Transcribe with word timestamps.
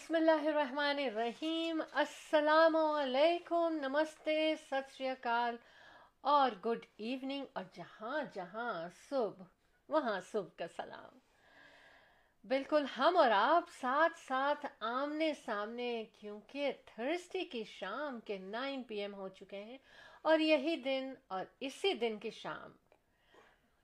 بسم 0.00 0.14
اللہ 0.14 0.48
الرحمن 0.48 0.98
الرحیم۔ 0.98 1.82
السلام 1.92 2.76
علیکم۔ 2.76 3.68
نمستے۔ 3.72 4.54
ست 4.56 4.92
شری 4.96 5.08
اکال۔ 5.08 5.56
اور 6.20 6.50
گڈ 6.66 6.86
ایوننگ۔ 6.96 7.44
اور 7.52 7.64
جہاں 7.74 8.22
جہاں 8.32 8.88
صبح، 9.08 9.44
وہاں 9.88 10.20
صبح 10.20 10.48
کا 10.58 10.66
سلام۔ 10.76 11.18
بالکل 12.44 12.84
ہم 12.98 13.16
اور 13.16 13.30
آپ 13.30 13.64
ساتھ 13.80 14.18
ساتھ 14.18 14.66
آمنے 14.80 15.34
سامنے، 15.34 16.04
کیونکہ 16.04 16.72
تھرسڈے 16.86 17.44
کی 17.44 17.64
شام 17.64 18.20
کے 18.20 18.38
نائن 18.38 18.82
پی 18.82 19.00
ایم 19.00 19.14
ہو 19.14 19.28
چکے 19.28 19.64
ہیں۔ 19.64 19.78
اور 20.22 20.38
یہی 20.38 20.76
دن 20.76 21.14
اور 21.28 21.44
اسی 21.60 21.94
دن 21.94 22.18
کی 22.18 22.30
شام، 22.30 22.72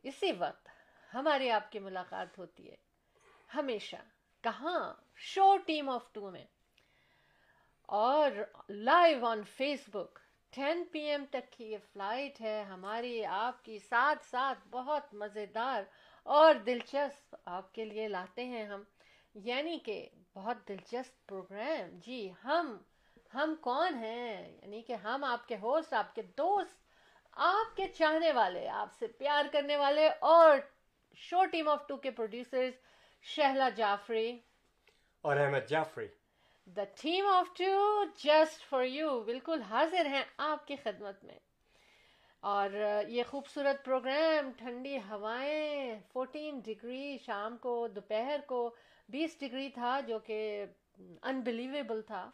اسی 0.03 0.33
وقت 0.33 0.69
ہماری 1.15 1.51
آپ 1.51 1.73
کی 1.73 1.79
ملاقات 1.79 2.39
ہوتی 2.39 2.71
ہے۔ 2.71 2.77
ہمیشہ، 3.55 3.97
کہاں؟ 4.41 5.06
شو 5.17 5.57
ٹیم 5.57 5.89
آف 5.89 6.13
ٹو 6.13 6.31
میں۔ 6.31 6.45
اور 7.83 8.31
live 8.69 9.27
on 9.27 9.43
Facebook, 9.89 10.19
ten 10.51 10.85
PM 10.85 11.01
M 11.01 11.25
تک 11.31 11.53
کی 11.53 11.65
یہ 11.65 11.79
فلائٹ 11.93 12.41
ہے، 12.41 12.63
ہماری، 12.63 13.25
آپ 13.25 13.65
کی، 13.65 13.79
ساتھ 13.79 14.27
ساتھ 14.27 14.69
بہت 14.69 15.15
مزیدار 15.15 15.83
اور 16.23 16.55
دلچسپ 16.55 17.37
آپ 17.45 17.73
کے 17.73 17.85
لیے 17.85 18.09
لاتے 18.09 18.45
ہیں 18.45 18.65
ہم۔ 18.65 18.83
یعنی 19.35 19.79
کہ 19.79 20.09
بہت 20.35 20.69
دلچسپ 20.69 21.29
پروگرام۔ 21.29 21.99
جی 21.99 22.33
ہم 22.45 22.79
ہم 23.35 23.55
کون 23.61 23.95
ہیں؟ 23.95 24.53
یعنی 24.63 24.83
کہ 24.83 24.93
ہم 24.93 25.25
آپ 25.25 25.49
کے 25.49 25.57
ہوسٹ، 25.57 25.93
آپ 25.93 26.15
کے 26.15 26.23
دوست، 26.23 26.79
آپ 27.33 27.77
کے 27.77 27.89
چاہنے 27.89 28.33
والے، 28.33 28.69
آپ 28.69 28.89
سے 28.99 29.07
پیار 29.07 29.45
کرنے 29.53 29.77
والے 29.77 30.09
اور 30.21 30.59
شو 31.15 31.45
ٹیم 31.45 31.69
آف 31.69 31.87
ٹو 31.87 31.97
کے 31.97 32.11
پروڈیوسرز 32.11 32.73
شہلا 33.23 33.69
جعفری۔ 33.69 34.39
اور 35.27 35.37
Ahmed 35.37 35.69
Jafri. 35.69 36.07
The 36.67 36.85
team 37.01 37.27
of 37.27 37.47
two 37.59 38.05
just 38.05 38.69
for 38.69 38.85
you 38.85 39.21
بالکل 39.21 39.63
حاضر 39.63 40.07
ہیں 40.07 40.23
آپ 40.37 40.67
کی 40.67 40.77
خدمت 40.77 41.25
میں۔ 41.25 41.39
اور 42.41 42.71
یہ 43.09 43.23
خوبصورت 43.23 43.85
پروگرام، 43.85 44.51
ٹھنڈی 44.57 44.97
ہوائیں 44.97 46.01
فورٹین 46.13 46.59
ڈگری 46.59 47.19
شام 47.27 47.57
کو، 47.57 47.89
دوپہر 47.89 48.41
کو 48.47 48.75
بیس 49.09 49.41
ڈگری 49.41 49.69
تھا 49.71 50.01
جو 50.07 50.19
کہ 50.19 50.65
انبلیویبل 51.23 52.03
تھا۔ 52.03 52.31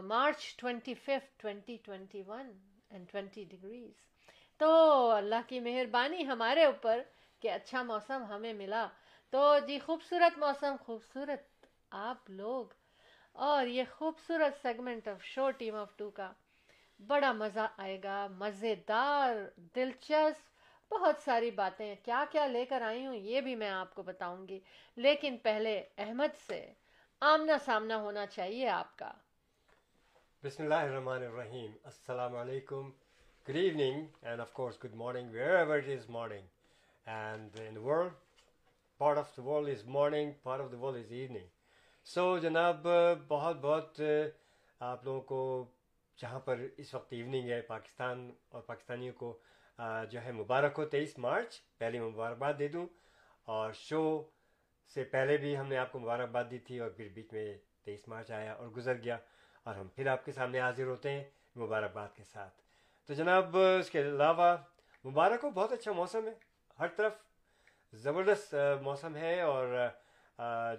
March 0.00 0.56
twenty 0.56 0.94
fifth 0.94 1.38
twenty 1.38 1.76
twenty 1.76 2.22
one 2.26 2.52
and 2.90 3.10
twenty 3.10 3.44
degrees 3.44 3.92
تو 4.56 5.10
اللہ 5.10 5.40
کی 5.46 5.60
مہربانی 5.60 6.26
ہمارے 6.26 6.64
اوپر 6.64 7.02
کہ 7.40 7.50
اچھا 7.50 7.82
موسم 7.82 8.24
ہمیں 8.24 8.52
ملا۔ 8.52 8.88
تو 9.30 9.58
جی 9.66 9.78
خوبصورت 9.78 10.38
موسم، 10.38 10.74
خوبصورت 10.84 11.53
آپ 11.96 12.30
لوگ۔ 12.30 12.66
اور 13.32 13.66
یہ 13.66 13.82
خوبصورت 13.92 14.62
segment 14.62 15.08
of 15.08 15.24
show 15.24 15.50
team 15.50 15.74
of 15.74 15.96
two 15.96 16.10
کا 16.10 16.32
بڑا 17.06 17.32
مزہ 17.32 17.68
آئے 17.76 18.00
گا۔ 18.04 18.26
مزیدار، 18.26 19.60
دلچسپ، 19.76 20.92
بہت 20.92 21.14
ساری 21.18 21.50
باتیں۔ 21.50 21.94
کیا 22.02 22.24
کیا 22.30 22.46
لے 22.46 22.64
کر 22.64 22.82
آئی 22.82 23.06
ہوں 23.06 23.14
یہ 23.14 23.40
بھی 23.40 23.54
میں 23.56 23.68
آپ 23.68 23.94
کو 23.94 24.02
بتاؤں 24.02 24.48
گی۔ 24.48 24.60
لیکن 24.96 25.36
پہلے 25.42 25.84
احمد 25.98 26.36
سے 26.46 26.72
آمنا 27.20 27.58
سامنا 27.58 27.96
ہونا 27.96 28.26
چاہیے 28.26 28.68
آپ 28.68 28.98
کا۔ 28.98 29.12
بسم 30.42 30.62
اللہ 30.62 30.74
الرحمن 30.74 31.22
الرحیم۔ 31.22 31.70
السلام 31.84 32.36
علیکم۔ 32.36 32.90
Good 33.48 33.56
evening 33.56 34.06
and 34.22 34.40
of 34.40 34.52
course 34.52 34.84
good 34.84 34.94
morning 34.94 35.30
wherever 35.54 35.76
it 35.76 35.88
is 35.88 36.10
morning 36.10 36.46
and 37.06 37.60
in 37.60 37.76
world 37.76 38.12
part 38.98 39.18
of 39.18 39.36
the 39.36 39.42
world 39.42 39.78
is 39.78 39.84
morning 39.84 40.30
part 40.42 40.60
of 40.60 40.72
the 40.72 40.78
world 40.78 41.04
is 41.04 41.12
evening 41.12 41.46
so 42.04 42.38
جناب، 42.38 42.86
بہت 43.28 43.56
بہت 43.56 44.00
آپ 44.80 45.04
لوگوں 45.04 45.20
کو 45.20 45.66
جہاں 46.16 46.40
پر 46.40 46.58
اس 46.76 46.94
وقت 46.94 47.12
ایوننگ 47.12 47.50
ہے، 47.50 47.60
پاکستان 47.60 48.32
اور 48.48 48.62
پاکستانیوں 48.62 49.12
کو 49.12 49.38
جو 50.10 50.24
ہے 50.24 50.32
مبارک 50.32 50.74
ہو، 50.78 50.84
تیئیس 50.84 51.18
مارچ، 51.18 51.60
پہلی 51.78 52.00
مبارکباد 52.00 52.54
دے 52.58 52.68
دوں۔ 52.68 52.86
اور 53.44 53.72
شو 53.72 54.22
سے 54.94 55.04
پہلے 55.04 55.36
بھی 55.36 55.58
ہم 55.58 55.66
نے 55.66 55.76
آپ 55.76 55.92
کو 55.92 55.98
مبارکباد 55.98 56.44
دی 56.50 56.58
تھی 56.58 56.78
اور 56.78 56.90
پھر 56.90 57.08
بیچ 57.08 57.32
میں 57.32 57.58
تیئیس 57.84 58.08
مارچ 58.08 58.30
آیا 58.30 58.52
اور 58.52 58.68
گزر 58.68 58.94
گیا۔ 59.04 59.18
اور 59.62 59.74
ہم 59.74 59.88
پھر 59.88 60.06
آپ 60.06 60.24
کے 60.24 60.32
سامنے 60.32 60.60
حاضر 60.60 60.84
ہوتے 60.84 61.10
ہیں 61.10 61.24
مبارکباد 61.56 62.08
کے 62.14 62.24
ساتھ۔ 62.24 62.54
تو 63.06 63.14
جناب، 63.14 63.56
اس 63.56 63.90
کے 63.90 64.00
علاوہ 64.00 64.56
مبارک 65.04 65.44
ہو، 65.44 65.50
بہت 65.50 65.72
اچھا 65.72 65.92
موسم 65.92 66.26
ہے۔ 66.26 66.32
ہر 66.78 66.86
طرف 66.88 67.12
زبردست 67.92 68.54
موسم 68.82 69.16
ہے 69.16 69.40
اور 69.40 69.88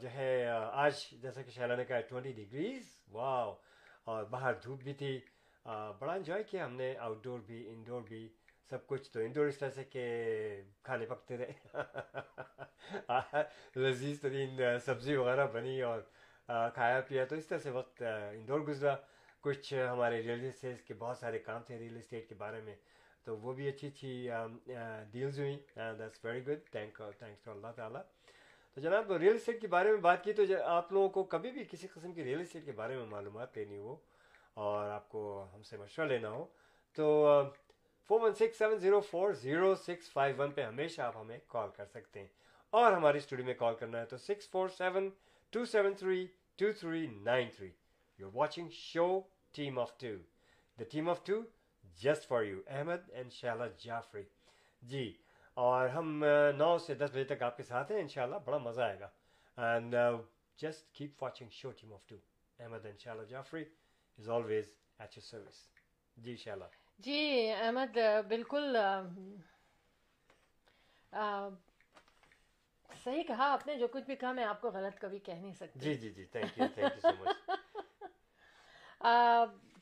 جو 0.01 0.07
ہے 0.13 0.47
آج 0.71 0.93
جیسا 1.21 1.41
کہ 1.41 1.51
شیلا 1.51 1.75
نے 1.75 1.85
کہا 1.85 2.01
ٹوینٹی 2.01 2.31
ڈگریز 2.31 3.03
واو، 3.11 3.55
اور 4.03 4.23
باہر 4.23 4.53
دھوپ 4.53 4.83
بھی 4.83 4.93
تھی۔ 4.93 5.19
بڑا 5.99 6.13
انجوائے 6.13 6.43
کیا 6.43 6.65
ہم 6.65 6.75
نے 6.75 6.97
آؤٹ 6.97 7.23
ڈور 7.23 7.39
بھی 7.39 7.69
انڈور 7.69 8.01
بھی، 8.01 8.29
سب 8.69 8.87
کچھ 8.87 9.11
تو 9.11 9.19
انڈور 9.19 9.47
اس 9.47 9.57
طرح 9.57 9.69
سے 9.69 9.83
کہ 9.83 10.03
کھانے 10.83 11.05
پکتے 11.05 11.37
رہے۔ 11.37 11.53
لذیذ 13.75 14.21
ترین 14.21 14.59
سبزی 14.85 15.15
وغیرہ 15.15 15.47
بنی 15.47 15.81
اور 15.81 16.01
کھایا 16.73 17.01
پیا۔ 17.07 17.25
تو 17.25 17.35
اس 17.35 17.47
طرح 17.47 17.57
سے 17.57 17.69
وقت 17.69 18.03
انڈور 18.33 18.59
گزرا۔ 18.59 18.95
کچھ 19.41 19.73
ہمارے 19.91 20.23
ریئل 20.23 20.47
اسٹیٹ 20.47 20.87
کے 20.87 20.93
بہت 20.93 21.17
سارے 21.17 21.39
کام 21.39 21.61
تھے 21.67 21.79
ریئل 21.79 21.97
اسٹیٹ 21.97 22.29
کے 22.29 22.35
بارے 22.35 22.61
میں۔ 22.61 22.75
تو 23.23 23.37
وہ 23.37 23.53
بھی 23.53 23.67
اچھی 23.67 23.87
اچھی 23.87 24.29
ڈیلز 25.11 25.39
ہوئیں۔ 25.39 25.57
That's 25.99 26.25
very 26.25 26.47
good 26.47 26.59
thank 26.71 27.01
thanks 27.19 27.43
to 27.43 27.51
Allah 27.51 27.67
تعالیٰ۔ 27.75 28.01
تو 28.75 28.81
جناب 28.81 29.11
ریئل 29.11 29.35
اسٹیٹ 29.35 29.61
کے 29.61 29.67
بارے 29.67 29.91
میں 29.91 29.97
بات 29.97 30.23
کی 30.23 30.33
تو 30.33 30.43
آپ 30.63 30.91
لوگوں 30.93 31.09
کو 31.09 31.23
کبھی 31.23 31.51
بھی 31.51 31.63
کسی 31.71 31.87
قسم 31.87 32.13
کی 32.13 32.23
ریئل 32.23 32.41
اسٹیٹ 32.41 32.65
کے 32.65 32.71
بارے 32.71 32.97
میں 32.97 33.05
معلومات 33.05 33.57
لینی 33.57 33.77
ہو 33.77 33.95
اور 34.53 34.89
آپ 34.89 35.09
کو 35.09 35.45
ہم 35.53 35.61
سے 35.61 35.77
مشورہ 35.77 36.05
لینا 36.05 36.29
ہو، 36.29 36.45
تو 36.93 37.41
four 38.09 38.19
one 38.21 38.33
six 38.33 38.57
seven 38.57 38.77
zero 38.77 38.99
four 38.99 39.33
zero 39.33 39.75
six 39.75 40.09
five 40.13 40.35
one 40.37 40.51
پہ 40.51 40.63
ہمیشہ 40.63 41.01
آپ 41.01 41.17
ہمیں 41.17 41.37
کال 41.47 41.69
کر 41.75 41.85
سکتے 41.85 42.19
ہیں 42.19 42.27
اور 42.69 42.91
ہماری 42.91 43.17
اسٹوڈیو 43.17 43.45
میں 43.45 43.53
کال 43.53 43.75
کرنا 43.75 43.99
ہے 43.99 44.05
تو 44.05 44.17
six 44.17 44.49
four 44.49 44.69
seven 44.69 45.09
two 45.49 45.65
seven 45.65 45.93
three 45.93 46.27
two 46.55 46.71
three 46.79 47.07
nine 47.07 47.49
three 47.55 47.69
you 48.19 48.27
are 48.27 48.35
watching 48.35 48.69
show 48.71 49.19
team 49.51 49.79
of 49.79 49.97
two 49.97 50.15
the 50.77 50.83
team 50.91 51.09
of 51.09 51.23
two 51.23 51.41
just 51.83 52.27
for 52.27 52.43
you 52.43 52.61
Ahmed 52.67 53.09
and 53.09 53.33
Sheila 53.33 53.67
Jafri 53.77 54.23
ji 54.81 55.17
اور 55.57 55.87
ہم 55.89 56.23
نو 56.55 56.77
سے 56.77 56.93
دس 56.95 57.11
بجے 57.13 57.23
تک 57.25 57.43
آپ 57.43 57.57
کے 57.57 57.63
ساتھ 57.63 57.91
ہیں 57.91 57.99
انشاءاللہ 57.99 58.35
بڑا 58.45 58.57
مزہ 58.59 58.81
آئے 58.81 58.99
گا۔ 58.99 59.09
And 59.57 59.95
just 60.59 60.91
keep 60.93 61.23
watching 61.23 61.49
show 61.51 61.71
team 61.71 61.93
of 61.93 62.05
two 62.07 62.15
Ahmed 62.59 62.85
ان 62.85 62.97
شاء 62.97 63.11
اللہ 63.11 63.23
Jafri 63.25 63.63
is 64.17 64.29
always 64.29 64.69
at 64.99 65.17
your 65.17 65.23
service 65.23 65.67
ji 66.17 66.35
شاء 66.35 66.55
جی 66.99 67.19
احمد 67.51 67.97
بالکل 68.27 68.75
صحیح 72.89 73.23
کہا 73.23 73.51
آپ 73.51 73.65
نے 73.67 73.75
جو 73.75 73.87
کچھ 73.87 74.05
بھی 74.05 74.15
کہا 74.15 74.31
میں 74.31 74.43
آپ 74.45 74.61
کو 74.61 74.69
غلط 74.69 74.99
کبھی 74.99 75.19
کہہ 75.19 75.33
نہیں 75.33 75.53
سکتی۔ 75.53 75.79
جی 75.79 75.93
جی 75.95 76.09
جی 76.09 76.25
thank 76.25 76.57
you 76.57 76.67
thank 76.73 76.95
you 76.95 77.01
so 77.01 77.13
much 77.19 77.33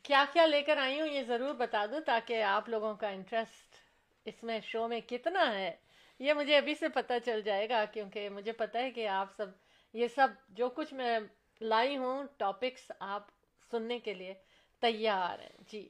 کیا 0.05 0.23
کیا 0.33 0.45
لے 0.45 0.61
کر 0.61 0.77
آئی 0.77 0.99
ہوں 1.01 1.07
یہ 1.07 1.23
ضرور 1.23 1.53
بتا 1.55 1.85
دوں 1.85 1.99
تاکہ 2.05 2.43
آپ 2.45 2.69
لوگوں 2.69 2.95
کا 2.95 3.09
انٹرسٹ 3.09 3.81
اس 4.25 4.43
میں 4.43 4.59
شو 4.63 4.87
میں 4.87 5.01
کتنا 5.07 5.59
ہے؟ 5.59 5.75
یہ 6.19 6.33
مجھے 6.33 6.57
ابھی 6.57 6.75
سے 6.75 6.89
پتہ 6.89 7.13
چل 7.25 7.41
جائے 7.41 7.69
گا 7.69 7.85
کیونکہ 7.85 8.29
مجھے 8.29 8.51
پتہ 8.51 8.77
ہے 8.77 8.91
کہ 8.91 9.07
آپ 9.07 9.27
سب، 9.37 9.45
یہ 9.93 10.07
سب 10.07 10.27
جو 10.49 10.69
کچھ 10.69 10.93
میں 10.93 11.19
لائی 11.61 11.97
ہوں 11.97 12.23
ٹاپکس 12.37 12.91
آپ 12.99 13.27
سننے 13.71 13.99
کے 13.99 14.13
لیے 14.13 14.33
تیار 14.81 15.39
ہیں۔ 15.39 15.57
جی۔ 15.67 15.89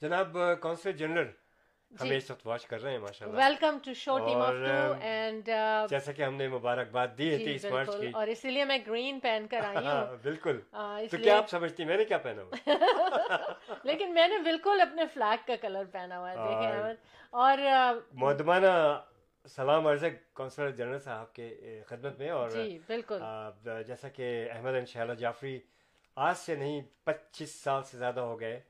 جناب، 0.00 0.36
کونسل 0.60 0.92
جنرل 0.92 1.30
ہم 2.00 2.10
اس 2.10 2.30
وقت 2.30 2.46
واچ 2.46 2.66
کر 2.66 2.82
رہے 2.82 2.90
ہیں 2.90 2.98
ماشاء 2.98 3.26
اللہ 3.26 3.38
welcome 3.38 3.78
to 3.84 3.92
show 3.92 4.18
team 4.18 4.42
of 4.42 4.52
two 4.52 4.94
and 5.00 5.48
جیسا 5.90 6.12
کہ 6.12 6.22
ہم 6.22 6.34
نے 6.34 6.48
مبارکباد 6.48 7.08
دی 7.18 7.32
ہے 7.32 7.38
تیس 7.38 7.64
مارچ 7.64 7.88
کی۔ 8.00 8.10
اور 8.14 8.26
اسی 8.26 8.50
لیے 8.50 8.64
میں 8.64 8.78
گرین 8.86 9.20
پہن 9.20 9.46
کر 9.50 9.60
آئی 9.64 9.86
ہوں۔ 9.86 10.16
بالکل۔ 10.22 10.60
تو 11.10 11.16
کیا 11.16 11.38
آپ 11.38 11.48
سمجھتی 11.50 11.84
میں 11.84 11.96
نے 11.96 12.04
کیا 12.04 12.18
پہنا 12.18 12.42
ہوا؟ 12.42 12.66
لیکن 13.82 14.14
میں 14.14 14.28
نے 14.28 14.38
بالکل 14.38 14.80
اپنے 14.80 15.06
فلیگ 15.06 15.46
کا 15.46 15.56
کلر 15.60 15.84
پہنا 15.84 16.18
ہوا 16.18 16.30
ہے 16.30 16.36
دیکھیں 16.36 16.70
احمد 16.70 16.94
اور 17.30 17.58
مہدمانہ 18.12 19.00
سلام 19.48 19.86
عرض 19.86 20.04
ہے 20.04 20.10
کونسلر 20.32 20.70
جنرل 20.70 20.98
صاحب 20.98 21.32
کے 21.32 21.48
خدمت 21.86 22.18
میں۔ 22.18 22.30
اور 22.30 22.50
جی 22.50 22.78
بالکل۔ 22.86 23.18
جیسا 23.86 24.08
کہ 24.08 24.48
احمد 24.52 24.74
ان 24.74 24.86
شاء 24.86 25.14
جعفری 25.14 25.60
آج 26.16 26.36
سے 26.36 26.54
نہیں 26.54 26.80
پچیس 27.04 27.54
سال 27.60 27.82
سے 27.82 27.98
زیادہ 27.98 28.20
ہو 28.20 28.40
گئے۔ 28.40 28.60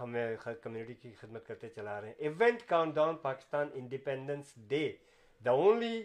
ہمیں 0.00 0.36
کمیونٹی 0.62 0.94
کی 0.94 1.12
خدمت 1.12 1.46
کرتے 1.46 1.68
چلا 1.68 2.00
رہے 2.00 2.08
ہیں۔ 2.08 2.14
Event 2.18 2.62
countdown 2.94 3.16
Pakistan 3.16 3.68
independence 3.74 4.52
day 4.56 4.92
the 5.44 5.50
only 5.50 6.02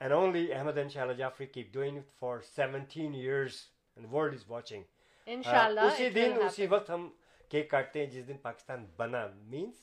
and 0.00 0.12
only 0.12 0.52
Ahmed 0.52 0.78
ان 0.78 0.88
شاء 0.88 1.02
اللہ 1.02 1.12
Jafri 1.12 1.46
keep 1.46 1.72
doing 1.72 2.00
for 2.18 2.38
seventeen 2.40 3.14
years 3.14 3.54
and 3.96 4.12
world 4.12 4.34
is 4.34 4.44
watching 4.48 4.82
اسی 5.26 6.10
دن 6.10 6.42
اسی 6.42 6.66
وقت 6.66 6.90
ہم 6.90 7.08
کیک 7.48 7.70
کاٹتے 7.70 8.00
ہیں 8.00 8.06
جس 8.06 8.28
دن 8.28 8.36
پاکستان 8.36 8.86
بنا 8.96 9.26
مینس 9.34 9.74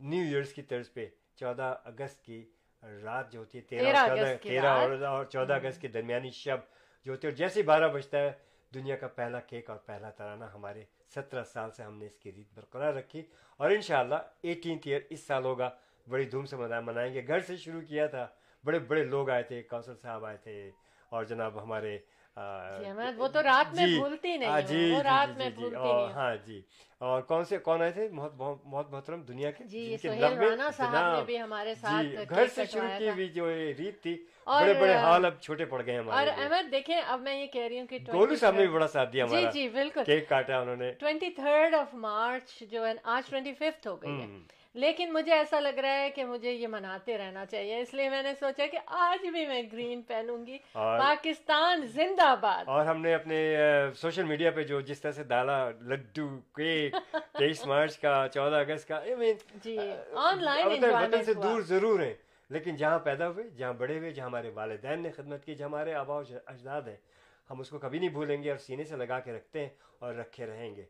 نیو 0.00 0.24
ایئرس 0.26 0.52
کی 0.52 0.62
طرز 0.62 0.92
پہ 0.92 1.06
چودہ 1.34 1.74
اگست 1.84 2.22
کی 2.24 2.44
رات 2.82 3.32
جو 3.32 3.40
ہوتی 3.40 3.58
ہے 3.58 3.62
تیرہ 3.62 4.36
تیرہ 4.42 5.06
اور 5.06 5.24
چودہ 5.24 5.52
اگست 5.52 5.80
کی 5.80 5.88
درمیانی 5.88 6.30
شب 6.30 6.58
جو 7.06 7.12
ہوتی 7.12 7.26
ہے 7.26 7.32
اور 7.32 7.36
جیسے 7.36 7.62
بارہ 7.62 7.88
بجتا 7.88 8.18
ہے 8.18 8.32
دنیا 8.74 8.96
کا 8.96 9.08
پہلا 9.08 9.40
کیک 9.40 9.70
اور 9.70 9.78
پہلا 9.78 10.10
ترانہ 10.10 10.44
ہمارے 10.44 10.84
سترہ 11.14 11.42
سال 11.44 11.70
سے 11.70 11.82
ہم 11.82 11.96
نے 11.98 12.06
اس 12.06 12.18
کی 12.18 12.32
ریت 12.32 12.54
برقرار 12.54 12.94
رکھی 12.94 13.22
اور 13.60 13.70
انشاءاللہ 13.70 14.14
ایٹینتھ 14.42 14.88
ایئر 14.88 15.00
اس 15.10 15.26
سال 15.26 15.44
ہوگا، 15.44 15.70
بڑی 16.06 16.24
دھوم 16.24 16.44
سے 16.46 16.56
منائیں 16.56 17.12
گے۔ 17.14 17.26
گھر 17.26 17.40
سے 17.40 17.56
شروع 17.56 17.80
کیا 17.88 18.06
تھا 18.06 18.26
بڑے 18.64 18.78
بڑے 18.78 19.04
لوگ 19.04 19.30
آئے 19.30 19.42
تھے 19.42 19.62
کونسل 19.62 19.96
صاحب 20.02 20.24
آئے 20.24 20.36
تھے 20.36 20.70
اور 21.12 21.24
جناب 21.24 21.62
ہمارے 21.62 21.98
وہ 22.36 23.28
تو 23.28 23.42
رات 23.42 23.74
میں 23.74 23.86
بھولتی 23.86 24.36
نہیں 24.36 24.60
جی 24.60 24.90
وہ 24.92 25.02
رات 25.02 25.36
میں 25.36 25.50
ہاں 26.14 26.34
جی 26.46 26.60
اور 27.00 27.22
کون 27.22 27.44
سے 27.44 27.58
کون 27.58 27.82
آئے 27.82 27.90
تھے؟ 27.90 28.08
بہت 28.36 28.90
محترم 28.90 29.22
دنیا 29.22 29.50
کے 29.50 29.64
جی 29.64 29.96
صاحب 29.98 31.14
نے 31.14 31.22
بھی 31.26 31.40
ہمارے 31.40 31.74
ساتھ 31.74 32.06
جی، 32.06 32.16
گھر 32.30 32.46
سے 32.46 32.64
شروع 32.66 32.88
کی 32.98 33.08
ہوئی 33.08 33.28
جو 33.28 33.48
ریت 33.78 34.02
تھی 34.02 34.16
بڑے 34.46 34.74
بڑے 34.74 34.94
حال 34.94 35.24
اب 35.24 35.40
چھوٹے 35.40 35.64
پڑ 35.64 35.82
گئے 35.86 35.98
ہمارے 35.98 36.30
اور 36.30 36.38
احمد 36.42 36.70
دیکھیں 36.72 36.96
اب 36.96 37.20
میں 37.20 37.34
یہ 37.40 37.46
کہہ 37.46 37.66
رہی 37.68 37.78
ہوں 37.78 37.86
کہ 37.86 37.98
گولو 38.12 38.36
صاحب 38.36 38.54
نے 38.54 38.66
بھی 38.66 38.74
بڑا 38.74 38.88
ساتھ 38.88 39.12
دیا 39.12 39.26
جی 39.26 39.44
جی 39.52 39.68
بالکل۔ 39.68 40.04
کیک 40.04 40.28
کاٹا 40.28 40.58
انہوں 40.58 40.76
نے۔ 40.76 40.92
ٹوینٹی 40.92 41.30
تھرڈ 41.30 41.74
آف 41.74 41.94
مارچ 41.94 42.62
جو 42.70 42.86
ہے 42.86 42.92
آج 43.02 43.30
ٹوینٹی 43.30 43.52
ففتھ 43.52 43.86
ہو 43.86 44.02
گئی 44.02 44.20
ہے۔ 44.20 44.26
لیکن 44.74 45.12
مجھے 45.12 45.32
ایسا 45.32 45.60
لگ 45.60 45.78
رہا 45.78 46.00
ہے 46.00 46.10
کہ 46.10 46.24
مجھے 46.24 46.52
یہ 46.52 46.68
مناتے 46.68 47.18
رہنا 47.18 47.46
چاہیے 47.46 47.80
اس 47.80 47.94
لیے 47.94 48.08
میں 48.10 48.22
نے 48.22 48.34
سوچا 48.34 48.66
کہ 48.66 48.78
آج 48.86 49.26
بھی 49.28 49.46
میں 49.46 49.62
گرین 49.72 50.02
پہنوں 50.02 50.46
گی۔ 50.46 50.58
پاکستان 50.72 51.86
زندہ 51.86 52.34
باد۔ 52.40 52.68
اور 52.68 52.86
ہم 52.86 53.00
نے 53.00 53.14
اپنے 53.14 53.56
سوشل 53.96 54.24
میڈیا 54.24 54.50
پہ 54.50 54.62
جو 54.62 54.80
جس 54.80 55.00
طرح 55.00 55.12
سے 55.12 55.22
ڈالا 55.24 55.70
لڈو 55.70 56.28
کیک 56.54 56.94
تیئیس 57.38 57.66
مارچ 57.66 57.98
کا 57.98 58.26
چودہ 58.34 58.56
اگست 58.56 58.88
کا 58.88 59.00
جی 59.64 59.78
آن 60.14 60.44
لائن 60.44 61.22
سے 61.24 61.34
دور 61.34 61.60
ضرور 61.60 62.00
ہیں 62.00 62.14
لیکن 62.50 62.76
جہاں 62.76 62.98
پیدا 62.98 63.28
ہوئے 63.28 63.48
جہاں 63.50 63.72
بڑے 63.72 63.98
ہوئے 63.98 64.10
جہاں 64.10 64.26
ہمارے 64.26 64.50
والدین 64.54 65.02
نے 65.02 65.10
خدمت 65.10 65.44
کی 65.44 65.54
جہاں 65.54 65.68
ہمارے 65.68 65.94
آبا 65.94 66.20
اجداد 66.46 66.82
ہیں 66.82 66.96
ہم 67.50 67.60
اس 67.60 67.70
کو 67.70 67.78
کبھی 67.78 67.98
نہیں 67.98 68.08
بھولیں 68.08 68.42
گے 68.42 68.50
اور 68.50 68.58
سینے 68.58 68.84
سے 68.84 68.96
لگا 68.96 69.20
کے 69.20 69.32
رکھتے 69.32 69.60
ہیں 69.60 69.68
اور 69.98 70.14
رکھے 70.14 70.46
رہیں 70.46 70.76
گے۔ 70.76 70.84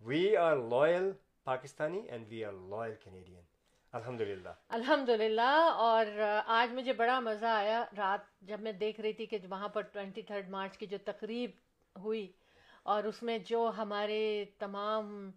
We 0.00 0.36
are 0.36 0.56
loyal 0.56 1.10
Pakistani 1.46 1.98
and 1.98 2.26
we 2.28 2.44
are 2.44 2.52
loyal 2.52 2.94
Canadian 2.94 3.40
الحمد 3.92 4.20
للہ 4.20 4.52
الحمد 4.68 5.08
للہ 5.08 5.50
اور 5.78 6.06
آج 6.46 6.72
مجھے 6.72 6.92
بڑا 6.92 7.18
مزہ 7.20 7.46
آیا 7.46 7.84
رات 7.96 8.20
جب 8.40 8.60
میں 8.60 8.72
دیکھ 8.72 9.00
رہی 9.00 9.12
تھی 9.12 9.26
کہ 9.26 9.38
وہاں 9.50 9.68
پر 9.68 9.82
ٹوینٹی 9.92 10.22
تھرڈ 10.22 10.48
مارچ 10.48 10.78
کی 10.78 10.86
جو 10.86 10.98
تقریب 11.04 11.50
ہوئی 11.96 12.26
اور 12.82 13.04
اس 13.04 13.22
میں 13.22 13.38
جو 13.38 13.70
ہمارے 13.76 14.22
تمام 14.58 15.30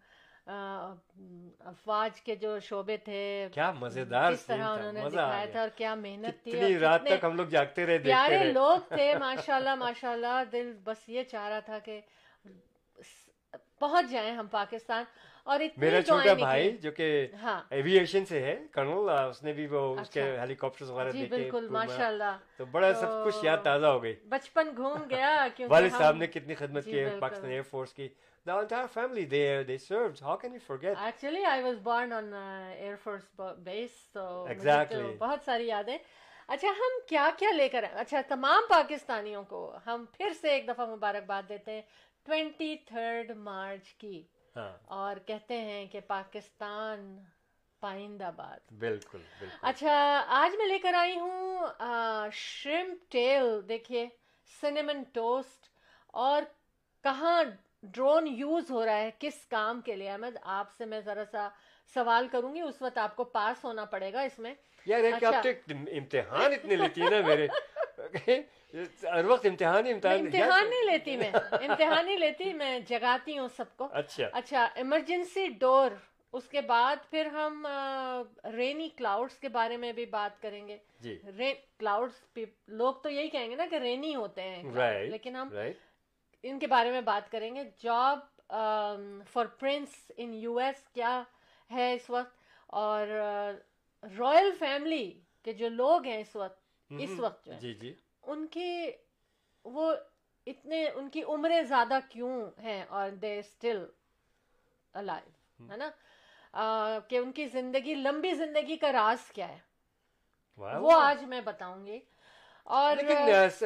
افواج 0.48 2.22
کے 2.22 2.36
جو 2.36 2.58
شعبے 2.60 2.98
تھے 2.98 3.22
کیا 3.54 3.72
مزیدار 3.72 4.32
کس 4.34 4.46
طرح 4.46 4.68
انہوں 4.68 4.92
نے 4.94 5.10
دکھایا 5.10 5.46
تھا 5.46 5.60
اور 5.62 5.70
کیا 5.76 5.96
محنت 5.96 6.44
تھی 6.44 6.78
رات 6.80 7.06
تک 7.06 7.24
ہم 7.24 7.36
لوگ 7.36 7.48
جاگتے 7.48 7.86
رہے 7.86 7.98
پیارے 8.04 8.44
لوگ 8.52 8.88
تھے 8.90 9.14
ماشاء 9.20 9.56
اللہ 9.56 9.76
ماشاء 9.76 10.12
اللہ 10.12 10.44
دل 10.52 10.74
بس 10.84 11.08
یہ 11.10 11.24
چاہ 11.24 11.50
رہا 11.50 11.60
تھا 11.60 11.80
کہ 11.80 12.00
پہنچ 13.80 14.10
جائیں 14.12 14.32
ہم 14.36 14.48
پاکستان۔ 14.52 15.04
اور 15.48 15.60
میرا 15.78 16.02
چھوٹا 16.02 16.34
بھائی 16.34 16.78
جو 16.78 16.92
کہ 16.92 17.28
ایویشن 17.70 18.26
سے 18.26 18.42
ہے 18.42 18.56
کرنل 18.72 19.10
اس 19.10 19.44
نے 19.44 19.54
بھی 19.54 19.68
وہ 19.68 20.00
اس 20.00 20.10
کے 20.10 20.22
ہیلی 20.40 20.56
کاپٹر 20.56 20.86
وغیرہ 20.86 21.12
جی 21.12 21.26
بالکل 21.26 21.68
ماشاء 21.70 22.08
اللہ 22.08 22.38
تو 22.58 22.66
بڑا 22.66 22.94
سب 22.94 23.26
کچھ 23.26 23.46
یاد 23.46 23.58
تازہ 23.64 23.86
ہو 23.86 24.04
گئی۔ 24.04 24.16
بچپن 24.30 24.70
گھوم 24.78 25.04
گیا 25.10 25.48
والد 25.60 25.98
صاحب 25.98 26.16
نے 26.16 26.28
کتنی 26.28 26.56
خدمت 26.56 26.86
کی 26.86 27.00
ہے 27.00 27.20
پاکستان 27.20 27.50
ایئر 27.50 27.62
فورس 27.62 27.94
کی۔ 27.94 28.08
The 28.46 28.56
entire 28.56 28.88
family 28.88 29.24
there 29.26 29.64
they 29.64 29.78
served. 29.78 30.20
How 30.20 30.36
can 30.44 30.54
you 30.54 30.62
forget? 30.68 30.96
Actually, 30.98 31.44
I 31.46 31.64
was 31.64 31.78
born 31.80 32.14
on 32.14 32.28
uh, 32.34 32.88
Air 32.88 32.98
Force 32.98 33.26
base, 33.66 33.98
so 34.14 34.48
exactly. 34.50 35.16
بہت 35.20 35.40
ساری 35.46 35.68
یادیں۔ 35.68 35.98
اچھا 36.48 36.68
ہم 36.68 37.00
کیا 37.08 37.30
کیا 37.38 37.52
لے 37.52 37.70
کر 37.70 37.86
اچھا 37.92 38.22
تمام 38.28 38.64
پاکستانیوں 38.70 39.44
کو 39.44 39.78
ہم 39.88 40.06
پھر 40.18 40.30
سے 40.42 40.50
ایک 40.50 40.68
دفعہ 40.68 40.86
مبارکباد 40.86 41.50
دیتے 41.50 41.72
ہیں۔ 41.72 41.82
ٹوینٹی 42.26 42.76
تھرڈ 42.86 43.32
مارچ 43.38 43.94
کی۔ 43.94 44.18
ہاں۔ 44.18 44.37
اور 44.86 45.18
کہتے 45.18 45.58
ہیں 45.58 45.86
کہ 45.86 46.00
پاکستان 46.08 47.20
پائندہ 47.80 48.32
باد 48.36 48.72
بالکل۔ 48.80 49.22
اچھا 49.62 50.26
آج 50.28 50.56
میں 50.58 50.66
لے 50.66 50.80
کر 50.80 50.94
آئی 50.94 51.20
ہوں 51.20 51.68
شرم 52.32 52.96
ٹیل 53.10 53.70
دیکھیے 53.70 54.08
سنیمن 54.62 55.04
ٹوسٹ۔ 55.04 55.68
اور 56.08 56.42
کہاں 57.04 57.44
ڈرون 57.84 58.28
یوز 58.28 58.72
ہو 58.72 58.86
رہا 58.86 58.98
ہے 58.98 59.10
کس 59.20 59.46
کام 59.46 59.82
کے 59.82 59.96
لیے؟ 59.96 60.12
احمد 60.12 60.38
آپ 60.42 60.72
سے 60.78 60.86
میں 60.86 61.02
ذرا 61.02 61.24
سا 61.32 61.50
سوال 61.94 62.28
کروں 62.28 62.56
گی 62.56 62.62
اس 62.62 62.82
وقت 62.82 62.98
آپ 62.98 63.16
کو 63.16 63.24
پاس 63.24 63.66
ہونا 63.66 63.86
پڑے 63.86 64.14
گا 64.14 64.22
اس 64.22 64.40
میں۔ 64.40 64.56
یار 64.86 65.00
اچھا۔ 65.14 65.42
امتحان 65.70 66.54
اتنے 66.54 66.76
لیتی 66.76 67.02
نا 67.02 67.22
میرے۔ 67.22 67.48
ہر 68.74 69.26
وقت 69.26 69.46
امتحان 69.46 69.88
امتحان 69.88 70.70
نہیں 70.70 70.86
لیتی 70.86 71.18
میں۔ 71.18 71.32
امتحان 71.52 72.06
نہیں 72.06 72.18
لیتی 72.18 72.54
میں 72.54 72.80
جگاتی 72.80 73.38
ہوں 73.38 73.48
سب 73.48 73.78
کو۔ 73.78 73.88
اچھا۔ 73.92 74.30
اچھا 74.34 74.68
ایمرجنسی 74.76 75.48
ڈور 75.48 75.92
اس 76.34 76.48
کے 76.48 76.62
بعد 76.62 76.96
پھر 77.10 77.26
ہم 77.26 77.68
رینی 78.44 78.90
کلاؤڈس 78.90 79.38
کے 79.38 79.50
بارے 79.50 79.78
میں 79.78 79.94
بھی 79.94 80.06
بات 80.06 80.42
کریں 80.42 80.68
گے۔ 80.68 80.78
جی۔ 81.00 81.18
کلاؤڈس 81.80 82.38
لوگ 82.68 82.94
تو 82.94 83.10
یہی 83.10 83.28
کہیں 83.28 83.50
گے 83.50 83.56
نا 83.56 83.66
کہ 83.70 83.76
رینی 83.76 84.16
ہوتے 84.16 84.42
ہیں۔ 84.42 84.64
لیکن 85.10 85.36
ہم 85.36 85.50
ان 86.44 86.60
کے 86.60 86.68
بارے 86.68 86.92
میں 86.92 87.02
بات 87.02 87.32
کریں 87.32 87.56
گے۔ 87.56 87.64
Job 87.78 88.20
for 89.28 89.46
prince 89.46 90.12
in 90.18 90.34
U 90.34 90.58
S 90.58 90.84
کیا 90.94 91.24
ہے 91.72 91.94
اس 91.94 92.10
وقت؟ 92.10 92.38
اور 92.68 93.08
رائل 94.20 94.52
فیملی 94.60 95.20
کے 95.44 95.54
جو 95.54 95.70
لوگ 95.70 96.06
ہیں 96.06 96.18
اس 96.18 96.36
وقت 96.36 96.62
اس 96.90 97.20
وقت 97.20 97.46
جو 97.46 97.54
جی 97.60 97.74
جی۔ 97.74 97.94
ان 98.28 98.48
کی 98.48 98.92
وہ 99.66 99.94
اتنے 100.46 100.90
ان 100.96 101.10
کی 101.10 101.24
عمریں 101.24 101.64
زیادہ 101.64 102.00
کیوں 102.10 102.50
ہیں 102.62 102.86
اور 102.90 103.10
دے 103.10 103.40
اسٹل 103.40 103.86
الائیو 104.94 105.72
ہے 105.72 105.78
نا؟ 105.78 107.00
کہ 107.08 107.18
ان 107.18 107.32
کی 107.32 107.46
زندگی 107.46 107.96
لمبی 107.96 108.34
زندگی 108.34 108.76
کا 108.76 108.92
راز 108.92 109.32
کیا 109.32 109.50
ہے۔ 109.50 109.58
وہ 110.58 110.92
آج 110.92 111.24
میں 111.24 111.42
بتاؤں 111.42 111.86
گی۔ 111.86 112.00
اور 112.64 112.98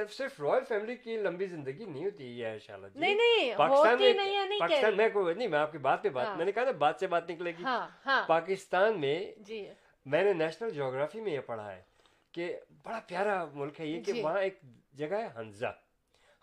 صرف 0.09 0.41
رائل 0.41 0.63
فیملی 0.63 0.95
کی 0.95 1.17
لمبی 1.17 1.45
زندگی 1.45 1.85
نہیں 1.85 2.05
ہوتی 2.05 2.43
ہے 2.43 2.57
اللہ 2.67 2.87
نہیں 2.95 3.15
نہیں 3.15 3.55
پاکستان 3.55 3.97
میں 4.01 4.59
پاکستان 4.59 4.97
میں 4.97 5.09
کوئی 5.09 5.35
نہیں 5.35 5.47
میں 5.47 5.59
آپ 5.59 5.71
کی 5.71 5.77
بات 5.77 6.03
پہ 6.03 6.09
بات 6.09 6.27
ہاں۔ 6.27 6.35
میں 6.35 6.45
نے 6.45 6.51
کہا 6.51 6.63
نا 6.63 6.71
بات 6.71 6.95
سے 6.99 7.07
بات 7.07 7.29
نکلے 7.29 7.51
گی۔ 7.51 7.63
ہاں، 7.63 7.89
ہاں۔ 8.05 8.23
پاکستان 8.27 9.01
میں 9.01 9.31
جی۔ 9.37 9.69
میں 10.05 10.23
نے 10.23 10.33
نیشنل 10.33 10.69
جغرافی 10.69 11.21
میں 11.21 11.31
یہ 11.31 11.39
پڑھا 11.39 11.71
ہے۔ 11.71 11.90
کہ 12.31 12.57
بڑا 12.83 12.99
پیارا 13.07 13.45
ملک 13.53 13.81
ہے 13.81 13.85
یہ 13.85 14.01
کہ 14.01 14.11
جی۔ 14.11 14.21
وہاں 14.21 14.41
ایک 14.41 14.59
جگہ 14.93 15.15
ہے 15.15 15.27
ہنزا 15.35 15.69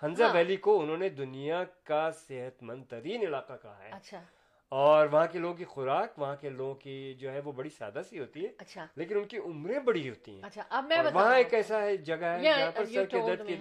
ہنزا۔ 0.03 0.27
ویلی 0.33 0.57
کو 0.57 0.81
انہوں 0.81 0.97
نے 0.97 1.09
دنیا 1.09 1.65
کا 1.85 2.11
صحت 2.11 2.63
مند 2.63 2.85
ترین 2.85 3.23
علاقہ 3.27 3.53
کہا 3.63 3.83
ہے۔ 3.85 3.91
اچھا۔ 3.93 4.23
اور 4.69 5.07
وہاں 5.13 5.27
کے 5.27 5.39
لوگوں 5.39 5.55
کی 5.55 5.65
خوراک 5.65 6.19
وہاں 6.19 6.37
کے 6.37 6.49
لوگوں 6.49 6.75
کی 6.75 7.15
جو 7.15 7.33
ہے 7.33 7.41
وہ 7.41 7.53
بڑی 7.53 7.69
سادہ 7.69 8.01
سی 8.11 8.19
ہوتی 8.19 8.45
ہے 8.45 8.49
اچھا۔ 8.59 8.87
لیکن 8.97 9.17
ان 9.17 9.25
کی 9.25 9.39
عمریں 9.39 9.79
بڑی 9.79 10.09
ہوتی 10.09 10.35
ہیں۔ 10.35 10.43
اچھا 10.43 10.63
اب 10.71 10.85
میں 10.85 10.99
وہاں 11.15 11.37
ایک 11.37 11.55
ایسا 11.55 11.83
ہے 11.83 11.97
جگہ 11.97 12.25
ہے 12.25 12.43
جہاں 12.43 12.71
پر 12.75 12.85
سر 12.85 13.05
کے 13.05 13.19
درد 13.27 13.47
کی 13.49 13.57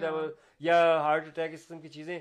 یا 0.60 1.00
ہارٹ 1.00 1.26
اٹیک 1.26 1.52
اس 1.52 1.64
قسم 1.64 1.80
کی 1.80 1.88
چیزیں 1.88 2.20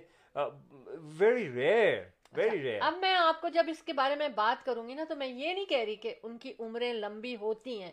ویری 1.20 1.52
ریئر 1.52 2.80
اب 2.82 2.94
میں 2.98 3.14
آپ 3.14 3.42
کو 3.42 3.48
جب 3.50 3.64
اس 3.68 3.84
کے 3.84 3.94
بارے 3.94 4.16
میں 4.16 4.30
بات 4.30 4.66
کروں 4.66 4.90
گی 4.90 4.94
نا 4.94 5.04
تو 5.10 5.16
میں 5.16 5.28
یہ 5.28 5.54
نہیں 5.54 5.66
کہہ 5.66 5.84
رہی 5.86 5.96
کہ 5.96 6.16
ان 6.24 6.38
کی 6.38 6.54
عمریں 6.60 6.94
لمبی 6.94 7.36
ہوتی 7.36 7.82
ہیں۔ 7.82 7.92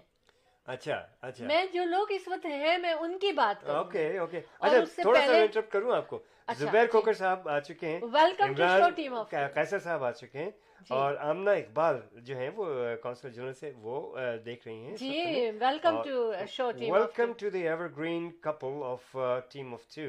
اچھا 0.67 1.07
اچھا۔ 1.21 1.47
میں 1.47 1.67
جو 1.73 1.85
لوگ 1.85 2.07
اس 2.11 2.29
وقت 2.29 2.47
ہیں 2.47 2.79
میں 2.79 2.93
ان 2.93 3.19
کی 3.19 3.33
بات 3.33 3.67
کروں۔ 3.67 3.77
Okay 3.77 4.19
okay. 4.19 4.41
اچھا 4.61 5.03
تھوڑا 5.03 5.21
سا 5.27 5.33
انٹرپٹ 5.33 5.73
کروں 5.73 5.93
آپ 5.97 6.09
کو۔ 6.09 6.23
اچھا، 6.47 6.65
زبیر 6.65 6.87
کھوکر۔ 6.87 7.13
صاحب 7.13 7.49
آ 7.49 7.61
چکے 7.61 7.89
ہیں۔ 7.89 8.01
Welcome 8.03 8.55
to 8.55 8.63
show 8.69 8.91
team 8.97 9.15
of 9.15 9.31
Qaiser 9.55 9.79
sahib 9.79 10.05
آ 10.05 10.11
چکے 10.11 10.39
ہیں۔ 10.39 10.51
جی۔ 10.81 10.95
اور 10.95 11.15
آمنہ 11.21 11.51
اقبال 11.51 12.01
جو 12.13 12.37
ہیں 12.37 12.51
وہ 12.57 12.67
کونسل 13.03 13.31
جنرل 13.33 13.53
سے 13.53 13.73
وہ 13.77 14.17
دیکھ 14.45 14.69
رہی 14.69 14.77
ہیں۔ 14.77 14.97
جی 14.97 15.51
welcome 15.61 16.03
to 16.03 16.33
show 16.49 16.71
team 16.71 16.93
welcome 16.95 17.33
to 17.33 17.51
the 17.51 17.69
evergreen 17.97 18.31
couple 18.41 18.83
of 18.85 19.17
team 19.53 19.73
of 19.75 19.95
two 19.95 20.03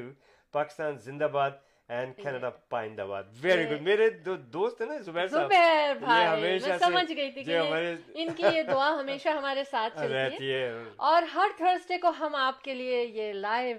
Pakistan 0.52 0.98
زندہ 0.98 1.24
باد۔ 1.24 1.50
اینڈ 1.88 2.16
کینیڈا 2.16 2.50
پائند 2.50 3.00
آباد 3.00 3.22
ویری 3.40 3.70
گڈ 3.70 3.82
میرے 3.82 4.10
دو 4.10 4.36
دوست 4.36 4.80
ہیں 4.80 4.88
نا 4.88 4.96
زبیر 4.98 5.26
صاحب 5.28 5.52
زبیر 5.52 5.94
بھائی 5.94 6.58
میں 6.58 6.78
سمجھ 6.78 7.12
گئی 7.16 7.30
تھی 7.30 7.44
کہ 7.44 7.58
ان 8.14 8.32
کی 8.36 8.42
یہ 8.42 8.62
دعا 8.62 8.88
ہمیشہ 9.00 9.28
ہمارے 9.28 9.64
ساتھ 9.64 9.98
چلتی 9.98 10.52
ہے 10.54 10.72
اور 10.96 11.22
ہر 11.22 11.50
تھرسڈے 11.56 11.98
کو 11.98 12.08
ہم 12.08 12.34
آپ 12.34 12.62
کے 12.62 12.74
لیے 12.74 13.04
یہ 13.04 13.32
live 13.32 13.76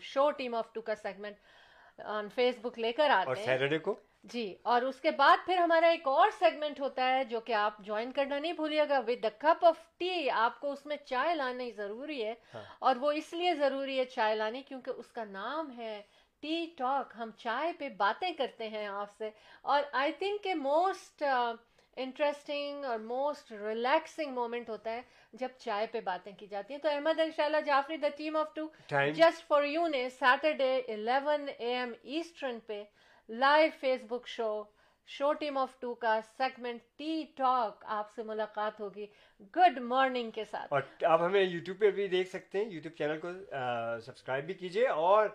show 0.00 0.30
team 0.30 0.54
of 0.54 0.72
two 0.72 0.80
کا 0.80 0.94
سیگمنٹ 0.94 1.36
آن 1.98 2.28
فیس 2.34 2.54
بک 2.62 2.78
لے 2.78 2.92
کر 2.92 3.10
آتے 3.10 3.30
ہیں 3.30 3.36
اور 3.36 3.36
سیٹرڈے 3.36 3.78
کو 3.78 3.94
جی 4.24 4.54
اور 4.62 4.82
اس 4.82 5.00
کے 5.00 5.10
بعد 5.10 5.36
پھر 5.46 5.56
ہمارا 5.56 5.86
ایک 5.86 6.06
اور 6.08 6.28
سیگمنٹ 6.38 6.80
ہوتا 6.80 7.08
ہے 7.14 7.24
جو 7.24 7.40
کہ 7.40 7.52
آپ 7.52 7.78
جوائن 7.78 8.12
کرنا 8.12 8.38
نہیں 8.38 8.52
بھولیے 8.52 8.84
گا 8.88 8.98
with 8.98 9.22
the 9.22 9.28
cup 9.38 9.64
of 9.64 9.78
tea 9.98 10.30
آپ 10.30 10.60
کو 10.60 10.72
اس 10.72 10.86
میں 10.86 10.96
چائے 11.04 11.34
لانی 11.34 11.70
ضروری 11.70 12.24
ہے۔ 12.24 12.34
اور 12.78 12.96
وہ 12.96 13.12
اس 13.12 13.32
لیے 13.32 13.54
ضروری 13.54 13.98
ہے 13.98 14.04
چائے 14.04 14.34
لانی 14.34 14.62
کیونکہ 14.62 14.90
اس 14.90 15.12
کا 15.12 15.24
نام 15.24 15.72
ہے 15.78 16.02
ٹی 16.42 16.66
ٹاک 16.76 17.12
ہم 17.18 17.30
چائے 17.36 17.72
پہ 17.78 17.88
باتیں 17.88 18.30
کرتے 18.32 18.68
ہیں 18.68 18.86
آپ 18.86 19.16
سے 19.18 19.30
اور 19.62 19.82
آئی 19.92 20.12
تھنک 20.12 20.42
کہ 20.44 20.54
موسٹ 20.54 21.22
انٹرسٹنگ 21.96 22.84
uh, 22.84 22.90
اور 22.90 22.98
موسٹ 22.98 23.52
ریلیکسنگ 23.52 24.32
مومنٹ 24.34 24.68
ہوتا 24.70 24.92
ہے 24.92 25.00
جب 25.32 25.48
چائے 25.58 25.86
پہ 25.86 26.00
باتیں 26.00 26.32
کی 26.38 26.46
جاتی 26.46 26.74
ہیں۔ 26.74 26.80
تو 26.80 26.88
احمد 26.88 27.20
ان 27.20 27.30
شاء 27.36 27.44
اللہ 27.44 27.60
Jafri 27.66 27.96
the 27.96 28.08
team 28.16 28.36
of 28.36 28.54
two 28.54 28.66
just 29.14 29.46
for 29.48 29.62
you 29.62 29.86
نے 29.86 30.08
Saturday 30.08 30.76
eleven 30.88 31.48
A 31.58 31.74
M 31.74 31.92
eastern 32.02 32.58
پہ 32.66 32.82
live 33.28 33.70
Facebook 34.08 34.28
show 34.28 34.62
show 35.08 35.32
team 35.32 35.58
of 35.58 35.78
two 35.80 35.94
کا 35.94 36.18
سیگمنٹ 36.38 36.82
ٹی 36.96 37.22
ٹاک 37.36 37.84
آپ 37.98 38.14
سے 38.14 38.22
ملاقات 38.22 38.80
ہوگی۔ 38.80 39.06
گڈ 39.56 39.78
مارننگ 39.78 40.30
کے 40.30 40.44
ساتھ۔ 40.44 40.72
اور 40.72 40.82
آپ 41.04 41.22
ہمیں 41.22 41.42
یوٹیوب 41.42 41.78
پہ 41.78 41.90
بھی 41.90 42.08
دیکھ 42.08 42.28
سکتے 42.28 42.58
ہیں۔ 42.58 42.70
یوٹیوب 42.70 42.96
چینل 42.98 43.18
کو 43.20 43.28
uh, 43.28 43.98
سبسکرائب 44.00 44.44
بھی 44.44 44.54
کیجیے 44.54 44.88
اور 44.88 45.28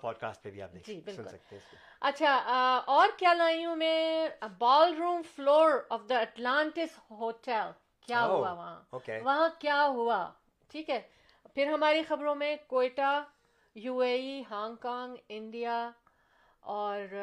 پوڈ 0.00 0.16
کاسٹ 0.16 0.42
پہ 0.42 0.50
بھی 0.50 0.62
آپ 0.62 0.70
سن 0.72 0.78
جی، 0.86 1.00
سکتے 1.00 1.56
ہیں 1.56 1.76
اچھا 2.00 2.34
اور 2.86 3.08
کیا 3.16 3.34
لائی 3.34 3.64
ہوں 3.64 3.76
میں 3.76 4.28
ballroom 4.94 5.22
floor 5.36 5.70
of 5.88 6.00
the 6.08 6.18
Atlantis 6.18 6.98
hotel 7.10 7.70
کیا 8.00 8.20
oh, 8.20 8.28
ہوا 8.28 8.52
وہاں؟ 8.52 8.80
وہاں 9.22 9.48
کیا 9.58 9.86
ہوا؟ 9.86 10.30
ٹھیک 10.68 10.90
ہے۔ 10.90 11.00
پھر 11.54 11.66
ہماری 11.66 12.02
خبروں 12.02 12.34
میں 12.34 12.56
Quetta 12.66 13.24
U 13.74 13.98
A 13.98 14.12
E 14.12 14.42
Hong 14.50 14.76
Kong 14.76 15.16
India 15.28 15.90
اور 16.60 17.14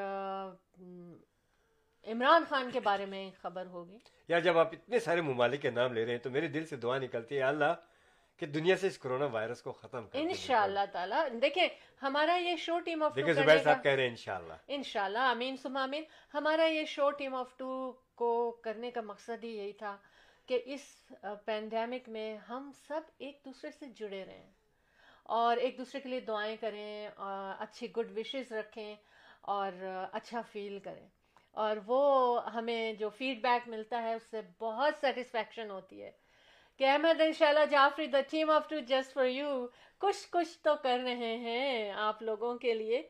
عمران 2.08 2.44
خان 2.50 2.72
کے 2.72 2.80
بارے 2.80 3.06
میں 3.06 3.30
خبر 3.42 3.66
ہوگی۔ 3.66 3.98
یا 4.28 4.40
جب 4.40 4.58
آپ 4.58 4.68
اتنے 4.72 5.00
سارے 5.00 5.22
ممالک 5.22 5.62
کے 5.62 5.70
نام 5.70 5.94
لے 5.94 6.06
رہے 6.06 6.12
ہیں 6.12 6.20
تو 6.20 6.30
میرے 6.30 6.48
دل 6.48 6.66
سے 6.66 6.76
دعا 6.76 6.98
نکلتی 6.98 7.38
ہے 7.38 7.44
اللہ 7.44 7.74
کہ 8.38 8.46
دنیا 8.46 8.76
سے 8.78 8.88
اس 8.88 8.98
کرونا 8.98 9.26
وائرس 9.26 9.62
کو 9.62 9.72
ختم 9.72 10.08
کر 10.08 10.20
ان 10.20 10.34
شاء 10.34 10.62
اللہ 10.64 10.86
تعالیٰ۔ 10.92 11.28
دیکھیں 11.42 11.68
ہمارا 12.02 12.36
یہ 12.36 12.56
show 12.56 12.80
team 12.80 13.04
of 13.04 13.16
two 13.16 13.34
Zubair 13.34 13.58
صاحب 13.64 13.84
کہہ 13.84 13.92
رہے 13.92 14.04
ہیں 14.04 14.10
انشاءاللہ۔ 14.10 14.54
انشاءاللہ 14.68 15.20
امین 15.20 15.58
سم 15.58 15.78
امین 15.78 16.04
ہمارا 16.34 16.66
یہ 16.66 16.86
شو 16.86 17.10
ٹیم 17.12 17.36
آف 17.36 17.58
ٹو 17.58 17.92
کو 18.16 18.52
کرنے 18.64 18.92
کا 18.92 19.02
مقصد 19.02 19.44
ہی 19.44 19.56
یہی 19.58 19.74
تھا 19.74 19.98
کہ 20.46 20.62
اس 20.66 21.14
پینڈیمک 21.46 22.10
میں 22.10 22.38
ہم 22.38 22.72
سب 22.88 23.02
ایک 23.18 23.42
دوسرے 23.46 23.72
سے 23.72 23.86
جڑے 23.96 24.26
رہیں 24.26 24.52
اور 25.24 25.58
ایک 25.58 25.78
دوسرے 25.78 26.02
کے 26.02 26.10
لیے 26.10 26.20
دعائیں 26.20 26.56
کریں 26.58 27.10
اچھی 27.60 27.92
گڈ 27.92 28.18
وشز 28.18 28.52
رکھیں 28.52 28.96
اور 29.42 29.72
اچھا 30.12 30.42
فیل 30.42 30.80
کریں۔ 30.80 31.08
اور 31.52 31.78
وہ 31.86 32.02
ہمیں 32.54 32.94
جو 32.94 33.10
فیڈ 33.10 33.42
بیک 33.42 33.68
ملتا 33.68 34.02
ہے 34.04 34.14
اس 34.14 34.24
سے 34.24 34.42
بہت 34.60 34.94
سیٹسفیکشن 35.02 35.72
ہوتی 35.72 36.04
ہے۔ 36.04 36.12
کہ 36.80 36.84
احمد 36.84 37.22
ان 37.22 37.34
شاء 37.34 37.48
اللہ 37.48 37.66
Jafri 37.72 38.06
the 38.08 38.22
team 38.30 38.50
of 38.50 38.68
two 38.70 38.80
just 38.80 39.14
for 39.14 39.26
you 39.26 39.68
کچھ 40.02 40.28
کچھ 40.32 40.58
تو 40.64 40.76
کر 40.76 41.00
رہے 41.04 41.36
ہیں 41.38 41.92
آپ 41.92 42.22
لوگوں 42.22 42.58
کے 42.58 42.74
لیے. 42.74 43.02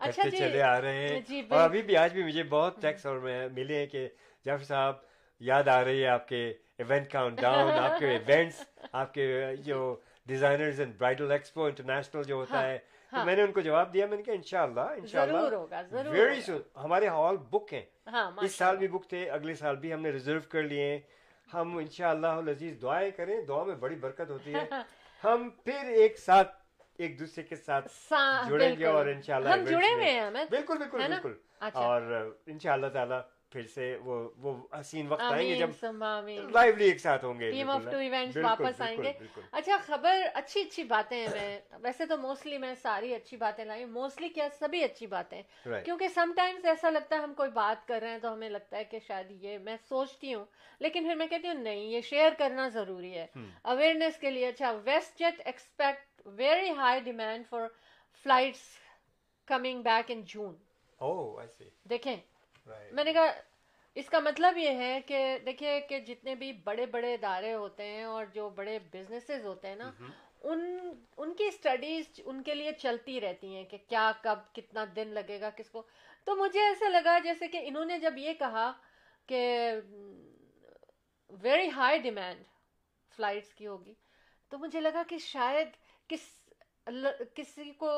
اچھا 0.00 0.28
جی. 0.28 0.36
چلے 0.36 0.62
آ 0.62 0.80
رہے 0.80 1.08
ہیں. 1.08 1.20
جی، 1.28 1.40
اور 1.50 1.60
ابھی 1.60 1.82
بھی 1.82 1.96
آج 1.96 2.12
بھی 2.12 2.22
مجھے 2.22 2.42
بہت 2.42 2.80
ٹیکس 2.82 3.06
اور 3.06 3.18
ملے 3.52 3.78
ہیں 3.78 3.86
کہ 3.86 4.08
جعفر 4.44 4.64
صاحب 4.64 4.94
یاد 5.40 5.68
آ 5.68 5.82
رہی 5.84 6.02
ہے 6.02 6.08
آپ 6.08 6.28
کے 6.28 6.42
ایونٹ 6.78 7.10
کاؤنٹ 7.10 7.40
ڈاؤن 7.40 7.70
آپ 7.70 7.98
کے 7.98 8.06
ایونٹس 8.26 8.62
آپ 8.92 9.14
کے 9.14 9.56
جو 9.56 9.96
designers 10.26 10.80
and 10.80 10.94
bridal 10.98 11.30
expo 11.32 11.64
international 11.64 12.22
جو 12.22 12.34
ہوتا 12.34 12.54
ہاں، 12.54 12.66
ہے 12.68 12.78
ہاں۔ 13.12 13.24
میں 13.24 13.36
نے 13.36 13.42
ان 13.42 13.52
کو 13.52 13.60
جواب 13.60 13.92
دیا 13.94 14.06
میں 14.06 14.16
نے 14.16 14.22
کہا 14.22 14.34
انشاءاللہ 14.34 14.80
انشاءاللہ 14.80 16.06
ویری 16.10 16.40
سون 16.40 16.60
ہمارے 16.76 17.08
ہال 17.08 17.36
بک 17.36 17.72
ہیں۔ 17.72 17.84
ہاں، 18.06 18.30
اس 18.42 18.54
سال 18.54 18.76
بھی 18.76 18.88
بک 18.88 19.08
تھے 19.08 19.28
اگلے 19.30 19.54
سال 19.54 19.76
بھی 19.76 19.92
ہم 19.92 20.00
نے 20.00 20.10
ریزرو 20.10 20.40
کر 20.48 20.62
لیے 20.62 20.90
ہیں۔ 20.90 20.98
ہم 21.54 21.76
انشاءاللہ 21.76 22.26
اللہ 22.26 22.50
لذیذ 22.50 22.82
دعائیں 22.82 23.10
کریں 23.10 23.40
دعا 23.42 23.64
میں 23.64 23.74
بڑی 23.74 23.96
برکت 23.96 24.30
ہوتی 24.30 24.54
ہے۔ 24.54 24.66
ہم 25.24 25.50
پھر 25.64 25.88
ایک 25.88 26.18
ساتھ 26.18 26.56
ایک 26.98 27.18
دوسرے 27.18 27.42
کے 27.44 27.56
ساتھ 27.56 27.88
جڑیں 28.48 28.76
گے 28.78 28.86
اور 28.86 29.06
انشاءاللہ 29.06 29.48
ہم 29.48 29.64
جڑے 29.64 29.94
ہوئے 29.94 30.10
ہیں 30.10 30.20
بالکل 30.50 30.78
بالکل 30.78 30.98
بالکل۔ 31.08 31.32
اچھا۔ 31.60 31.80
اور 31.80 32.02
انشاءاللہ 32.46 32.86
تعالی 32.86 33.14
پھر 33.50 33.66
سے 33.66 33.98
وہ 34.04 34.28
وہ 34.38 34.54
حسین 34.80 35.06
وقت 35.06 35.22
آئیں 35.22 35.48
گے 35.48 35.54
جب 35.54 35.70
لائیولی 36.52 36.84
ایک 36.84 37.00
ساتھ 37.00 37.24
ہوں 37.24 37.40
گے 37.40 37.50
ٹیم 37.50 37.70
آف 37.70 37.82
ٹو 37.90 37.96
ایونٹس 37.96 38.36
واپس 38.36 38.80
آئیں 38.80 39.02
گے۔ 39.02 39.12
اچھا 39.52 39.76
خبر 39.86 40.22
اچھی 40.34 40.60
اچھی 40.60 40.84
باتیں 40.84 41.26
ہیں۔ 41.26 41.28
میں 41.34 41.60
ویسے 41.82 42.06
تو 42.06 42.16
موسٹلی 42.16 42.58
میں 42.58 42.74
ساری 42.74 43.14
اچھی 43.14 43.36
باتیں 43.36 43.64
لائی 43.64 43.84
موسٹلی 43.84 44.28
کیا 44.28 44.48
سبھی 44.58 44.84
اچھی 44.84 45.06
باتیں 45.06 45.42
کیونکہ 45.84 46.08
سم 46.08 46.32
ٹائمز 46.36 46.66
ایسا 46.66 46.90
لگتا 46.90 47.16
ہے 47.16 47.20
ہم 47.20 47.34
کوئی 47.34 47.50
بات 47.50 47.88
کر 47.88 48.00
رہے 48.00 48.10
ہیں 48.10 48.18
تو 48.18 48.32
ہمیں 48.32 48.48
لگتا 48.50 48.76
ہے 48.76 48.84
کہ 48.84 48.98
شاید 49.06 49.26
یہ 49.30 49.58
میں 49.58 49.76
سوچتی 49.88 50.34
ہوں۔ 50.34 50.44
لیکن 50.78 51.04
پھر 51.04 51.14
میں 51.14 51.26
کہتی 51.26 51.48
ہوں 51.48 51.54
نہیں 51.54 51.80
یہ 51.80 52.00
شیئر 52.00 52.32
کرنا 52.38 52.68
ضروری 52.68 53.14
ہے۔ 53.14 53.26
hmm. 53.38 53.48
اویئرنیس 53.62 54.18
کے 54.18 54.30
لیے 54.30 54.48
اچھا 54.48 54.70
WestJet 55.18 55.42
expect 55.44 56.26
very 56.26 56.70
high 56.70 57.00
demand 57.00 57.46
for 57.50 57.68
flights 58.24 58.60
coming 59.46 59.82
back 59.82 60.04
in 60.08 60.22
June 60.26 60.54
دیکھیں 61.90 62.16
میں 62.66 63.04
نے 63.04 63.12
کہا 63.12 63.32
اس 63.94 64.08
کا 64.08 64.20
مطلب 64.20 64.56
یہ 64.56 64.70
ہے 64.70 65.00
کہ 65.06 65.38
دیکھیے 65.46 65.80
کہ 65.80 65.98
جتنے 65.98 66.34
بھی 66.34 66.52
بڑے 66.52 66.86
بڑے 66.86 67.14
ادارے 67.14 67.54
ہوتے 67.54 67.84
ہیں 67.84 68.04
اور 68.04 68.24
جو 68.24 68.48
بڑے 68.48 68.78
بزنسز 68.92 69.46
ہوتے 69.46 69.68
ہیں 69.68 69.76
نا 69.76 69.84
mm-hmm. 69.84 70.10
ان 70.40 70.78
ان 71.16 71.34
کی 71.34 71.44
اسٹڈیز 71.44 72.20
ان 72.24 72.42
کے 72.42 72.54
لیے 72.54 72.72
چلتی 72.72 73.20
رہتی 73.20 73.54
ہیں 73.54 73.64
کہ 73.64 73.76
کیا 73.88 74.12
کب 74.22 74.38
کتنا 74.52 74.84
دن 74.96 75.08
لگے 75.08 75.40
گا 75.40 75.50
کس 75.50 75.70
کو۔ 75.70 75.82
تو 76.24 76.36
مجھے 76.36 76.60
ایسا 76.60 76.88
لگا 76.88 77.18
جیسے 77.18 77.48
کہ 77.48 77.60
انہوں 77.64 77.84
نے 77.84 77.98
جب 77.98 78.12
یہ 78.16 78.32
کہا 78.32 78.72
کہ 79.26 79.72
ویری 81.30 81.70
ہائی 81.70 81.98
ڈیمانڈ 81.98 82.44
فلائٹس 83.16 83.54
کی 83.54 83.66
ہوگی 83.66 83.94
تو 84.48 84.58
مجھے 84.58 84.80
لگا 84.80 85.02
کہ 85.08 85.18
شاید 85.18 85.68
کس 86.08 86.46
کسی 87.34 87.70
کو 87.70 87.90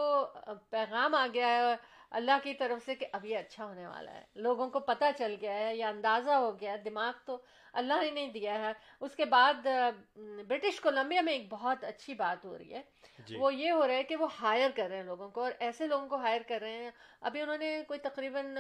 پیغام 0.71 1.15
آ 1.15 1.27
گیا 1.35 1.49
ہے 1.49 1.98
اللہ 2.13 2.39
کی 2.43 2.55
طرف 2.55 2.85
سے 2.85 2.95
کہ 2.95 3.07
اب 3.13 3.25
یہ 3.25 3.37
اچھا 3.39 3.65
ہونے 3.65 3.87
والا 3.87 4.13
ہے۔ 4.13 4.23
لوگوں 4.35 4.69
کو 4.71 4.81
پتہ 4.81 5.05
چل 5.19 5.35
گیا 5.41 5.55
ہے 5.55 5.77
یا 5.77 5.89
اندازہ 5.89 6.31
ہو 6.31 6.61
گیا 6.61 6.73
ہے 6.73 6.77
دماغ 6.77 7.13
تو 7.25 7.37
اللہ 7.73 8.03
ہی 8.03 8.11
نہیں 8.11 8.33
دیا 8.33 8.59
ہے۔ 8.59 8.73
اس 9.01 9.15
کے 9.17 9.25
بعد 9.25 9.67
برٹش 10.49 10.81
کولمبیا 10.81 11.21
میں 11.21 11.33
ایک 11.33 11.47
بہت 11.51 11.85
اچھی 11.85 12.15
بات 12.15 12.45
ہو 12.45 12.59
رہی 12.59 12.75
ہے۔ 12.75 12.83
جی. 13.19 13.37
وہ 13.37 13.55
یہ 13.55 13.71
ہو 13.71 13.87
رہا 13.87 13.95
ہے 13.95 14.03
کہ 14.03 14.17
وہ 14.17 14.29
ہائر 14.41 14.71
کر 14.77 14.89
رہے 14.89 14.97
ہیں 14.97 15.05
لوگوں 15.05 15.29
کو 15.29 15.43
اور 15.43 15.53
ایسے 15.59 15.87
لوگوں 15.87 16.09
کو 16.09 16.17
ہائر 16.17 16.41
کر 16.49 16.61
رہے 16.61 16.83
ہیں۔ 16.85 16.91
ابھی 17.21 17.41
انہوں 17.41 17.59
نے 17.59 17.83
کوئی 17.89 18.01
تقریباً 18.01 18.55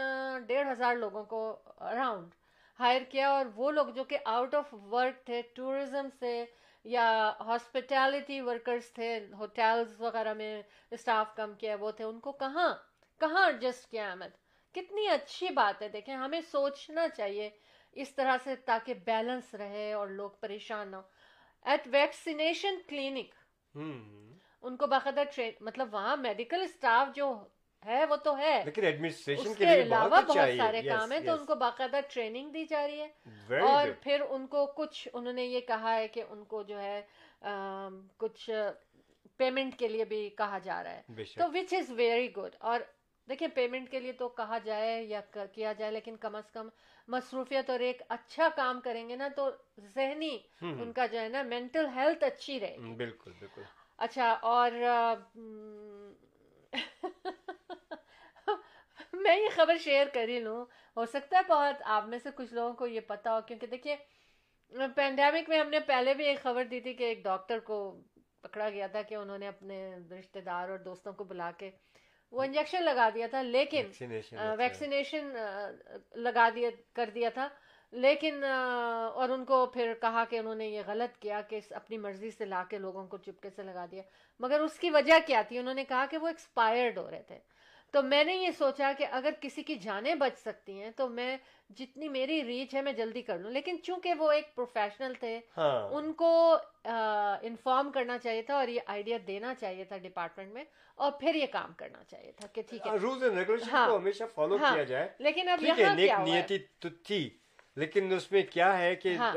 ڈیڑھ 0.46 0.68
ہزار 0.72 0.96
لوگوں 0.96 1.24
کو 1.24 1.40
اراؤنڈ 1.78 2.34
ہائر 2.78 3.02
کیا 3.02 3.28
اور 3.30 3.46
وہ 3.54 3.70
لوگ 3.70 3.86
جو 3.86 4.04
کہ 4.04 4.18
آؤٹ 4.24 4.54
آف 4.54 4.74
ورک 4.92 5.24
تھے 5.26 5.42
ٹورزم 5.54 6.08
سے 6.20 6.44
یا 6.84 7.32
ہاسپٹیلٹی 7.40 8.40
ورکرز 8.40 8.92
تھے 8.92 9.18
ہوٹلز 9.32 10.00
وغیرہ 10.00 10.34
میں 10.34 10.62
اسٹاف 10.90 11.34
کم 11.36 11.54
کیا 11.54 11.76
وہ 11.80 11.90
تھے 11.90 12.04
ان 12.04 12.20
کو 12.20 12.32
کہاں 12.32 12.68
کہاں 13.20 13.46
ایڈجسٹ 13.46 13.90
کیا 13.90 14.10
احمد؟ 14.10 14.36
کتنی 14.74 15.08
اچھی 15.08 15.48
بات 15.48 15.82
ہے 15.82 15.88
دیکھیں 15.88 16.14
ہمیں 16.14 16.40
سوچنا 16.40 17.08
چاہیے 17.08 17.50
اس 17.92 18.14
طرح 18.14 18.36
سے 18.44 18.56
تاکہ 18.56 18.94
بیلنس 18.94 19.54
رہے 19.54 19.92
اور 19.92 20.08
لوگ 20.08 20.30
پریشان 20.30 20.90
نہ 20.90 20.96
ہو 20.96 21.02
ایٹ 21.62 21.88
ویکسینیشن 21.92 22.74
کلینک 22.88 23.34
ان 24.62 24.76
کو 24.76 24.86
باقاعدہ 24.86 25.40
مطلب 25.60 25.94
وہاں 25.94 26.16
میڈیکل 26.16 26.62
اسٹاف 26.62 27.16
جو 27.16 27.46
ہے 27.86 28.04
وہ 28.04 28.16
تو 28.16 28.38
ہے۔ 28.38 28.62
لیکن 28.64 28.84
ایڈمنسٹریشن 28.84 29.54
کے 29.54 29.64
علاوہ 29.82 30.08
بہت 30.08 30.48
سارے 30.56 30.82
کام 30.82 31.12
ہیں 31.12 31.20
تو 31.20 31.32
ان 31.32 31.46
کو 31.46 31.54
باقاعدہ 31.54 32.00
ٹریننگ 32.10 32.50
دی 32.50 32.64
جا 32.64 32.86
رہی 32.86 33.00
ہے۔ 33.00 33.08
اور 33.60 33.86
پھر 34.02 34.20
ان 34.28 34.46
کو 34.46 34.66
کچھ 34.66 35.08
انہوں 35.12 35.32
نے 35.32 35.44
یہ 35.44 35.60
کہا 35.60 35.94
ہے 35.94 36.08
کہ 36.08 36.22
ان 36.28 36.44
کو 36.44 36.62
جو 36.62 36.80
ہے 36.80 37.02
کچھ 38.16 38.50
پیمنٹ 39.36 39.78
کے 39.78 39.88
لیے 39.88 40.04
بھی 40.04 40.30
کہا 40.30 40.58
جا 40.58 40.82
رہا 40.84 40.90
ہے۔ 40.90 41.02
تو 41.38 41.50
وچ 41.52 41.74
از 41.74 41.90
ویری 41.90 42.32
گڈ 42.36 42.56
اور 42.58 42.80
دیکھیں 43.28 43.48
پیمنٹ 43.48 43.90
کے 43.90 44.00
لیے 44.00 44.12
تو 44.12 44.28
کہا 44.28 44.58
جائے 44.58 45.02
یا 45.02 45.20
کیا 45.54 45.72
جائے 45.72 45.92
لیکن 45.92 46.16
کم 46.16 46.34
از 46.34 46.50
کم 46.50 46.68
مصروفیت 47.08 47.70
اور 47.70 47.80
ایک 47.80 48.02
اچھا 48.08 48.48
کام 48.56 48.80
کریں 48.80 49.08
گے 49.08 49.16
نا 49.16 49.28
تو 49.28 49.50
ذہنی 49.94 50.38
ان 50.60 50.92
کا 50.92 51.06
جو 51.06 51.20
ہے 51.20 51.28
نا 51.28 51.42
مینٹل 51.42 51.86
ہیلتھ 51.96 52.24
اچھی 52.24 52.60
رہے 52.60 52.76
گی۔ 52.76 52.94
بالکل 52.94 53.32
بالکل۔ 53.32 53.62
اچھا 53.98 54.38
اور 54.42 54.70
میں 59.12 59.36
یہ 59.36 59.48
خبر 59.54 59.76
شیئر 59.76 60.06
کر 60.14 60.28
ہی 60.28 60.40
لوں۔ 60.40 60.64
ہو 60.96 61.06
سکتا 61.06 61.36
ہے 61.36 61.42
بہت 61.48 61.82
آپ 61.86 62.08
میں 62.08 62.18
سے 62.18 62.28
کچھ 62.34 62.54
لوگوں 62.54 62.72
کو 62.72 62.86
یہ 62.86 63.00
پتا 63.06 63.34
ہو 63.34 63.40
کیونکہ 63.46 63.66
دیکھیے 63.66 63.96
پینڈیمک 64.94 65.48
میں 65.48 65.60
ہم 65.60 65.70
نے 65.70 65.80
پہلے 65.80 66.14
بھی 66.14 66.24
ایک 66.24 66.42
خبر 66.42 66.64
دی 66.64 66.80
تھی 66.80 66.92
کہ 66.92 67.04
ایک 67.04 67.24
ڈاکٹر 67.24 67.58
کو 67.58 68.02
پکڑا 68.40 68.70
گیا 68.70 68.86
تھا 68.86 69.02
کہ 69.02 69.14
انہوں 69.14 69.38
نے 69.38 69.48
اپنے 69.48 69.96
رشتہ 70.10 70.38
دار 70.38 70.68
اور 70.68 70.78
دوستوں 70.78 71.12
کو 71.12 71.24
بلا 71.24 71.50
کے 71.50 71.70
وہ 72.32 72.42
انجیکشن 72.42 72.82
لگا 72.82 73.08
دیا 73.14 73.26
تھا 73.26 73.42
لیکن 73.42 73.86
ویکسینیشن 74.58 75.36
اچھا۔ 75.36 75.96
لگا 76.14 76.48
دیا 76.54 76.70
کر 76.92 77.10
دیا 77.14 77.28
تھا۔ 77.28 77.48
لیکن 77.92 78.44
اور 79.14 79.28
ان 79.28 79.44
کو 79.44 79.66
پھر 79.66 79.94
کہا 80.00 80.24
کہ 80.24 80.38
انہوں 80.38 80.54
نے 80.54 80.66
یہ 80.66 80.82
غلط 80.86 81.18
کیا 81.18 81.40
کہ 81.40 81.60
اپنی 81.70 81.98
مرضی 81.98 82.30
سے 82.30 82.44
لا 82.44 82.64
کے 82.70 82.78
لوگوں 82.78 83.06
کو 83.06 83.16
چپکے 83.16 83.50
سے 83.50 83.62
لگا 83.62 83.86
دیا۔ 83.90 84.02
مگر 84.40 84.60
اس 84.60 84.78
کی 84.78 84.90
وجہ 84.90 85.14
کیا 85.26 85.42
تھی؟ 85.48 85.58
انہوں 85.58 85.74
نے 85.74 85.84
کہا 85.84 86.06
کہ 86.10 86.18
وہ 86.18 86.28
ایکسپائرڈ 86.28 86.98
ہو 86.98 87.10
رہے 87.10 87.22
تھے۔ 87.22 87.38
تو 87.90 88.02
میں 88.02 88.24
نے 88.24 88.34
یہ 88.34 88.50
سوچا 88.50 88.92
کہ 88.98 89.06
اگر 89.10 89.30
کسی 89.40 89.62
کی 89.62 89.74
جانیں 89.74 90.14
بچ 90.14 90.38
سکتی 90.38 90.82
ہیں 90.82 90.90
تو 90.90 91.08
میں 91.08 91.36
جتنی 91.70 92.08
میری 92.08 92.44
ریچ 92.44 92.74
ہے 92.74 92.82
میں 92.82 92.92
جلدی 92.92 93.22
کر 93.22 93.38
لوں۔ 93.38 93.50
لیکن 93.50 93.76
چونکہ 93.82 94.14
وہ 94.14 94.32
ایک 94.32 94.54
پروفیشنل 94.54 95.14
تھے 95.20 95.40
ہاں۔ 95.56 95.88
ان 95.88 96.12
کو 96.12 96.56
انفارم 97.42 97.90
کرنا 97.90 98.18
چاہیے 98.18 98.42
تھا 98.42 98.54
اور 98.54 98.68
یہ 98.68 98.80
آئیڈیا 98.86 99.18
دینا 99.26 99.54
چاہیے 99.54 99.84
تھا 99.84 99.96
ڈپارٹمنٹ 99.96 100.52
میں 100.52 100.64
اور 100.94 101.12
پھر 101.12 101.34
یہ 101.34 101.46
کام 101.46 101.72
کرنا 101.76 102.04
چاہیے 102.04 102.32
تھا 102.32 102.46
کہ 102.46 102.62
ٹھیک 102.62 102.86
ہے۔ 102.86 102.96
رولز 102.96 103.22
اینڈ 103.22 103.38
ریگولیشن 103.38 103.76
کو 103.86 103.96
ہمیشہ 103.96 104.24
فالو 104.34 104.56
ہاں۔ 104.56 104.74
کیا 104.74 104.82
جائے۔ 104.82 105.08
لیکن 105.18 105.48
اب 105.48 105.62
یہاں 105.62 105.96
کیا 105.96 106.56
تو 106.78 106.88
تھی 106.88 107.30
لیکن 107.76 108.12
اس 108.12 108.32
میں 108.32 108.42
کیا 108.42 108.78
ہے 108.78 108.94
کہ 108.96 109.14
ہاں۔ 109.16 109.32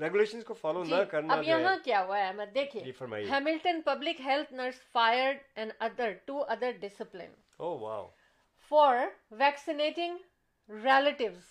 ریگولیشن 0.00 0.40
کو 0.42 0.54
فالو 0.54 0.84
جی، 0.84 0.96
نہ 0.96 1.02
کرنا 1.02 1.34
اب 1.34 1.42
یہاں 1.44 1.76
کیا 1.84 2.02
ہوا 2.02 2.18
ہے 2.18 2.26
احمد؟ 2.26 2.54
دیکھیے 2.54 2.92
Hamilton 3.30 3.80
public 3.80 4.20
health 4.20 4.52
nurse 4.52 4.74
fired 4.92 5.38
and 5.54 5.72
other 5.78 6.12
to 6.24 6.44
other 6.48 6.70
discipline 6.80 7.32
Oh, 7.62 7.74
wow. 7.78 8.04
For 8.72 8.96
vaccinating 9.30 10.16
relatives 10.70 11.50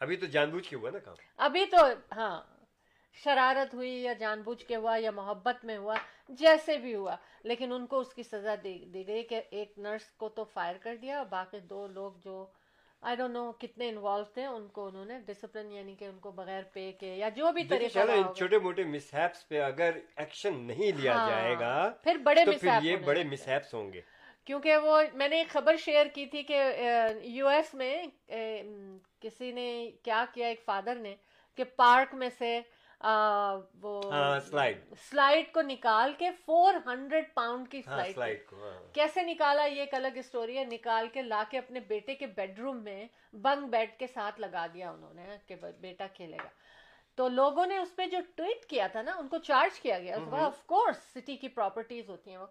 ابھی 0.00 0.16
تو 0.16 0.26
جان 0.26 0.50
بوجھ 0.50 0.68
کے 0.68 0.76
ہوا 0.76 0.90
نا 0.90 0.98
کام؟ 0.98 1.14
ابھی 1.38 1.64
تو 1.66 1.78
ہاں 2.12 2.40
شرارت 3.18 3.74
ہوئی 3.74 3.90
یا 4.02 4.12
جان 4.12 4.42
بوجھ 4.42 4.64
کے 4.64 4.76
ہوا 4.76 4.96
یا 4.98 5.10
محبت 5.10 5.64
میں 5.64 5.76
ہوا 5.78 5.94
جیسے 6.38 6.76
بھی 6.76 6.94
ہوا 6.94 7.16
لیکن 7.44 7.72
ان 7.72 7.86
کو 7.86 8.00
اس 8.00 8.12
کی 8.14 8.22
سزا 8.22 8.54
دی 8.64 9.06
گئی 9.08 9.22
کہ 9.22 9.40
ایک 9.50 9.78
نرس 9.78 10.10
کو 10.16 10.28
تو 10.28 10.44
فائر 10.44 10.76
کر 10.82 10.96
دیا 10.96 11.18
اور 11.18 11.26
باقی 11.26 11.60
دو 11.60 11.86
لوگ 11.88 12.12
جو 12.24 12.46
آئی 13.02 13.16
ڈونٹ 13.16 13.32
نو 13.32 13.50
کتنے 13.52 13.88
انوالو 13.88 14.24
تھے 14.34 14.44
ان 14.46 14.66
کو 14.68 14.86
انہوں 14.86 15.04
نے 15.04 15.18
ڈسپلن 15.26 15.72
یعنی 15.72 15.94
کہ 15.94 16.04
ان 16.04 16.18
کو 16.18 16.30
بغیر 16.32 16.62
پے 16.72 16.90
کے 16.92 17.14
یا 17.16 17.28
جو 17.28 17.52
بھی 17.52 17.64
طریقہ 17.64 17.98
ان 18.10 18.34
چھوٹے 18.34 18.58
موٹے 18.58 18.84
مس 18.84 19.12
ہیپس 19.14 19.48
پہ 19.48 19.60
اگر 19.62 19.98
ایکشن 20.16 20.60
نہیں 20.66 20.92
لیا 20.92 21.14
ہاں، 21.14 21.28
جائے 21.28 21.54
گا 21.60 21.90
پھر 22.02 22.16
بڑے 22.24 22.44
تو 22.44 22.52
یہ 22.82 22.96
بڑے 22.96 23.24
مس 23.24 23.46
ہیپس 23.48 23.74
ہوں 23.74 23.92
گے۔ 23.92 24.00
کیونکہ 24.44 24.76
وہ 24.76 25.00
میں 25.14 25.28
نے 25.28 25.36
ایک 25.36 25.48
خبر 25.48 25.76
شیئر 25.76 26.06
کی 26.06 26.26
تھی 26.26 26.42
کہ 26.42 26.62
یو 27.22 27.48
ایس 27.48 27.74
میں 27.74 28.02
کسی 29.20 29.52
نے 29.52 29.90
کیا 30.02 30.24
کیا 30.34 30.46
ایک 30.46 30.62
فادر 30.64 30.94
نے 30.94 31.14
کہ 31.58 31.64
پارک 31.64 32.14
میں 32.14 32.28
سے 32.38 32.60
وہ 33.80 34.00
ہاں 34.12 34.40
سلائڈ 35.10 35.52
کو 35.52 35.62
نکال 35.62 36.12
کے 36.18 36.30
فور 36.44 36.74
ہنڈریڈ 36.86 37.24
پاؤنڈ 37.34 37.68
کی 37.68 37.80
ہاں 37.86 38.04
سلائڈ 38.14 38.52
ہاں۔ 38.52 38.94
کیسے 38.94 39.22
نکالا؟ 39.22 39.64
یہ 39.64 39.80
ایک 39.80 39.94
الگ 39.94 40.16
اسٹوری 40.16 40.58
ہے۔ 40.58 40.64
نکال 40.64 41.08
کے 41.12 41.22
لا 41.22 41.42
کے 41.50 41.58
اپنے 41.58 41.80
بیٹے 41.80 42.14
کے 42.14 42.26
بیڈ 42.26 42.58
روم 42.58 42.82
میں 42.84 43.06
بنگ 43.42 43.66
بیڈ 43.66 43.98
کے 43.98 44.06
ساتھ 44.06 44.40
لگا 44.40 44.66
دیا 44.74 44.90
انہوں 44.90 45.14
نے 45.14 45.36
کہ 45.46 45.54
بیٹا 45.80 46.06
کھیلے 46.06 46.36
گا۔ 46.36 46.48
تو 47.18 47.28
لوگوں 47.28 47.66
نے 47.66 47.78
اس 47.78 47.96
پہ 47.96 48.06
جو 48.06 48.18
ٹویٹ 48.36 48.64
کیا 48.64 48.86
تھا 48.86 49.02
نا 49.02 49.12
ان 49.18 49.28
کو 49.28 49.38
چارج 49.38 49.80
کیا 49.80 49.98
گیا۔ 49.98 50.16
آف 50.46 50.66
کورس 50.66 50.96
سٹی 51.14 51.36
کی 51.36 51.48
پراپرٹیز 51.48 52.08
ہوتی 52.10 52.30
ہیں 52.30 52.38
وہ۔ 52.38 52.46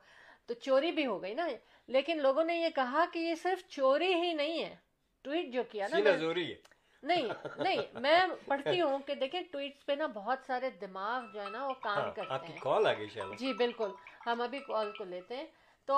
تو 0.46 0.54
چوری 0.54 0.92
بھی 0.92 1.06
ہو 1.06 1.22
گئی 1.24 1.34
نا۔ 1.34 1.48
لیکن 1.88 2.18
لوگوں 2.22 2.44
نے 2.44 2.56
یہ 2.56 2.70
کہا 2.70 3.06
کہ 3.14 3.20
یہ 3.20 3.36
صرف 3.36 3.68
چوری 3.68 4.14
ہی 4.14 4.34
نہیں 4.34 4.64
ہے۔ 4.66 4.76
ٹویٹ 5.22 5.54
جو 5.54 5.64
کیا 5.64 5.88
نا 5.92 6.18
زوری 6.18 6.52
ہے۔ 6.52 6.74
نہیں 7.04 7.28
نہیں 7.58 7.82
میں 7.94 8.20
پڑھتی 8.48 8.82
ہوں 8.82 9.00
کہ 9.00 9.16
دیکھیں 9.16 9.42
ٹویٹس 9.52 9.86
پہ 9.86 9.92
نا 9.92 10.06
بہت 10.06 10.40
سارے 10.48 10.70
دماغ 10.70 11.24
جو 11.34 11.42
ہے 11.42 11.50
نا 11.50 11.68
وہ 11.68 11.74
کام 11.82 11.98
ہاں 11.98 12.08
آپ 12.08 12.16
کرتے 12.16 12.48
کی 12.48 12.54
ہیں۔ 12.54 12.60
کال 12.60 12.88
آ 12.88 12.94
گئی 12.94 13.08
شاید۔ 13.10 13.40
جی 13.40 13.54
بالکل۔ 13.54 13.90
ہم 14.26 14.42
ابھی 14.42 14.60
کال 14.60 14.92
کو 14.98 15.04
لیتے 15.04 15.36
ہیں۔ 15.36 15.46
تو 15.86 15.96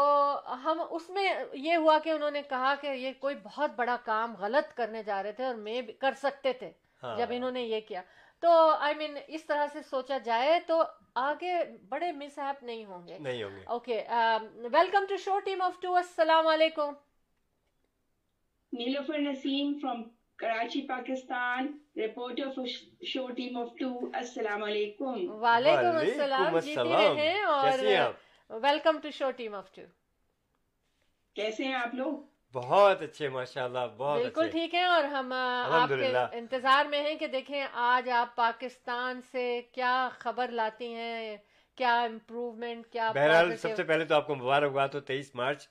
ہم 0.63 0.81
اس 0.89 1.09
میں 1.09 1.33
یہ 1.53 1.75
ہوا 1.75 1.99
کہ 2.03 2.09
انہوں 2.09 2.31
نے 2.31 2.41
کہا 2.41 2.75
کہ 2.81 2.87
یہ 2.87 3.11
کوئی 3.19 3.35
بہت 3.43 3.71
بڑا 3.75 3.97
کام 4.05 4.35
غلط 4.35 4.77
کرنے 4.77 5.03
جا 5.03 5.23
رہے 5.23 5.31
تھے 5.31 5.45
اور 5.45 5.55
میں 5.55 5.81
بھی 5.81 5.93
کر 5.93 6.13
سکتے 6.17 6.53
تھے۔ 6.53 6.71
ہاں۔ 7.03 7.17
جب 7.17 7.25
انہوں 7.29 7.51
نے 7.51 7.61
یہ 7.61 7.79
کیا۔ 7.79 8.01
تو 8.45 8.69
آئی 8.79 8.95
مین 8.95 9.17
اس 9.27 9.45
طرح 9.45 9.67
سے 9.73 9.79
سوچا 9.81 10.17
جائے 10.17 10.59
تو 10.67 10.83
آگے 11.15 11.53
بڑے 11.89 12.11
مس 12.11 12.39
ایپ 12.39 12.63
نہیں 12.63 12.85
ہوں 12.85 13.07
گے۔ 13.07 13.19
نہیں 13.19 13.43
ہوں 13.43 13.55
گے۔ 13.55 13.63
Okay 13.65 14.03
welcome 14.71 15.05
to 15.09 15.17
show 15.17 15.39
team 15.39 15.61
of 15.61 15.79
two 15.81 15.95
السلام 15.95 16.47
علیکم۔ 16.47 16.93
Naseem 18.73 19.73
from 19.85 20.01
Karachi, 20.43 20.81
Pakistan, 20.91 21.63
reporter 22.01 22.47
for 22.47 22.65
Sh- 22.65 23.17
Show 23.17 23.27
Team 23.27 23.55
of 23.55 23.67
Two. 23.83 23.93
Assalamu 23.93 24.67
alaikum. 24.67 25.27
وعلیکم 25.41 25.97
السلام 25.97 26.59
جیتی 26.59 26.79
السلام۔ 26.79 27.01
رہیں 27.01 27.15
کیسی 27.15 27.87
ہیں 27.87 27.97
اور 27.97 28.59
welcome 28.61 28.99
to 28.99 29.09
show 29.09 29.31
team 29.31 29.55
of 29.55 29.71
two 29.71 29.81
کیسے 31.33 31.63
ہیں 31.63 31.73
آپ 31.73 31.95
لوگ؟ 31.95 32.34
بہت 32.55 33.01
اچھے 33.01 33.29
ماشاءاللہ 33.29 33.79
بہت 33.97 34.21
بالکل 34.21 34.49
ٹھیک 34.49 34.75
ہے 34.75 34.83
اور 34.83 35.03
ہم 35.03 35.33
آپ 35.33 35.89
کے۔ 35.89 36.11
انتظار 36.37 36.85
میں 36.85 37.01
ہیں 37.01 37.15
کہ 37.15 37.27
دیکھیں 37.27 37.65
آج 37.73 38.09
آپ 38.09 38.35
پاکستان 38.35 39.21
سے 39.31 39.61
کیا 39.71 40.09
خبر 40.11 40.47
لاتی 40.51 40.93
ہیں 40.93 41.37
کیا 41.77 42.01
امپروومنٹ 42.01 42.87
کیا 42.87 43.11
بہرحال 43.11 43.57
سب 43.57 43.75
سے 43.75 43.83
پہلے 43.83 44.05
تو 44.05 44.15
آپ 44.15 44.27
کو 44.27 44.35
مبارکباد 44.35 44.87
ہو 44.87 44.99
تیئیس 44.99 45.35
مارچ 45.35 45.67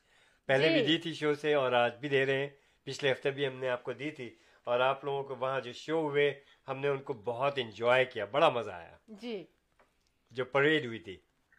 پہلے 0.48 0.68
جی۔ 0.68 0.74
بھی 0.74 0.86
دی 0.86 0.98
تھی 0.98 1.12
شو 1.14 1.34
سے 1.34 1.54
اور 1.54 1.72
آج 1.72 1.96
بھی 1.96 2.08
دے 2.08 2.26
رہے 2.26 2.38
ہیں۔ 2.38 2.48
پچھلے 2.86 3.12
ہفتے 3.12 3.30
بھی 3.30 3.46
ہم 3.46 3.56
نے 3.56 3.68
آپ 3.68 3.82
کو 3.82 3.92
دی 3.92 4.10
تھی 4.10 4.34
اور 4.64 4.80
آپ 4.80 5.04
لوگوں 5.04 5.22
کو 5.22 5.36
وہاں 5.36 5.60
جو 5.60 5.72
شو 5.72 6.00
ہوئے 6.00 6.32
ہم 6.68 6.78
نے 6.78 6.88
ان 6.88 6.98
کو 6.98 7.12
بہت 7.12 7.58
انجوائے 7.58 8.04
کیا 8.04 8.24
بڑا 8.24 8.48
مزہ 8.48 8.70
آیا۔ 8.70 8.96
جی۔ 9.08 9.44
جو 10.30 10.44
پریڈ 10.44 10.86
ہوئی 10.86 10.98
تھی۔ 10.98 11.16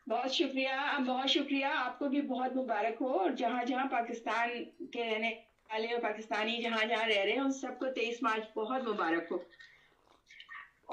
بہت 0.07 0.31
شکریہ 0.31 0.75
بہت 1.07 1.29
شکریہ۔ 1.29 1.65
آپ 1.75 1.99
کو 1.99 2.09
بھی 2.09 2.21
بہت 2.21 2.55
مبارک 2.55 3.01
ہو۔ 3.01 3.11
اور 3.19 3.29
جہاں 3.31 3.63
جہاں 3.63 3.85
پاکستان 3.91 4.49
کے 4.87 5.03
رہنے 5.05 5.29
والے 5.69 5.93
اور 5.93 6.01
پاکستانی 6.01 6.61
جہاں 6.61 6.85
جہاں 6.85 7.07
رہ 7.07 7.23
رہے 7.23 7.31
ہیں 7.31 7.39
ان 7.39 7.51
سب 7.51 7.79
کو 7.79 7.91
تیئیس 7.91 8.21
مارچ 8.21 8.53
بہت 8.55 8.87
مبارک 8.87 9.31
ہو۔ 9.31 9.37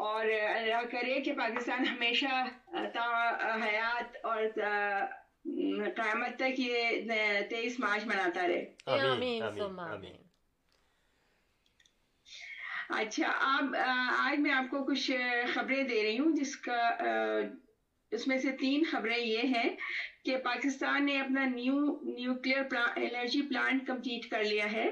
اور 0.06 0.26
اللہ 0.54 0.82
کرے 0.90 1.20
کہ 1.20 1.32
پاکستان 1.32 1.86
ہمیشہ 1.86 2.34
تا 2.94 3.06
حیات 3.64 4.16
اور 4.22 4.42
تا 4.56 4.72
قیامت 5.96 6.36
تک 6.36 6.60
یہ 6.60 7.10
تیئیس 7.50 7.80
مارچ 7.80 8.04
مناتا 8.04 8.46
رہے۔ 8.48 8.64
آمین 8.86 9.42
آمین 9.78 10.16
اچھا 12.88 13.32
آپ 13.40 13.76
آج 14.18 14.38
میں 14.38 14.52
آپ 14.52 14.70
کو 14.70 14.84
کچھ 14.84 15.10
خبریں 15.54 15.82
دے 15.82 16.02
رہی 16.02 16.18
ہوں 16.18 16.36
جس 16.36 16.56
کا 16.56 16.78
اس 18.12 18.28
میں 18.28 18.38
سے 18.38 18.52
تین 18.52 18.82
خبریں 18.90 19.18
یہ 19.18 19.38
ہیں 19.38 19.76
کہ 20.24 20.36
پاکستان 20.36 21.06
نے 21.06 21.20
اپنا 21.20 21.44
new 21.44 21.74
nuclear 22.02 22.58
energy 22.96 23.42
plant 23.42 23.86
complete 23.86 24.30
کر 24.30 24.44
لیا 24.44 24.72
ہے۔ 24.72 24.88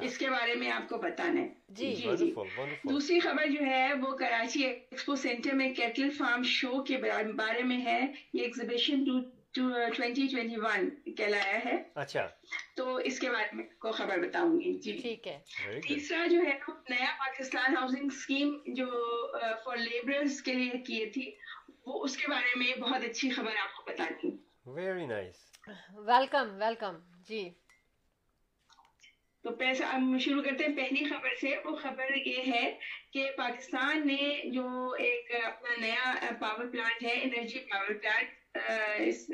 اس 0.00 0.18
کے 0.18 0.30
بارے 0.30 0.54
میں 0.54 0.70
آپ 0.70 0.88
کو 0.88 0.98
بتانا 0.98 1.40
ہے۔ 1.40 1.48
جی 1.68 1.92
جی 1.92 2.16
جی۔ 2.18 2.34
دوسری 2.90 3.20
خبر 3.20 3.46
جو 3.46 3.66
ہے 3.66 3.92
وہ 4.02 4.16
کراچی 4.16 4.64
ایکسپو 4.64 5.16
سینٹر 5.16 5.54
میں 5.54 5.74
کیٹل 5.74 6.10
فارم 6.10 6.42
شو 6.42 6.82
کے 6.82 6.96
بارے 7.36 7.62
میں 7.62 7.84
ہے۔ 7.84 8.00
یہ 8.34 8.42
ایگزیبیشن 8.42 9.04
ٹوینٹی 9.52 10.26
ٹوینٹی 10.26 10.56
ون 10.56 11.12
کہلایا 11.14 11.58
ہے۔ 11.64 11.76
اچھا۔ 11.94 12.26
تو 12.76 12.96
اس 12.96 13.18
کے 13.20 13.30
بارے 13.30 13.56
میں 13.56 13.64
کو 13.78 13.90
خبر 13.92 14.18
بتاؤں 14.18 14.60
گی۔ 14.60 14.72
جی۔ 14.78 14.92
ٹھیک 14.92 15.28
ہے۔ 15.28 15.38
تیسرا 15.88 16.26
جو 16.26 16.40
ہے 16.40 16.58
نیا 16.90 17.10
پاکستان 17.18 17.76
ہاؤسنگ 17.76 18.06
اسکیم 18.06 18.56
جو 18.66 18.86
فار 19.64 19.76
لیبرز 19.76 20.42
کے 20.42 20.54
لیے 20.54 20.78
کی 20.78 21.06
تھی 21.10 21.30
وہ 21.86 22.04
اس 22.04 22.16
کے 22.16 22.28
بارے 22.28 22.58
میں 22.58 22.80
بہت 22.80 23.04
اچھی 23.04 23.30
خبر 23.30 23.56
آپ 23.56 23.76
کو 23.76 23.82
بتاتی 23.90 24.28
ہوں 24.28 24.36
ویری 24.66 25.06
نائس 25.06 25.36
ویلکم 25.96 26.54
ویلکم 26.60 26.96
جی۔ 27.28 27.50
تو 29.42 29.50
پیسہ 29.50 29.82
ہم 29.82 30.18
شروع 30.18 30.42
کرتے 30.42 30.64
ہیں 30.64 30.76
پہلی 30.76 31.04
خبر 31.04 31.34
سے۔ 31.40 31.56
وہ 31.64 31.76
خبر 31.76 32.16
یہ 32.26 32.52
ہے 32.52 32.78
کہ 33.12 33.30
پاکستان 33.36 34.06
نے 34.06 34.50
جو 34.50 34.94
ایک 34.98 35.44
اپنا 35.44 35.74
نیا 35.80 36.12
پاور 36.40 36.66
پلانٹ 36.72 37.02
ہے 37.02 37.20
energy 37.22 37.58
power 37.58 37.94
plant 37.94 38.56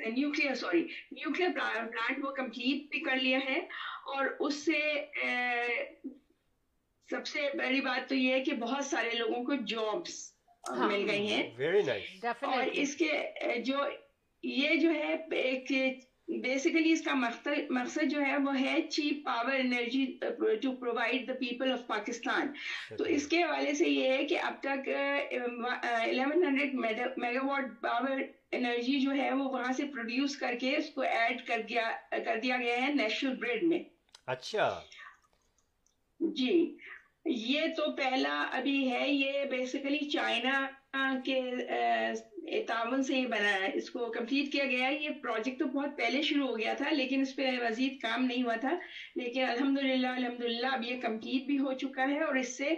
nuclear 0.07 0.55
sorry 0.55 0.83
nuclear 1.13 1.49
plant 1.55 2.19
وہ 2.23 2.33
کمپلیٹ 2.33 2.91
بھی 2.91 3.01
کر 3.01 3.17
لیا 3.17 3.39
ہے۔ 3.39 3.59
اور 4.07 4.27
اس 4.41 4.65
سے 4.65 5.07
سب 7.11 7.27
سے 7.27 7.49
بڑی 7.59 7.81
بات 7.81 8.09
تو 8.09 8.15
یہ 8.15 8.33
ہے 8.33 8.45
کہ 8.45 8.53
بہت 8.53 8.85
سارے 8.85 9.11
لوگوں 9.11 9.45
کو 9.45 9.55
جابس 9.55 10.36
مل 10.71 11.11
گئی 11.11 11.33
ہیں۔ 11.33 11.51
ویری 11.57 11.83
نائس 11.83 12.25
اور 12.43 12.67
اس 12.73 12.95
کے 12.97 13.11
جو 13.59 13.79
یہ 14.43 14.75
جو 14.75 14.91
ہے 14.91 15.17
ایک 15.31 15.73
بیسیکلی 16.43 16.93
اس 16.93 17.03
کا 17.03 17.15
مقصد 17.71 18.11
جو 18.11 18.21
ہے 18.21 18.37
وہ 18.37 18.61
ہے 18.61 18.83
cheap 18.83 19.25
power 19.25 19.53
energy 19.53 20.05
to 20.63 20.73
provide 20.73 21.29
the 21.29 21.33
people 21.33 21.73
of 21.73 21.87
Pakistan 21.87 22.53
تو 22.99 23.05
اس 23.05 23.27
کے 23.27 23.43
حوالے 23.43 23.75
سے 23.75 23.89
یہ 23.89 24.13
ہے 24.13 24.25
کہ 24.25 24.39
اب 24.39 24.55
تک 24.61 24.89
eleven 24.89 26.45
hundred 26.45 26.75
megawatt 27.47 27.65
power 27.81 28.21
energy 28.53 29.01
جو 29.01 29.11
ہے 29.11 29.33
وہ 29.33 29.45
وہاں 29.45 29.73
سے 29.73 29.85
پروڈیوس 29.85 30.37
کر 30.37 30.55
کے 30.61 30.77
اس 30.77 30.91
کو 30.91 31.01
ایڈ 31.01 31.47
کر 31.47 31.63
دیا 31.69 31.91
کر 32.25 32.41
دیا 32.43 32.57
گیا 32.57 32.87
ہے 32.87 32.93
نیشنل 32.95 33.35
گریڈ 33.43 33.63
میں۔ 33.63 33.79
اچھا۔ 34.27 34.81
جی۔ 36.21 36.77
یہ 37.27 37.61
تو 37.77 37.93
پہلا 37.97 38.47
ابھی 38.53 38.91
ہے 38.91 39.11
یہ 39.13 39.45
بیسیکلی 39.45 40.09
چائنا 40.11 40.67
کے 41.25 41.41
تعاون 42.67 43.03
سے 43.03 43.15
یہ 43.17 43.27
بنا 43.27 43.53
ہے۔ 43.53 43.71
اس 43.75 43.91
کو 43.91 44.11
کمپلیٹ 44.11 44.53
کیا 44.53 44.65
گیا۔ 44.65 44.89
ہے 44.89 44.95
یہ 44.95 45.09
پروجیکٹ 45.23 45.59
تو 45.59 45.65
بہت 45.65 45.99
پہلے 45.99 46.23
شروع 46.23 46.47
ہو 46.49 46.59
گیا 46.59 46.75
تھا 46.75 46.91
لیکن 46.91 47.21
اس 47.21 47.37
پہ 47.37 47.51
مزید 47.51 48.01
کام 48.03 48.25
نہیں 48.25 48.43
ہوا 48.43 48.57
تھا۔ 48.57 48.75
لیکن 49.17 49.43
الحمدللہ 49.43 50.07
الحمدللہ 50.07 50.67
اب 50.67 50.85
یہ 50.85 51.01
کمپلیٹ 51.01 51.47
بھی 51.47 51.59
ہو 51.59 51.73
چکا 51.73 52.09
ہے 52.09 52.23
اور 52.23 52.35
اس 52.35 52.57
سے 52.59 52.75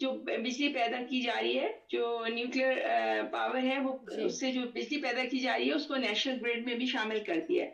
جو 0.00 0.10
بجلی 0.12 0.68
پیدا 0.68 0.96
کی 1.10 1.20
جا 1.20 1.34
رہی 1.42 1.58
ہے 1.58 1.68
جو 1.88 2.24
نیوکلیر 2.34 2.76
پاور 3.32 3.62
ہے 3.62 3.78
وہ 3.78 3.98
اس 4.24 4.40
سے 4.40 4.52
جو 4.52 4.60
بجلی 4.74 5.02
پیدا 5.02 5.24
کی 5.30 5.38
جا 5.38 5.58
رہی 5.58 5.68
ہے 5.68 5.74
اس 5.74 5.86
کو 5.86 5.96
نیشنل 5.96 6.38
گریڈ 6.40 6.66
میں 6.66 6.74
بھی 6.74 6.86
شامل 6.86 7.18
کر 7.26 7.40
دیا 7.48 7.64
ہے۔ 7.64 7.70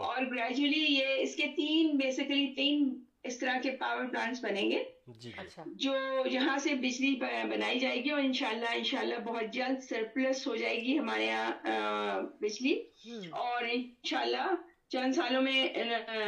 اور 0.00 0.22
گریجولی 0.22 0.84
یہ 0.88 1.06
اس 1.18 1.36
کے 1.36 1.46
تین 1.56 1.96
بیسیکلی 1.96 2.46
تین 2.56 3.04
اس 3.28 3.38
طرح 3.38 3.60
کے 3.62 3.70
پاور 3.70 4.04
پلانٹس 4.04 4.44
بنیں 4.44 4.70
گے۔ 4.70 4.84
جو 5.66 5.92
یہاں 6.26 6.58
سے 6.58 6.74
بجلی 6.74 7.14
بنائی 7.50 7.78
جائے 7.78 8.04
گی 8.04 8.10
اور 8.10 8.20
انشاءاللہ 8.20 8.68
انشاءاللہ 8.74 9.18
بہت 9.18 9.52
جلد 9.52 9.80
سرپلس 9.82 10.46
ہو 10.46 10.56
جائے 10.56 10.76
گی 10.76 10.98
ہمارے 10.98 11.26
یہاں 11.26 12.20
بجلی۔ 12.40 12.74
اور 13.30 13.64
انشاءاللہ 13.70 14.46
چند 14.88 15.12
سالوں 15.12 15.42
میں 15.42 15.68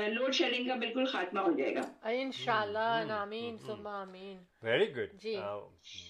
لوڈ 0.08 0.34
شیڈنگ 0.34 0.68
کا 0.68 0.74
بالکل 0.74 1.04
خاتمہ 1.04 1.40
ہو 1.40 1.52
جائے 1.52 1.74
گا۔ 1.74 2.08
انشاءاللہ 2.08 3.12
آمین 3.12 3.56
ثم 3.66 3.86
آمین۔ 3.86 4.38
ویری 4.62 4.96
گڈ 4.96 5.12
جی۔ 5.22 5.36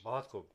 بہت 0.04 0.28
خوب۔ 0.28 0.46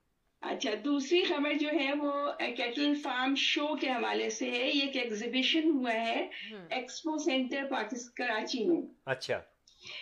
اچھا 0.42 0.72
دوسری 0.86 1.24
خبر 1.24 1.54
جو 1.54 1.70
ہے 1.70 1.92
وہ 2.02 2.12
کیٹل 2.58 2.94
فارم 3.04 3.36
شو 3.36 3.76
کے 3.76 3.90
حوالے 3.90 4.30
سے 4.30 4.52
ہے۔ 4.52 4.72
یہ 4.74 4.82
ایک 4.82 4.96
ایگزیبیشن 4.98 5.70
ہوا 5.70 5.94
ہے۔ 5.94 6.28
ایکسپو 6.70 7.18
سینٹر 7.18 7.64
پاکستان 7.72 8.14
کراچی 8.16 8.64
میں۔ 8.64 8.82
اچھا۔ 9.06 9.42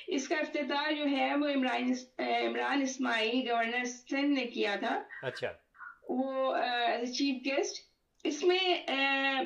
اس 0.07 0.27
کا 0.27 0.35
افتتاح 0.35 0.91
جو 0.91 1.05
ہے 1.11 1.35
وہ 1.35 1.47
عمران 1.47 1.91
عمران 2.19 2.81
اسماعیل 2.81 3.51
گورنر 3.51 3.83
سندھ 3.83 4.39
نے 4.39 4.45
کیا 4.45 4.75
تھا۔ 4.79 5.03
اچھا۔ 5.21 5.51
وہ 6.09 6.55
چیف 7.05 7.45
گیسٹ 7.45 7.93
اس 8.23 8.43
میں 8.43 8.85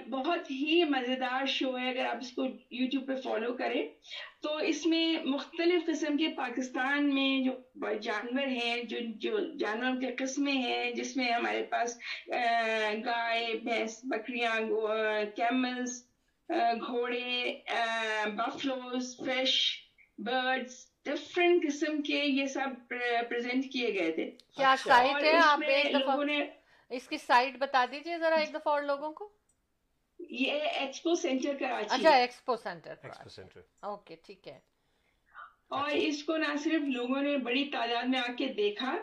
بہت 0.10 0.52
ہی 0.52 0.84
مزیدار 0.84 1.46
شو 1.46 1.78
ہے۔ 1.78 1.90
اگر 1.90 2.06
آپ 2.06 2.18
اس 2.22 2.32
کو 2.32 2.46
یوٹیوب 2.72 3.08
پہ 3.08 3.16
فالو 3.16 3.54
کریں 3.54 3.88
تو 4.42 4.58
اس 4.58 4.86
میں 4.86 5.18
مختلف 5.26 5.86
قسم 5.88 6.18
کے 6.18 6.28
پاکستان 6.28 7.16
میں 7.16 7.40
جو 7.40 7.94
جانور 8.02 8.48
ہیں 8.48 8.84
جو 8.84 8.98
جو 9.16 9.40
جانوروں 9.60 10.02
کے 10.02 10.16
قسمیں 10.18 10.54
ہیں 10.54 10.92
جس 10.92 11.18
میں 11.18 11.32
ہمارے 11.32 11.64
پاس 11.64 11.98
گائے 13.06 13.54
بھینس 13.64 14.00
بکریاں 14.04 14.60
کیملس 15.36 16.08
گھوڑے 16.88 17.60
بفلوز 18.26 19.22
فش 19.26 19.87
برڈس 20.18 20.88
ڈفرینٹ 21.06 21.64
قسم 21.68 22.02
کے 22.02 22.14
یہ 22.14 22.46
سب 22.46 22.68
پریزنٹ 23.30 23.66
کیے 23.74 23.94
گئے 23.94 24.12
تھے۔ 24.12 24.32
کیا 24.56 24.76
سائٹ 24.80 25.24
ہے؟ 25.24 25.38
آپ 25.38 25.60
ایک 25.68 25.96
دفعہ 25.96 26.16
اس 26.90 27.08
کی 27.08 27.18
سائٹ 27.18 27.58
بتا 27.58 27.86
دیجیے 27.92 28.18
ذرا 28.18 28.36
ایک 28.36 28.50
دفعہ 28.50 28.74
اور 28.74 28.82
لوگوں 28.82 29.12
کو۔ 29.14 29.30
یہ 30.20 30.52
ایکسپو 30.52 31.16
سینٹر 31.16 31.54
کراچی۔ 31.60 31.96
اچھا 31.96 32.10
expo 32.10 32.56
centre 32.56 32.94
expo 33.04 33.30
centre 33.30 33.62
okay 33.80 34.16
ٹھیک 34.24 34.48
ہے۔ 34.48 34.60
اور 35.68 35.90
اس 35.90 36.24
کو 36.24 36.38
نہ 36.38 36.58
صرف 36.64 36.82
لوگوں 36.88 37.22
نے 37.22 37.38
بڑی 37.38 37.66
تعداد 37.66 38.04
میں 38.04 38.20
آ 38.20 38.32
کے 38.38 38.48
دیکھا 38.48 38.98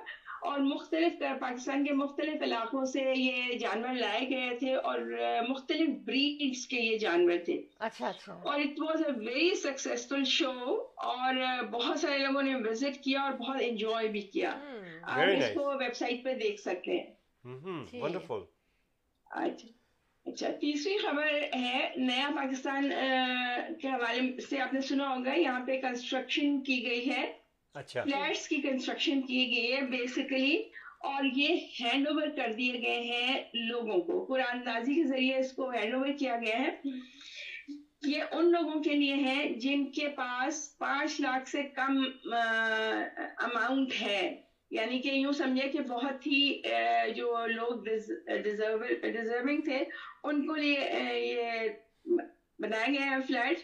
اور 0.45 0.59
مختلف 0.59 1.23
پاکستان 1.41 1.85
کے 1.85 1.95
مختلف 1.95 2.43
علاقوں 2.43 2.85
سے 2.85 3.13
یہ 3.17 3.59
جانور 3.59 3.95
لائے 3.95 4.21
گئے 4.21 4.57
تھے 4.59 4.75
اور 4.75 5.01
مختلف 5.49 5.89
بریڈس 6.05 6.67
کے 6.67 6.77
یہ 6.77 6.99
جانور 6.99 7.33
تھے۔ 7.45 7.63
اچھا 7.79 8.09
اچھا۔ 8.09 8.33
اور 8.33 8.61
it 8.61 8.81
was 8.81 9.03
a 9.07 9.13
very 9.13 9.55
successful 9.55 10.25
show 10.25 10.81
اور 10.97 11.63
بہت 11.71 12.01
سارے 12.01 12.19
لوگوں 12.19 12.43
نے 12.43 12.55
وزٹ 12.55 13.05
کیا 13.05 13.21
اور 13.21 13.33
بہت 13.33 13.57
انجوائے 13.61 14.09
بھی 14.09 14.21
کیا۔ 14.21 14.51
آپ 15.03 15.21
اس 15.39 15.45
کو 15.55 15.79
ویب 15.79 15.95
سائٹ 15.95 16.25
پہ 16.25 16.35
دیکھ 16.35 16.61
سکتے 16.61 16.93
ہیں۔ 16.93 17.15
ونڈرفل 18.03 18.45
اچھا۔ 19.31 19.69
اچھا 20.27 20.49
تیسری 20.51 20.99
خبر 20.99 21.27
ہے 21.55 21.93
نیا 21.97 22.29
پاکستان 22.37 22.91
کے 23.83 23.89
حوالے 23.89 24.41
سے 24.41 24.61
آپ 24.61 24.75
نے 24.75 24.81
سنا 24.81 25.17
ہوگا 25.17 25.35
یہاں 25.35 25.67
پہ 25.67 25.81
کنسٹرکشن 25.81 26.61
کی 26.61 26.87
گئی 26.87 27.11
ہے۔ 27.11 27.44
اچھا۔ 27.75 28.03
فلیٹس 28.05 28.49
کی 28.49 28.57
کنسٹرکشن 28.57 29.21
کی 29.23 29.47
گئی 29.57 29.73
ہے 29.73 29.81
بیسیکلی 29.81 30.57
اور 31.05 31.25
یہ 31.37 31.55
ہینڈ 31.81 32.09
اوور 32.09 32.29
کر 32.37 32.53
دیے 32.53 32.73
گئے 32.73 33.01
ہیں 33.01 33.45
لوگوں 33.55 34.01
کو۔ 34.01 34.25
قرآن 34.25 34.57
اندازی 34.59 34.95
کے 34.95 35.05
ذریعے 35.05 35.39
اس 35.39 35.53
کو 35.53 35.71
ہینڈ 35.71 35.95
اوور 35.95 36.09
کیا 36.19 36.37
گیا 36.47 36.59
ہے۔ 36.59 36.71
یہ 38.03 38.23
ان 38.31 38.51
لوگوں 38.51 38.83
کے 38.83 38.95
لیے 38.95 39.15
ہے 39.15 39.49
جن 39.55 39.85
کے 39.93 40.09
پاس 40.09 40.79
پانچ 40.79 41.21
لاکھ 41.21 41.49
سے 41.49 41.63
کم 41.63 42.03
اماؤنٹ 43.39 43.93
ہے۔ 44.03 44.43
یعنی 44.71 44.99
کہ 44.99 45.09
یوں 45.09 45.33
سمجھے 45.33 45.69
کہ 45.69 45.81
بہت 45.81 46.27
ہی 46.27 46.63
جو 47.17 47.47
لوگ 47.47 47.85
ڈیزرونگ 48.43 49.61
تھے، 49.61 49.79
ان 50.25 50.47
کو 50.47 50.57
یہ 50.57 50.79
بنایا 52.59 52.87
گیا 52.89 53.11
ہے 53.11 53.17
فلیٹ 53.27 53.59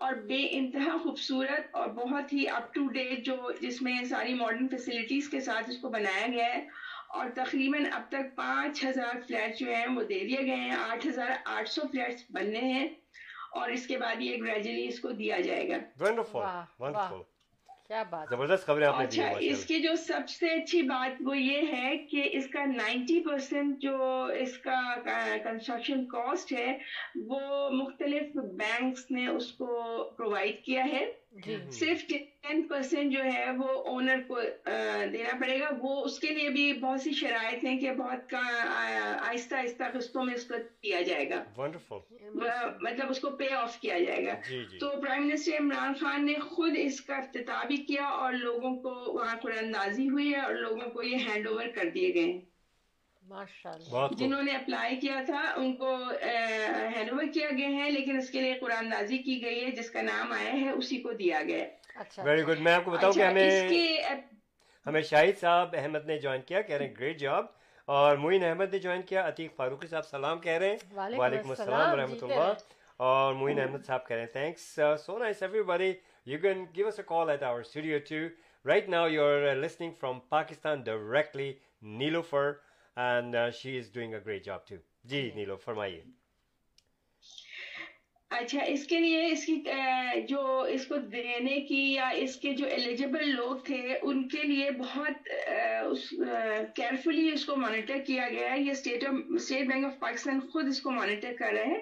اور 0.00 0.14
بے 0.14 0.46
انتہا 0.50 0.96
خوبصورت 1.02 1.66
اور 1.70 1.88
بہت 1.88 2.32
ہی 2.32 2.48
اپ 2.48 2.74
ٹو 2.74 2.86
ڈیٹ 2.88 3.26
جو 3.26 3.36
جس 3.60 3.82
میں 3.82 4.04
ساری 4.04 4.34
ماڈرن 4.34 4.68
فیسلٹیز 4.68 5.28
کے 5.28 5.40
ساتھ 5.40 5.70
اس 5.70 5.76
کو 5.78 5.88
بنایا 5.88 6.26
گیا 6.26 6.46
ہے۔ 6.46 6.66
اور 7.08 7.30
تقریباً 7.34 7.84
اب 7.92 8.02
تک 8.08 8.36
پانچ 8.36 8.84
ہزار 8.84 9.20
فلیٹ 9.26 9.58
جو 9.58 9.74
ہیں 9.74 9.86
وہ 9.86 10.02
دے 10.02 10.18
دیے 10.18 10.46
گئے 10.46 10.56
ہیں۔ 10.56 10.76
آٹھ 10.90 11.06
ہزار 11.06 11.30
آٹھ 11.44 11.68
سو 11.68 11.80
فلیٹس 11.92 12.24
بننے 12.30 12.58
ہیں 12.58 12.88
اور 13.52 13.68
اس 13.68 13.86
کے 13.86 13.98
بعد 13.98 14.16
یہ 14.18 14.36
گریجولی 14.42 14.88
اس 14.88 15.00
کو 15.00 15.10
دیا 15.10 15.40
جائے 15.40 15.68
گا۔ 15.68 15.76
کیا 17.90 18.02
بات 18.02 18.28
زبردست 18.30 18.66
خبریں 18.66 18.86
آپ 18.86 18.98
نے 18.98 19.04
اچھا 19.04 19.28
اس 19.40 19.64
کی 19.64 19.80
جو 19.80 19.94
سب 19.96 20.28
سے 20.28 20.48
اچھی 20.48 20.82
بات 20.82 21.16
وہ 21.20 21.36
یہ 21.38 21.72
ہے 21.72 21.96
کہ 21.96 22.28
اس 22.32 22.46
کا 22.46 22.64
نائنٹی 22.64 23.20
پرسینٹ 23.20 23.78
جو 23.78 23.96
اس 24.40 24.58
کا 24.58 24.80
کنسٹرکشن 25.44 26.04
کاسٹ 26.06 26.52
ہے 26.52 26.78
وہ 27.14 27.70
مختلف 27.70 28.36
بینکس 28.36 29.10
نے 29.10 29.26
اس 29.26 29.52
کو 29.52 29.66
پرووائڈ 30.16 30.64
کیا 30.64 30.84
ہے۔ 30.84 31.04
جی۔ 31.46 31.56
صرف 31.70 32.04
ٹین 32.44 32.62
پرسینٹ 32.62 33.12
جو 33.12 33.22
ہے 33.24 33.50
وہ 33.58 33.68
اونر 33.84 34.20
کو 34.28 34.40
دینا 35.12 35.36
پڑے 35.40 35.58
گا۔ 35.60 35.68
وہ 35.80 36.04
اس 36.04 36.18
کے 36.18 36.28
لیے 36.34 36.48
بھی 36.48 36.72
بہت 36.72 37.00
سی 37.00 37.12
شرائط 37.12 37.64
ہیں 37.64 37.78
کہ 37.78 37.92
بہت 37.92 38.34
آہستہ 38.34 39.54
آہستہ 39.54 39.84
قسطوں 39.92 40.24
میں 40.24 40.34
اس 40.34 40.44
کو 40.44 40.54
دیا 40.82 41.00
جائے 41.00 41.28
گا۔ 41.30 41.42
مطلب 42.80 43.10
اس 43.10 43.20
کو 43.20 43.30
پے 43.30 43.48
آف 43.54 43.78
کیا 43.80 43.98
جائے 43.98 44.26
گا۔ 44.26 44.34
جی، 44.48 44.64
جی۔ 44.70 44.78
تو 44.78 44.90
پرائم 45.02 45.26
منسٹر 45.26 45.58
عمران 45.58 45.94
خان 45.94 46.26
نے 46.26 46.34
خود 46.34 46.72
اس 46.76 47.00
کا 47.00 47.16
افتتاح 47.16 47.64
بھی 47.66 47.76
کیا 47.76 48.04
اور 48.04 48.32
لوگوں 48.32 48.74
کو 48.76 48.90
وہاں 49.14 49.36
قرآن 49.42 49.64
اندازی 49.64 50.08
ہوئی 50.08 50.32
ہے 50.34 50.40
اور 50.40 50.54
لوگوں 50.54 50.90
کو 50.90 51.02
یہ 51.02 51.16
ہینڈ 51.16 51.48
اوور 51.48 51.66
کر 51.74 51.88
دیے 51.94 52.14
گئے 52.14 52.24
ہیں۔ 52.24 52.40
جنہوں 54.18 54.42
نے 54.42 54.52
اپلائی 54.52 54.96
کیا 54.96 55.22
تھا 55.26 55.40
ان 55.56 55.72
کو 55.76 55.96
ہینڈ 56.96 57.10
اوور 57.10 57.24
کیا 57.34 57.50
گیا 57.50 57.68
ہے 57.68 57.90
لیکن 57.90 58.16
اس 58.16 58.30
کے 58.30 58.40
لیے 58.40 58.54
قرآن 58.54 58.88
نازی 58.88 59.18
کی 59.18 59.42
گئی 59.44 59.64
ہے 59.64 59.70
جس 59.70 59.90
کا 59.90 60.02
نام 60.02 60.32
آیا 60.32 60.52
ہے 60.52 60.70
اسی 60.70 60.98
کو 60.98 61.12
دیا 61.12 61.42
گیا 61.42 61.64
ویری 62.18 62.42
گڈ 62.42 62.58
میں 62.58 62.72
آپ 62.72 62.84
کو 62.84 62.90
بتاؤں 62.90 63.12
کہ 63.12 63.22
ہمیں 63.22 63.70
ہمیں 64.86 65.02
شاہد 65.02 65.40
صاحب 65.40 65.74
احمد 65.78 66.06
نے 66.06 66.18
جوائن 66.18 66.42
کیا 66.42 66.60
کہہ 66.62 66.76
رہے 66.76 66.86
ہیں 66.86 66.94
گریٹ 67.00 67.18
جاب 67.20 67.46
اور 67.88 68.16
معین 68.16 68.44
احمد 68.44 68.72
نے 68.72 68.78
جوائن 68.78 69.02
کیا 69.02 69.28
عتیق 69.28 69.54
فاروقی 69.56 69.86
صاحب 69.86 70.06
سلام 70.06 70.40
کہہ 70.40 70.52
رہے 70.52 70.70
ہیں۔ 70.70 70.76
وعلیکم 70.96 71.50
السلام 71.50 71.92
ورحمۃ 71.92 72.22
اللہ۔ 72.22 72.52
اور 72.96 73.34
معین 73.34 73.60
احمد 73.60 73.86
صاحب 73.86 74.06
کہہ 74.08 74.16
رہے 74.16 74.24
ہیں 74.24 74.32
thanks 74.32 74.80
so 75.06 75.18
nice 75.18 75.42
everybody 75.62 75.92
you 76.26 76.38
can 76.38 76.64
give 76.76 76.86
us 76.86 76.98
a 76.98 77.04
call 77.06 77.30
at 77.30 77.42
our 77.42 77.60
studio 77.60 77.98
too 78.08 78.26
right 78.64 78.88
now 78.88 79.08
you 79.08 79.24
are 79.24 79.54
listening 79.54 79.92
from 80.00 80.20
Pakistan 80.28 80.82
directly 80.82 81.52
Nilofar 81.98 82.50
and 82.96 83.36
she 83.54 83.76
is 83.78 83.92
doing 83.92 84.14
a 84.14 84.20
great 84.26 84.44
job 84.44 84.66
too 84.66 84.76
جی 85.04 85.30
نیلو 85.34 85.56
فرمائیے 85.56 86.00
اچھا 88.30 88.62
اس 88.62 88.84
کے 88.86 88.98
لیے 89.00 89.26
اس 89.26 89.44
کی 89.46 89.54
جو 90.28 90.60
اس 90.68 90.86
کو 90.86 90.96
دینے 91.12 91.60
کی 91.60 91.80
یا 91.92 92.08
اس 92.16 92.36
کے 92.36 92.52
جو 92.52 92.66
ایلیجیبل 92.66 93.28
لوگ 93.28 93.56
تھے 93.56 93.98
ان 94.02 94.28
کے 94.28 94.42
لیے 94.42 94.70
بہت 94.70 95.28
کیئرفلی 96.74 97.30
اس 97.32 97.44
کو 97.44 97.56
مانیٹر 97.56 97.98
کیا 98.06 98.28
گیا 98.28 98.50
ہے۔ 98.52 98.60
یہ 98.60 98.70
state 98.70 99.04
state 99.34 99.66
bank 99.68 99.84
of 99.84 99.98
Pakistan 99.98 100.40
خود 100.40 100.68
اس 100.68 100.80
کو 100.82 100.90
مانیٹر 100.90 101.32
کر 101.38 101.52
رہے 101.52 101.64
ہیں 101.64 101.78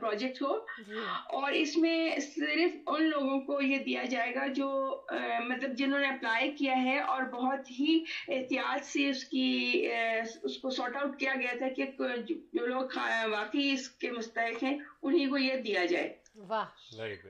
پروجیکٹ 0.00 0.38
کو۔ 0.38 0.66
جی۔ 0.88 0.98
اور 1.26 1.52
اس 1.52 1.76
میں 1.76 2.20
صرف 2.20 2.76
ان 2.86 3.02
لوگوں 3.02 3.40
کو 3.40 3.60
یہ 3.62 3.78
دیا 3.78 4.04
جائے 4.04 4.34
گا 4.34 4.46
جو 4.46 4.68
مطلب 5.48 5.76
جنہوں 5.76 5.98
نے 5.98 6.06
اپلائی 6.06 6.50
کیا 6.52 6.82
ہے 6.82 6.98
اور 6.98 7.22
بہت 7.22 7.70
ہی 7.70 7.98
احتیاط 8.28 8.84
سے 8.84 9.08
اس 9.08 9.24
کی 9.24 9.48
اس 10.42 10.58
کو 10.58 10.70
سارٹ 10.70 10.96
آؤٹ 10.96 11.18
کیا 11.18 11.34
گیا 11.40 11.52
تھا 11.58 11.68
کہ 11.68 11.84
جو 12.52 12.66
لوگ 12.66 12.98
واقعی 13.30 13.70
اس 13.70 13.88
کے 13.88 14.10
مستحق 14.10 14.62
ہیں 14.64 14.78
انہیں 15.02 15.30
کو 15.30 15.38
یہ 15.38 15.56
دیا 15.56 15.84
جائے۔ 15.84 16.22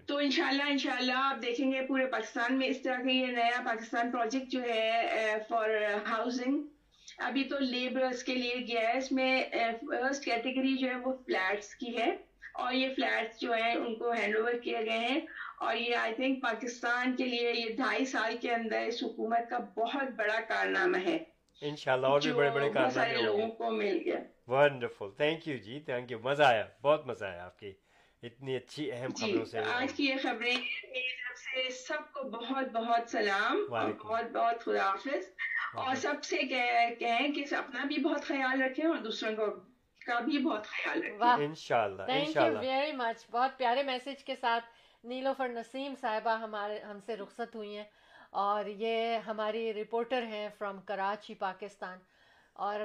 تو 0.07 0.17
انشاءاللہ 0.17 0.63
انشاءاللہ 0.63 1.13
آپ 1.17 1.43
دیکھیں 1.43 1.73
گے 1.73 1.87
پورے 1.87 2.07
پاکستان 2.07 2.59
میں 2.59 2.69
اس 2.69 2.83
طرح 2.83 2.97
کا 2.97 3.11
یہ 3.11 3.27
نیا 3.27 3.63
پاکستان 3.65 4.11
پروجیکٹ 4.11 4.47
جو 4.47 4.63
ہے 4.63 5.09
فار 5.49 5.71
ہاؤسنگ 6.11 6.63
ابھی 7.19 7.45
تو 7.45 7.59
لیبرس 7.59 8.25
کے 8.25 8.35
لیے 8.35 8.55
گیا 8.57 8.89
ہے۔ 8.89 8.99
اس 8.99 9.13
میں 9.13 9.45
فرسٹ 9.81 10.25
کیٹیگری 10.25 10.77
جو 10.77 10.89
ہے 10.89 10.97
وہ 10.97 11.13
فلیٹس 11.27 11.75
کی 11.75 11.99
ہے۔ 11.99 12.11
اور 12.55 12.73
یہ 12.73 12.89
فلیٹس 12.97 13.41
جو 13.41 13.53
ہیں 13.53 13.75
ان 13.75 13.95
کو 13.95 14.13
ہینڈ 14.13 14.37
اوور 14.37 14.53
کیے 14.63 14.79
گئے 14.79 14.99
ہیں۔ 14.99 15.21
اور 15.59 15.77
یہ 15.77 15.97
آئی 15.97 16.15
تھنک 16.15 16.43
پاکستان 16.43 17.17
کے 17.17 17.25
لیے 17.25 17.53
یہ 17.53 17.77
ڈھائی 17.77 18.05
سال 18.05 18.37
کے 18.41 18.53
اندر 18.53 18.81
اس 18.81 19.03
حکومت 19.03 19.51
کا 19.51 19.59
بہت 19.59 20.11
بڑا 20.17 20.41
کارنامہ 20.49 20.97
ہے۔ 20.97 21.19
انشاءاللہ 21.61 22.07
اور 22.07 22.21
بھی 22.21 22.33
بڑے 22.33 22.51
بڑے 22.51 22.71
کارنامے 22.75 23.23
لوگوں 23.23 23.49
کو 23.49 23.71
مل 23.71 23.99
گیا۔ 24.05 24.21
ونڈرفل 24.53 25.11
تھینک 25.17 25.49
یو 25.49 25.57
جی 25.65 25.79
تھینک 25.81 26.11
یو 26.11 26.19
مزہ 26.21 26.43
آیا 26.45 26.65
بہت 26.83 27.07
مزہ 27.07 27.25
آیا 27.25 27.45
آپ 27.45 27.59
کی 27.59 27.73
اتنی 28.23 28.57
اچھی 28.57 28.91
اہم 28.93 29.13
خبروں 29.21 29.45
سے 29.45 29.59
آج 29.71 29.93
کی 29.93 30.05
یہ 30.05 30.17
خبریں 30.23 30.57
سے 31.37 31.69
سب 31.77 32.13
کو 32.13 32.23
بہت 32.31 32.71
بہت 32.73 33.11
سلام 33.11 33.65
بہت 33.71 34.31
بہت 34.33 34.61
خدا 34.61 34.83
حافظ 34.83 35.29
اور 35.77 35.95
سب 35.97 36.25
سے 36.25 36.43
کہیں 36.99 37.33
کہ 37.33 37.55
اپنا 37.55 37.85
بھی 37.85 38.03
بہت 38.03 38.25
خیال 38.25 38.63
رکھیں 38.63 38.85
اور 38.87 38.97
دوسروں 39.01 39.35
کو 39.37 39.47
کا 40.01 40.19
بھی 40.21 40.39
بہت 40.41 40.67
خیال 40.67 41.03
رکھیں 41.03 41.45
انشاءاللہ 41.45 42.03
تھینک 42.03 42.37
یو 42.37 42.59
ویری 42.59 42.93
مچ 42.95 43.25
بہت 43.31 43.59
پیارے 43.59 43.83
میسج 43.83 44.25
کے 44.25 44.37
ساتھ 44.37 44.65
نیلوفر 45.05 45.49
نسیم 45.51 45.95
صاحبہ 46.01 46.37
ہمارے 46.39 46.79
ہم 46.81 46.99
سے 47.07 47.17
رخصت 47.17 47.55
ہوئی 47.55 47.77
ہیں 47.77 47.85
اور 48.41 48.67
یہ 48.79 49.19
ہماری 49.27 49.73
رپورٹر 49.75 50.23
ہیں 50.25 50.49
فرام 50.59 50.81
کراچی 50.83 51.35
پاکستان 51.37 51.99
اور 52.57 52.81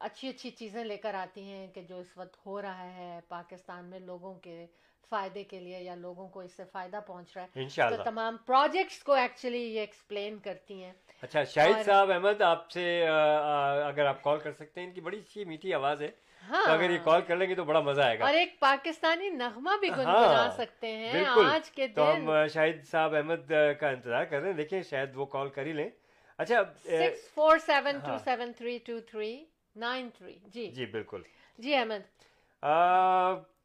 اچھی 0.00 0.28
اچھی 0.28 0.50
چیزیں 0.50 0.84
لے 0.84 0.96
کر 0.96 1.14
آتی 1.14 1.42
ہیں 1.42 1.66
کہ 1.66 1.82
جو 1.82 1.98
اس 1.98 2.16
وقت 2.16 2.46
ہو 2.46 2.62
رہا 2.62 2.94
ہے 2.94 3.20
پاکستان 3.28 3.84
میں 3.84 4.00
لوگوں 4.00 4.34
کے 4.34 4.66
فائدے 5.10 5.44
کے 5.44 5.60
لیے 5.60 5.80
یا 5.80 5.94
لوگوں 5.94 6.28
کو 6.28 6.40
اس 6.40 6.52
سے 6.52 6.62
فائدہ 6.72 7.00
پہنچ 7.06 7.36
رہا 7.36 7.44
ہے۔ 7.44 7.48
تو 7.54 7.60
انشاءاللہ۔ 7.60 8.02
تمام 8.02 8.36
پروجیکٹس 8.46 9.02
کو 9.02 9.12
ایکچولی 9.12 9.62
یہ 9.74 9.80
ایکسپلین 9.80 10.38
کرتی 10.38 10.84
ہیں۔ 10.84 10.92
اچھا 11.22 11.44
شاہد 11.44 11.86
صاحب 11.86 12.10
احمد 12.10 12.42
آپ 12.42 12.70
سے 12.70 13.06
اگر 13.84 14.06
آپ 14.06 14.22
کال 14.22 14.38
کر 14.38 14.52
سکتے 14.52 14.80
ہیں 14.80 14.86
ان 14.88 14.94
کی 14.94 15.00
بڑی 15.00 15.18
اچھی 15.18 15.44
میٹھی 15.44 15.74
آواز 15.74 16.02
ہے۔ 16.02 16.10
ہاں۔ 16.50 16.66
تو 16.66 16.72
اگر 16.72 16.90
یہ 16.90 16.98
کال 17.04 17.20
کر 17.20 17.36
لیں 17.36 17.48
گے 17.48 17.54
تو 17.54 17.64
بڑا 17.64 17.80
مزہ 17.80 18.02
آئے 18.02 18.18
گا۔ 18.18 18.24
اور 18.24 18.34
ایک 18.34 18.60
پاکستانی 18.60 19.28
نغمہ 19.28 19.70
بھی 19.80 19.90
ہاں، 19.90 19.96
گنگنا 19.96 20.50
سکتے 20.56 20.96
ہیں 20.96 21.24
آج 21.26 21.70
کے 21.70 21.88
تو 21.88 22.04
دن۔ 22.04 22.20
ہم 22.22 22.30
آ، 22.30 22.46
شاہد 22.46 22.84
صاحب 22.84 23.14
احمد 23.14 23.52
کا 23.80 23.88
انتظار 23.88 24.24
کر 24.24 24.40
رہے 24.40 24.48
ہیں۔ 24.48 24.56
دیکھیں 24.56 24.82
شاید 24.82 25.16
وہ 25.16 25.26
کال 25.26 25.48
کر 25.48 25.66
ہی 25.66 25.72
لیں۔ 25.72 25.88
اچھا 26.38 26.62
سکس 26.84 27.34
فور 27.34 27.58
سیون 27.58 27.98
ٹو 27.98 28.10
ہاں۔ 28.10 28.18
Seven 28.18 28.52
three 28.52 28.78
two 28.78 29.00
three 29.00 29.44
nine 29.76 30.08
three 30.18 30.38
جی۔ 30.44 30.66
جی 30.74 30.86
بالکل۔ 30.86 31.22
جی 31.58 31.74
احمد۔ 31.74 32.02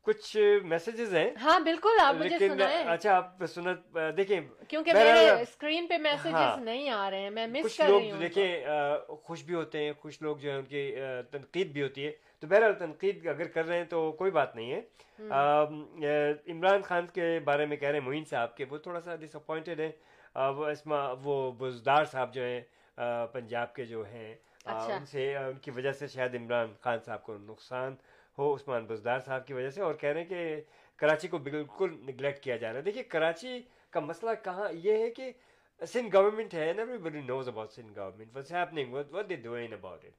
کچھ 0.06 0.36
میسیجز 0.64 1.16
ہیں؟ 1.16 1.30
ہاں 1.42 1.60
بالکل 1.60 2.00
آپ 2.02 2.16
مجھے 2.16 2.38
سنائیں۔ 2.40 2.84
اچھا 2.88 3.16
آپ 3.16 3.44
سنت 3.46 3.98
دیکھیں 4.18 4.40
کیونکہ 4.68 4.94
میرے 4.94 5.30
اسکرین 5.42 5.88
پہ 5.88 5.98
میسیجز 5.98 6.34
ہاں۔ 6.34 6.58
نہیں 6.58 6.90
آ 6.90 7.10
رہے 7.10 7.22
ہیں 7.22 7.30
میں 7.30 7.48
مس 7.48 7.78
کر 7.78 7.90
رہی 7.90 8.12
ہوں۔ 8.12 8.20
دیکھیں 8.20 8.62
خوش 9.24 9.44
بھی 9.44 9.56
ہوتے 9.56 9.84
ہیں 9.86 9.94
کچھ 10.02 10.22
لوگ 10.24 10.38
جو 10.38 10.52
ہے 10.52 10.58
ان 10.58 10.66
کی 10.66 10.84
تنقید 11.32 11.72
بھی 11.72 11.82
ہوتی 11.84 12.06
ہے۔ 12.06 12.12
تو 12.40 12.48
بہرحال 12.48 12.74
تنقید 12.80 13.28
اگر 13.28 13.48
کر 13.48 13.66
رہے 13.66 13.78
ہیں 13.78 13.86
تو 13.86 14.12
کوئی 14.12 14.32
بات 14.32 14.56
نہیں 14.56 14.72
ہے۔ 14.72 14.82
عمران 16.52 16.82
خان 16.82 17.06
کے 17.14 17.40
بارے 17.44 17.66
میں 17.66 17.78
کہہ 17.78 17.90
رہے 17.90 18.00
ہیں 18.00 18.06
معین 18.06 18.26
صاحب 18.26 18.56
کے 18.58 18.66
وہ 18.70 18.78
تھوڑا 18.78 19.02
سا 19.02 19.16
ڈس 19.16 19.36
اپوائنٹڈ 19.36 19.80
ہیں 19.80 19.92
وہ 20.56 20.66
اسما 20.66 21.14
وہ 21.24 21.52
بزدار 21.52 22.06
صاحب 22.06 22.34
جو 22.34 22.44
ہیں 22.44 22.62
پنجاب 23.34 23.74
کے 23.76 23.86
جو 23.86 24.04
ہیں۔ 24.06 24.34
ان 24.66 25.06
سے 25.06 25.38
ان 25.38 25.58
کی 25.58 25.72
وجہ 25.72 25.92
سے 25.92 26.08
شاید 26.08 26.36
عمران 26.36 26.74
خان 26.82 27.00
صاحب 27.00 27.24
کو 27.24 27.38
نقصان 27.38 27.96
ہو 28.38 28.56
عثمان 28.56 28.86
بزدار 28.86 29.20
صاحب 29.20 29.48
کی 29.48 29.54
وجہ 29.54 29.70
سے 29.70 29.82
اور 29.82 29.94
کہہ 29.94 30.10
رہے 30.10 30.22
ہیں 30.22 30.30
کہ 30.30 30.62
کراچی 30.96 31.28
کو 31.28 31.38
بالکل 31.38 31.92
نگلیکٹ 31.92 32.44
کیا 32.44 32.58
جا 32.58 32.70
رہا 32.70 32.78
ہے۔ 32.78 32.82
دیکھیے 32.82 33.04
کراچی 33.04 33.62
کا 33.90 34.00
مسئلہ 34.00 34.32
کہاں 34.44 34.70
یہ 34.74 34.98
ہے 34.98 35.10
کہ 35.12 35.32
سندھ 35.82 36.16
گورنمنٹ 36.16 36.54
ہے 36.54 36.72
everybody 36.98 37.22
knows 37.22 37.48
about 37.48 37.72
Sindh 37.72 38.00
government 38.00 38.36
what's 38.36 38.52
happening 38.52 38.94
what 38.94 39.30
they 39.30 39.36
doing 39.36 39.74
about 39.74 40.06
it 40.06 40.12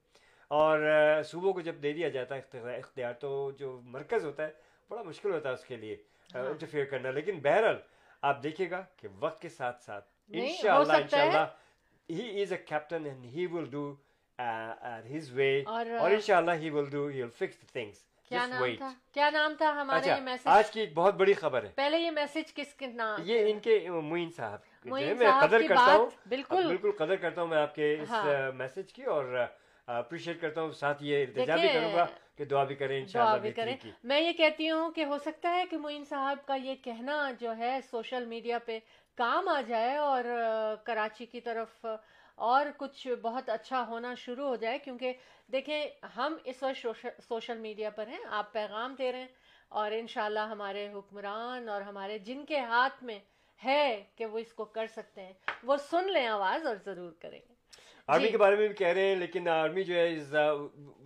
اور 0.51 0.79
صوبوں 1.25 1.53
کو 1.53 1.61
جب 1.61 1.75
دے 1.83 1.93
دیا 1.93 2.09
جاتا 2.09 2.35
ہے 2.35 2.75
اختیار- 2.75 3.19
تو 3.19 3.29
جو 3.57 3.79
مرکز 3.83 4.25
ہوتا 4.25 4.43
ہے 4.43 4.51
بڑا 4.89 5.03
مشکل 5.03 5.33
ہوتا 5.33 5.49
ہے 5.49 5.53
اس 5.53 5.65
کے 5.65 5.75
لیے 5.75 5.95
ہاں۔ 6.35 6.43
انٹرفیئر 6.43 6.85
کرنا۔ 6.85 7.11
لیکن 7.11 7.39
بہرحال 7.39 7.77
آپ 8.21 8.43
دیکھیے 8.43 8.69
گا 8.69 8.83
کہ 8.97 9.07
وقت 9.19 9.41
کے 9.41 9.49
ساتھ 9.49 9.83
ساتھ 9.83 10.05
نہیں، 10.29 10.41
ہو 10.41 10.47
انشاءاللہ 10.47 10.93
سکتا 10.93 11.17
ہے۔ 11.17 11.23
انشاءاللہ 11.25 12.23
he 12.33 12.41
is 12.41 12.51
a 12.51 12.57
captain 12.57 13.05
and 13.05 13.25
he 13.25 13.45
will 13.45 13.65
do 13.65 13.95
اور 14.39 15.85
اور 15.99 16.11
ول 16.11 17.29
فکس 17.29 17.59
تھنگس 17.71 18.03
کیا 18.31 19.29
نام 19.29 19.53
تھا? 19.57 19.83
یہ 19.95 20.11
اچھا 20.11 20.19
میسج 20.19 20.41
آج 20.45 20.71
کی 20.71 20.79
ایک 20.79 20.93
بہت 20.93 21.15
بڑی 21.15 21.33
خبر 21.33 21.63
ہے۔ 21.63 21.69
پہلے 21.75 21.97
یہ 21.97 22.11
میسج 22.11 22.53
کس 22.53 22.73
کے 22.73 22.87
نام 22.87 23.21
یہ 23.23 23.51
ان 23.51 23.59
کے 23.59 23.89
معین 23.89 24.29
صاحب 24.31 24.59
میں 24.85 25.13
قدر 25.41 25.61
کرتا 25.67 25.93
ہوں۔ 25.93 26.09
بالکل۔ 26.29 26.67
بالکل 26.67 26.91
قدر 26.91 27.15
کرتا 27.15 27.41
ہوں 27.41 27.47
میں 27.47 27.57
آپ 27.57 27.75
کے 27.75 27.93
اس 27.93 28.09
ہاں۔ 28.09 28.51
میسج 28.51 28.93
کی 28.93 29.03
اور 29.03 29.45
اپریشیٹ 29.87 30.41
کرتا 30.41 30.61
ہوں 30.61 30.71
ساتھ 30.71 31.03
یہ 31.03 31.25
التجا 31.25 31.55
بھی 31.55 31.67
کروں 31.67 31.93
گا 31.95 32.05
کہ 32.35 32.45
دعا 32.45 32.63
بھی 32.63 32.75
کریں 32.75 32.99
انشاءاللہ 32.99 33.41
بھی 33.41 33.51
کریں۔ 33.51 33.75
میں 34.03 34.19
یہ 34.21 34.31
کہتی 34.33 34.69
ہوں 34.69 34.91
کہ 34.91 35.05
ہو 35.05 35.17
سکتا 35.17 35.55
ہے 35.55 35.65
کہ 35.69 35.77
معین 35.77 36.03
صاحب 36.03 36.37
کا 36.45 36.55
یہ 36.55 36.75
کہنا 36.83 37.31
جو 37.39 37.57
ہے 37.57 37.79
سوشل 37.91 38.25
میڈیا 38.25 38.59
پہ 38.59 38.79
کام 39.15 39.47
آ 39.49 39.61
جائے 39.61 39.95
اور 39.97 40.23
کراچی 40.83 41.25
کی 41.25 41.41
طرف 41.41 41.85
اور 42.37 42.65
کچھ 42.77 43.07
بہت 43.21 43.49
اچھا 43.49 43.83
ہونا 43.87 44.13
شروع 44.15 44.47
ہو 44.47 44.55
جائے 44.55 44.79
کیونکہ 44.79 45.13
دیکھیں 45.51 45.87
ہم 46.17 46.35
اس 46.43 46.63
وقت 46.63 46.85
سوشل- 47.27 47.59
میڈیا 47.59 47.89
پر 47.89 48.07
ہیں 48.07 48.19
آپ 48.31 48.51
پیغام 48.53 48.95
دے 48.95 49.11
رہے 49.11 49.19
ہیں 49.19 49.27
اور 49.71 49.91
انشاءاللہ 49.91 50.45
ہمارے 50.49 50.87
حکمران 50.93 51.69
اور 51.69 51.81
ہمارے 51.81 52.17
جن 52.19 52.45
کے 52.45 52.59
ہاتھ 52.59 53.03
میں 53.03 53.19
ہے 53.61 54.03
کہ 54.15 54.25
وہ 54.25 54.39
اس 54.39 54.53
کو 54.53 54.65
کر 54.65 54.87
سکتے 54.87 55.21
ہیں 55.21 55.33
وہ 55.63 55.77
سن 55.89 56.11
لیں 56.13 56.27
آواز 56.27 56.65
اور 56.65 56.75
ضرور 56.85 57.11
کریں 57.21 57.39
آرمی 58.09 58.25
جی۔ 58.25 58.31
کے 58.31 58.37
بارے 58.37 58.55
میں 58.55 58.67
بھی 58.67 58.75
کہہ 58.75 58.87
رہے 58.87 59.07
ہیں 59.07 59.15
لیکن 59.15 59.47
آرمی 59.49 59.83
جو 59.83 59.95
ہے 59.95 60.07
is 60.13 60.35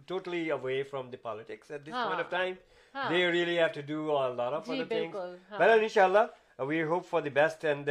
totally 0.07 0.49
away 0.51 0.81
from 0.83 1.09
the 1.09 1.17
politics 1.19 1.71
at 1.71 1.81
this 1.81 1.91
point 1.91 2.19
of 2.19 2.29
time. 2.31 2.53
They 2.95 3.31
really 3.31 3.57
have 3.59 3.67
to 3.73 3.81
do 3.87 4.17
all 4.17 4.35
lot 4.37 4.53
of 4.53 4.69
other 4.69 5.03
ہاں۔ 5.05 5.57
بہرحال 5.59 5.79
انشاءاللہ 5.79 6.25
we 6.59 6.83
hope 6.83 7.05
for 7.05 7.21
the 7.21 7.29
best 7.31 7.65
and 7.65 7.89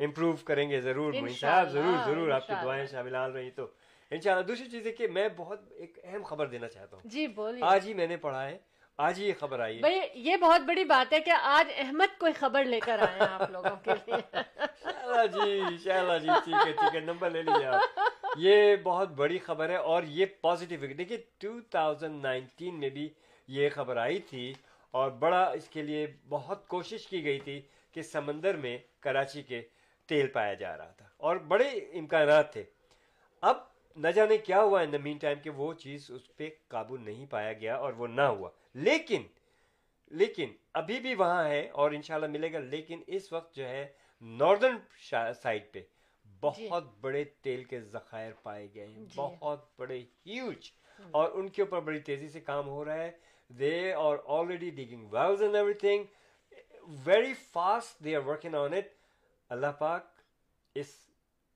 improve 0.00 0.32
کریں 0.44 0.68
گے 0.70 0.80
ضرور 0.80 1.12
معین 1.12 1.34
صاحب 1.36 1.70
ضرور 1.70 1.96
ضرور 2.06 2.30
آپ 2.30 2.46
کی۔ 2.46 2.52
دعائیں 2.62 2.86
شامل 2.86 3.14
آ 3.16 3.26
رہی 3.28 3.50
تو 3.50 3.66
انشاءاللہ 4.10 4.46
دوسری 4.46 4.68
چیز 4.68 4.86
ہے 4.86 4.92
کہ 4.92 5.08
میں 5.08 5.28
بہت 5.36 5.60
ایک 5.72 5.98
اہم 6.04 6.22
خبر 6.22 6.46
دینا 6.46 6.68
چاہتا 6.68 6.96
ہوں 6.96 7.08
جی 7.08 7.26
بولیے 7.34 7.64
آج 7.64 7.86
ہی 7.86 7.94
میں 7.94 8.06
نے 8.06 8.16
پڑھا 8.16 8.44
ہے 8.44 8.56
آج 8.98 9.18
ہی 9.18 9.26
یہ 9.26 9.32
خبر 9.40 9.60
آئی 9.60 9.76
ہے 9.76 9.80
بھائی 9.80 10.00
یہ 10.20 10.36
بہت 10.36 10.60
بڑی 10.60 10.84
بات 10.84 11.12
ہے 11.12 11.20
کہ 11.20 11.32
آج 11.42 11.70
احمد 11.76 12.18
کوئی 12.18 12.32
خبر 12.32 12.64
لے 12.64 12.80
کر 12.80 13.02
آئے 13.02 13.18
ہیں 13.18 13.28
آپ 13.30 13.50
لوگوں 13.50 13.76
کے 13.84 13.94
لیے 13.96 15.26
جی 15.28 15.76
جی 15.76 16.30
ٹھیک 16.44 16.66
ہے 16.66 16.72
ٹھیک 16.72 16.94
ہے 16.94 17.00
نمبر 17.00 17.30
لے 17.30 17.42
لیجیے 17.42 17.66
آپ 17.66 18.38
یہ 18.38 18.76
بہت 18.82 19.12
بڑی 19.12 19.38
خبر 19.38 19.70
ہے 19.70 19.76
اور 19.92 20.02
یہ 20.10 20.26
پازیٹیو 20.40 20.92
دیکھیے 20.98 21.18
ٹو 21.38 21.52
تھاؤزینڈ 21.70 22.22
نائنٹین 22.22 22.78
میں 22.80 22.90
بھی 22.90 23.08
یہ 23.48 23.68
خبر 23.68 23.96
آئی 23.96 24.18
تھی 24.20 24.52
اور 24.94 25.10
بڑا 25.18 25.42
اس 25.50 25.68
کے 25.68 25.82
لیے 25.82 26.06
بہت 26.28 26.66
کوشش 26.68 27.06
کی 27.06 27.24
گئی 27.24 27.38
تھی 27.40 27.60
کہ 27.96 28.02
سمندر 28.02 28.56
میں 28.56 28.76
کراچی 29.00 29.42
کے 29.42 29.62
تیل 30.10 30.26
پایا 30.26 30.54
جا 30.54 30.76
رہا 30.76 30.90
تھا 30.90 31.08
اور 31.16 31.36
بڑے 31.36 31.68
امکانات 31.68 32.52
تھے۔ 32.52 32.64
اب 33.42 33.56
نہ 33.96 34.08
جانے 34.08 34.38
کیا 34.38 34.62
ہوا 34.62 34.80
ان 34.80 34.92
دا 34.92 34.98
مین 34.98 35.18
ٹائم 35.18 35.38
کہ 35.38 35.50
وہ 35.50 35.74
چیز 35.74 36.10
اس 36.10 36.36
پہ 36.36 36.48
قابو 36.68 36.96
نہیں 36.96 37.26
پایا 37.26 37.52
گیا 37.52 37.76
اور 37.76 37.92
وہ 37.92 38.06
نہ 38.06 38.22
ہوا۔ 38.22 38.50
لیکن 38.74 39.22
لیکن 40.10 40.52
ابھی 40.74 41.00
بھی 41.00 41.14
وہاں 41.14 41.44
ہے 41.48 41.68
اور 41.68 41.90
انشاءاللہ 41.90 42.26
ملے 42.26 42.52
گا 42.52 42.58
لیکن 42.58 43.02
اس 43.06 43.32
وقت 43.32 43.54
جو 43.56 43.68
ہے 43.68 43.86
ناردرن 44.22 44.76
سائڈ 45.42 45.72
پہ 45.72 45.82
بہت 46.40 46.84
بڑے 47.00 47.24
تیل 47.24 47.64
کے 47.64 47.80
ذخائر 47.80 48.32
پائے 48.42 48.68
گئے 48.74 48.86
ہیں۔ 48.86 48.94
جی۔ 48.94 49.12
بہت 49.14 49.66
بڑے 49.78 49.98
ہیوج 50.26 50.70
اور 51.10 51.30
ان 51.34 51.48
کے 51.48 51.62
اوپر 51.62 51.80
بڑی 51.80 52.00
تیزی 52.00 52.28
سے 52.28 52.40
کام 52.40 52.68
ہو 52.68 52.84
رہا 52.84 52.94
ہے۔ 52.94 53.10
They 53.48 53.92
are 53.92 54.16
already 54.26 54.70
digging 54.70 55.08
wells 55.10 55.42
and 55.42 55.54
everything 55.74 56.04
very 57.06 57.34
fast 57.34 58.04
they 58.04 58.16
are 58.16 58.20
working 58.20 58.54
on 58.54 58.74
it 58.74 58.99
اللہ 59.50 59.66
پاک 59.78 60.04
اس 60.74 60.86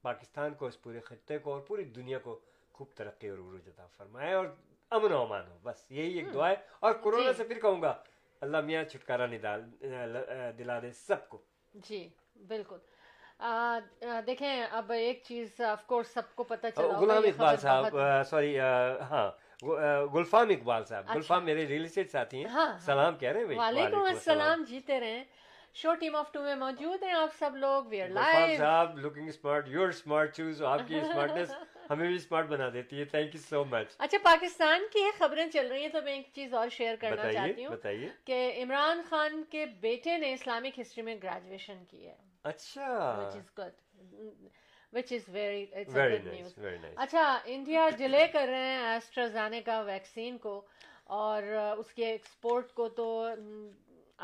پاکستان 0.03 0.55
کو 0.55 0.67
اس 0.67 0.83
پورے 0.83 1.01
خطے 1.01 1.39
کو 1.39 1.53
اور 1.53 1.61
پوری 1.61 1.85
دنیا 1.85 2.19
کو 2.19 2.39
خوب 2.73 2.87
ترقی 2.95 3.29
اور 3.29 3.39
عروج 3.39 3.69
عطا 3.69 3.87
فرمائے 3.87 4.33
اور 4.35 4.47
امن 4.91 5.13
و 5.13 5.21
امان 5.23 5.47
ہو۔ 5.51 5.59
بس 5.63 5.85
یہی 5.91 6.13
ایک 6.13 6.33
دعا 6.35 6.49
ہے۔ 6.51 6.55
اور 6.81 6.93
کورونا 6.95 7.31
جی۔ 7.33 7.37
سے 7.37 7.45
پھر 7.45 7.61
کہوں 7.61 7.83
گا 7.83 7.95
اللہ 8.41 8.61
میاں 8.61 8.85
چھٹکارا 8.85 9.27
نڈال 9.27 9.63
دلا 10.59 10.79
دے 10.83 10.91
سب 10.93 11.29
کو۔ 11.29 11.39
جی 11.75 12.09
بالکل۔ 12.49 12.79
دیکھیں 14.27 14.63
اب 14.71 14.93
ایک 14.93 15.23
چیز 15.25 15.61
آف 15.61 15.87
کورس 15.87 16.09
سب 16.09 16.35
کو 16.35 16.43
پتہ 16.45 16.67
چلا 16.77 16.99
غلام 16.99 17.23
اقبال 17.25 17.57
صاحب 17.57 17.97
سوری 18.31 18.59
ہاں 19.11 19.31
گلفام 20.15 20.49
اقبال 20.51 20.85
صاحب۔ 20.85 21.05
اچھا۔ 21.05 21.15
گلفام 21.15 21.45
میرے 21.45 21.67
ریل 21.67 21.85
اسٹیٹ 21.85 22.11
ساتھی 22.11 22.39
ہیں۔ 22.39 22.49
ہاں، 22.49 22.67
ہاں۔ 22.67 22.79
سلام 22.79 23.17
کہہ 23.17 23.29
رہے 23.29 23.41
ہیں 23.41 23.59
وعلیکم 23.59 24.03
السلام۔ 24.03 24.65
جیتے 24.69 25.01
رہیں 25.01 25.25
شو 25.77 25.95
ٹیم 26.01 26.17
آف 26.17 26.31
ٹو 26.33 26.43
میں 26.43 26.55
موجود 26.57 27.03
ہیں 27.03 27.13
آپ 27.13 27.35
سب 27.39 27.57
لوگ. 27.57 27.85
وی 27.91 28.01
آر 28.03 28.09
لائیو 28.09 28.57
صاحب 28.59 28.99
لکنگ 28.99 29.29
اسمارٹ 29.29 29.69
اسمارٹ 29.89 30.37
چوز 30.37 30.63
آپ 30.63 30.81
کی 30.89 30.99
اسمارٹنس 30.99 31.53
ہمیں 31.91 32.07
بھی 32.07 32.15
اسمارٹ 32.17 32.47
بنا 32.49 32.69
دیتی 32.73 32.99
ہے. 32.99 33.05
تھینک 33.05 33.35
یو 33.35 33.41
سو 33.41 33.65
مچ 33.71 33.95
اچھا 33.99 34.19
پاکستان 34.23 34.87
کی 34.93 35.01
یہ 35.01 35.19
خبریں 35.19 35.47
چل 35.53 35.67
رہی 35.71 35.83
ہیں 35.83 35.89
تو 35.89 36.03
میں 36.05 36.13
ایک 36.13 36.29
چیز 36.35 36.55
اور 36.55 36.69
شیئر 36.77 36.97
کرنا 37.01 37.33
چاہتی 37.33 37.65
ہوں 37.65 37.77
کہ 38.27 38.63
عمران 38.63 39.03
خان 39.09 39.43
کے 39.51 39.67
بیٹے 39.81 40.17
نے 40.19 40.33
اسلامک 40.33 40.79
ہسٹری 40.81 41.03
میں 41.05 41.17
گریجویشن 41.23 41.85
کی 41.91 42.07
ہے. 42.07 42.15
اچھا۔ 42.45 42.89
Which 43.19 43.37
is 43.37 43.51
good. 43.57 43.75
Which 44.93 45.13
is 45.13 45.29
very 45.35 45.63
it's 45.73 45.95
a 45.95 45.97
very 45.97 46.19
nice 46.25 46.59
اچھا 46.97 47.27
انڈیا 47.45 47.89
ڈیلے 47.99 48.27
کر 48.33 48.47
رہے 48.51 48.73
ہیں 48.73 48.89
ایسٹرازینیکا 48.89 49.81
ویکسین 49.87 50.39
کو 50.39 50.61
اور 51.17 51.43
اس 51.79 51.93
کے 51.95 52.07
ایکسپورٹ 52.07 52.73
کو 52.75 52.89
تو 52.89 53.07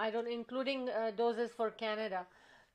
I 0.01 0.11
don't 0.11 0.29
including 0.31 0.89
doses 1.17 1.57
for 1.57 1.69
Canada 1.69 2.23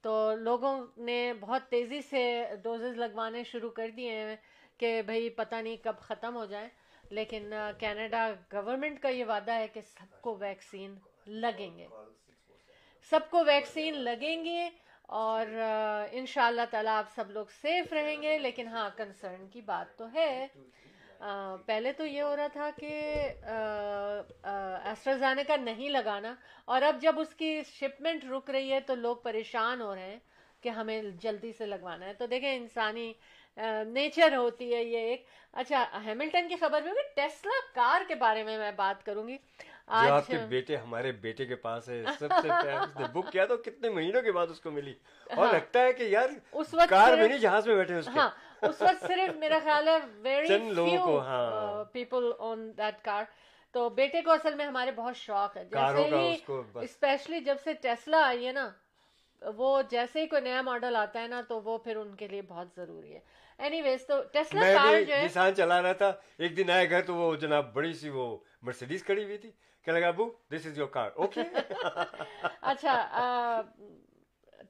تو 0.02 0.36
لوگوں 0.36 0.88
نے 0.98 1.34
بہت 1.40 1.62
تیزی 1.70 2.02
سے 2.02 2.46
ڈوزز 2.64 2.98
لگوانے 2.98 3.44
شروع 3.44 3.70
کر 3.70 3.90
دیے 3.90 4.12
ہیں 4.12 4.36
کہ 4.78 5.02
بھئی 5.02 5.30
پتہ 5.30 5.56
نہیں 5.56 5.78
کب 5.78 5.96
ختم 6.00 6.36
ہو 6.36 6.46
جائیں۔ 6.46 6.70
لیکن 7.10 7.54
uh, 7.54 7.72
کینیڈا 7.80 8.34
گورنمنٹ 8.54 9.00
کا 9.00 9.10
یہ 9.10 9.26
وعدہ 9.26 9.52
ہے 9.52 9.68
کہ 9.68 9.82
سب 9.82 10.22
کو 10.22 10.36
ویکسین 10.36 10.96
لگیں 11.28 11.78
گے۔ 11.78 11.88
سب 13.10 13.20
کو 13.30 13.44
ویکسین 13.46 13.98
لگیں 13.98 14.46
گے 14.46 14.70
اور 15.02 15.46
uh, 15.46 16.08
ان 16.12 16.26
شاء 16.26 16.46
اللہ 16.46 16.62
تعالیٰ 16.72 16.98
آپ 16.98 17.06
سب 17.16 17.32
لوگ 17.32 17.46
سیف 17.62 17.94
رہیں 17.94 18.22
گے۔ 18.22 18.38
لیکن 18.40 18.68
ہاں 18.68 18.90
کنسرن 18.98 19.48
کی 19.48 19.62
بات 19.62 19.98
تو 19.98 20.14
ہے۔ 20.14 20.48
پہلے 21.66 21.92
تو 21.94 22.06
یہ 22.06 22.22
ہو 22.22 22.36
رہا 22.36 22.48
تھا 22.48 22.70
کہ 22.80 22.92
ایسٹرازانے 24.84 25.44
کا 25.44 25.56
نہیں 25.56 25.90
لگانا 25.90 26.34
اور 26.66 26.82
اب 26.82 27.02
جب 27.02 27.20
اس 27.20 27.34
کی 27.36 27.62
شپمنٹ 27.70 28.24
رک 28.26 28.50
رہی 28.50 28.72
ہے 28.72 28.80
تو 28.80 28.96
لوگ 28.96 29.16
پریشان 29.16 29.82
ہو 29.82 29.96
رہے 29.96 30.10
ہیں 30.12 30.20
کہ 30.64 30.70
ہمیں 30.70 31.02
جلدی 31.22 31.52
سے 31.52 31.66
لگوانا 31.66 32.06
ہے۔ 32.06 32.14
تو 32.14 32.26
دیکھیں 32.26 32.56
انسانی 32.56 33.12
نیچر 33.88 34.36
ہوتی 34.36 34.74
ہے 34.76 34.84
یہ 34.84 34.98
ایک۔ 35.00 35.26
اچھا 35.54 35.84
ہیملٹن 36.06 36.48
کی 36.48 36.56
خبر 36.56 36.82
بھی 36.82 36.90
ہوگی؟ 36.90 37.08
ٹیسلا 37.16 37.60
کار 37.74 38.02
کے 38.08 38.16
بارے 38.16 38.44
میں 38.44 38.58
میں 38.58 38.72
بات 38.72 39.06
کروں 39.06 39.28
گی۔ 39.28 39.38
جو 39.88 40.14
آپ 40.14 40.28
کے 40.28 40.38
بیٹے 40.50 40.76
ہمارے 40.76 41.12
بیٹے 41.12 41.46
کے 41.46 41.56
پاس 41.56 41.90
ہے 41.90 42.04
سب 42.20 42.32
سے 42.42 42.48
پہلے 42.64 43.08
بک 43.14 43.32
کیا 43.32 43.46
تو 43.46 43.58
کتنے 43.58 43.90
مہینوں 43.90 44.22
کے 44.22 44.32
بعد 44.32 44.48
اس 44.48 44.60
کو 44.60 44.72
ملی۔ 44.72 44.94
اور 45.30 45.46
ہاں۔ 45.46 45.54
لگتا 45.54 45.82
ہے 45.82 45.94
کہ 45.94 46.04
یار 46.04 46.30
اس 46.52 46.74
وقت 46.74 46.90
کار 46.90 47.18
میں 47.18 47.28
نہیں 47.28 47.38
جہاز 47.38 47.68
میں 47.68 47.76
بیٹھے 47.76 47.96
اس 47.96 48.06
کے۔ 48.06 48.20
ہاں 48.20 48.30
اس 48.62 48.82
وقت 48.82 49.06
صرف 49.08 49.36
میرا 49.36 49.60
خیال 49.64 49.88
ہے 49.88 49.98
very 50.22 50.48
few. 50.76 51.20
People 51.92 52.32
on 52.40 52.78
that 52.78 53.04
car 53.04 53.24
تو 53.72 53.90
بیٹے 53.90 54.22
کو 54.22 54.32
اصل 54.32 54.54
میں 54.54 54.66
ہمارے 54.66 54.92
بہت 54.92 55.16
شوق 55.16 55.58
ہے۔ 55.58 55.66
جیسے 55.66 56.04
ہی 56.18 56.36
اسپیشلی 56.82 57.40
جب 57.40 57.56
سے 57.64 57.74
ٹیسلا 57.74 58.28
آئی 58.28 58.48
ہے 58.48 58.52
نا 58.52 58.70
وہ 59.56 59.82
جیسے 59.90 60.22
ہی 60.22 60.28
کوئی 60.28 60.42
نیا 60.42 60.62
ماڈل 60.62 60.96
آتا 60.96 61.22
ہے 61.22 61.28
نا 61.28 61.42
تو 61.48 61.62
وہ 61.62 61.78
پھر 61.78 61.96
ان 61.96 62.16
کے 62.16 62.28
لیے 62.28 62.42
بہت 62.42 62.68
ضروری 62.76 63.14
ہے۔ 63.14 63.20
اینی 63.58 63.82
ویز 63.82 64.06
تو 64.06 64.22
ٹیسلا 64.32 64.62
کار 64.74 64.94
بھی 64.94 65.06
جو 65.06 65.14
ہے 65.16 65.26
نسان 65.26 65.56
چلا 65.56 65.82
رہا 65.82 65.94
تھا۔ 65.94 66.12
ایک 66.38 66.58
دن 66.58 66.70
آئے 66.70 66.90
گھر 66.90 67.02
تو 67.02 67.16
وہ 67.16 67.36
جناب 67.36 67.74
بڑی 67.74 67.94
سی 67.94 68.10
وہ 68.10 68.38
مرسیڈیز 68.62 69.04
کھڑی 69.04 69.24
ہوئی 69.24 69.38
تھی۔ 69.38 69.52
کہ 69.86 69.92
لگا 69.92 70.08
ابو 70.08 70.30
this 70.52 70.66
is 70.66 70.78
your 70.78 70.88
car 70.88 71.10
okay 71.16 71.42
اچھا 72.62 73.62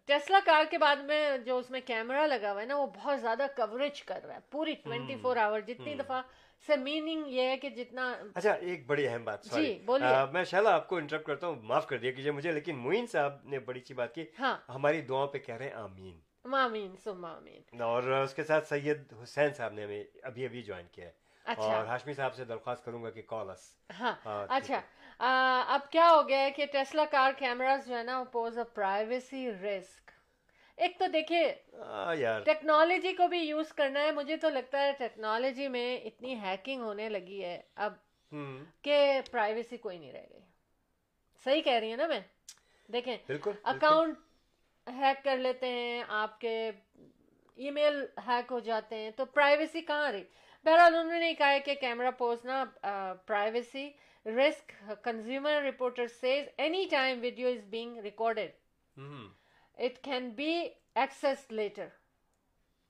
ٹیسلا 0.08 0.40
کار 0.46 0.64
کے 0.70 0.78
بعد 0.78 0.96
میں 0.96 1.38
جو 1.38 1.58
اس 1.58 1.70
میں 1.70 1.82
کیمرہ 1.86 2.28
لگا 2.28 2.52
ہوا 2.52 2.62
ہے 2.62 2.66
نا 2.66 2.76
وہ 2.76 2.88
بہت 2.96 3.22
زیادہ 3.22 3.46
کوریج 3.56 4.04
کر 4.04 4.20
رہا 4.26 4.34
ہے 4.34 4.40
پوری 4.50 4.74
ٹوینٹی 4.76 5.16
فور 5.22 5.38
آور 5.38 5.60
جتنی 5.60 5.96
دفعہ 5.96 6.22
سے 6.68 6.76
میننگ 6.76 7.28
یہ 7.28 7.42
ہے 7.42 7.58
کہ 7.58 7.70
جتنا 7.70 8.16
اچھا 8.36 8.52
ایک 8.52 8.86
بڑی 8.88 9.08
اہم 9.08 9.24
بات 9.24 9.44
جی، 9.44 9.80
بولیے۔ 9.86 10.32
میں 10.32 10.44
شالا 10.44 10.74
آپ 10.74 10.88
کو 10.88 10.96
انٹرپٹ 10.96 11.26
کرتا 11.26 11.48
ہوں 11.48 11.56
معاف 11.64 11.88
کر 11.88 11.98
دیا 11.98 12.12
کیجیے 12.12 12.32
مجھے 12.32 12.52
لیکن 12.52 12.76
معین 12.76 13.08
صاحب 13.08 13.34
نے 13.44 13.60
بڑی 13.60 13.80
سی 13.88 13.94
بات 13.94 14.16
کی۔ 14.16 14.26
ہاں۔ 14.40 14.58
ہماری 14.70 15.02
دعاؤں 15.02 15.28
پہ 15.28 15.38
کہہ 15.38 15.56
رہے 15.56 15.66
ہیں 15.66 15.74
آمین۔ 15.74 16.20
مامین 16.46 16.96
سو 17.04 17.14
مامین 17.14 17.82
اور 17.82 18.04
اس 18.04 18.34
کے 18.34 18.44
ساتھ 18.44 18.68
سید 18.68 19.14
حسین 19.24 19.54
صاحب 19.54 19.74
نے 19.74 19.84
ہمیں 19.84 20.04
ابھی 20.24 20.46
ابھی 20.46 20.62
جوائن 20.64 20.88
کیا 20.92 21.06
ہے۔ 21.06 21.12
اچھا۔ 21.46 21.64
اور 21.64 21.86
ہاشمی 21.86 22.14
صاحب 22.14 22.36
سے 22.36 22.46
درخواست 22.46 22.86
کروں 22.86 23.04
گا 23.04 23.10
کہ 23.10 23.22
کال 23.22 23.50
اس 23.50 23.72
ہاں 24.00 24.14
ہاں، 24.26 24.46
اچھا۔ 24.50 24.82
اب 25.20 25.90
کیا 25.92 26.10
ہو 26.12 26.28
گیا 26.28 26.40
ہے 26.40 26.52
کہ 26.52 26.66
ٹیسلا 26.72 27.06
کار 27.12 27.32
کیمراز 27.38 27.88
جو 27.88 27.98
ہے 27.98 28.04
نا 28.04 28.24
پوز 28.32 28.58
اے 28.58 28.64
پرائیویسی 28.74 29.50
رسک 29.64 30.12
ایک 30.78 30.98
تو 31.00 31.08
دیکھیے 31.08 31.44
ٹیکنالوجی 32.46 33.14
کو 33.14 33.28
بھی 33.28 33.40
یوز 33.40 33.72
کرنا 33.74 34.00
ہے۔ 34.00 34.12
مجھے 34.12 34.38
تو 34.38 34.50
لگتا 34.50 34.82
ہے 34.82 34.92
ٹیکنالوجی 34.98 35.68
میں 35.68 35.98
اتنی 36.06 36.36
ہیکنگ 36.40 36.82
ہونے 36.82 37.10
لگی 37.10 37.44
ہے 37.44 37.62
اب 37.76 37.94
کہ 38.82 38.98
پرائیویسی 39.32 39.78
کوئی 39.78 39.98
نہیں 39.98 40.12
رہ 40.12 40.26
گئی۔ 40.32 40.42
صحیح 41.46 41.62
کہہ 41.62 41.74
رہی 41.74 41.90
ہیں 41.90 41.98
نا 41.98 42.08
میں؟ 42.08 42.20
دیکھیں 42.90 43.18
اکاؤنٹ 43.64 44.18
ہیک 44.88 45.24
کر 45.24 45.38
لیتے 45.38 45.68
ہیں 45.70 46.04
آپ 46.08 46.40
کے 46.42 46.72
ای 47.58 47.70
میل 47.72 48.06
ہیک 48.28 48.52
ہو 48.52 48.60
جاتے 48.60 48.96
ہیں 48.96 49.12
تو 49.12 49.26
پرائیویسی 49.26 49.82
کہاں 49.82 50.12
رہی؟ 50.12 50.24
بہرحال 50.66 50.96
انہوں 50.96 51.20
نے 51.20 51.34
کہا 51.34 51.52
ہے 51.52 51.60
کہ 51.60 51.76
کیمرہ 51.76 52.12
پوز 52.12 52.46
نا 52.46 52.64
privacy 53.26 53.90
reporter 54.26 56.08
says 56.08 56.48
any 56.58 56.88
time 56.92 57.20
video 57.22 57.48
is 57.48 57.64
being 57.70 57.98
recorded 57.98 58.52
hmm, 58.98 59.28
it 59.78 60.04
can 60.04 60.30
be 60.30 60.70
access 60.96 61.52
later 61.52 61.88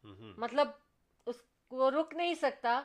hmm, 0.03 0.13
hmm, 0.13 0.33
مطلب 0.37 0.67
اس 1.27 1.35
کو 1.67 1.91
رک 1.91 2.13
نہیں 2.13 2.35
سکتا 2.35 2.83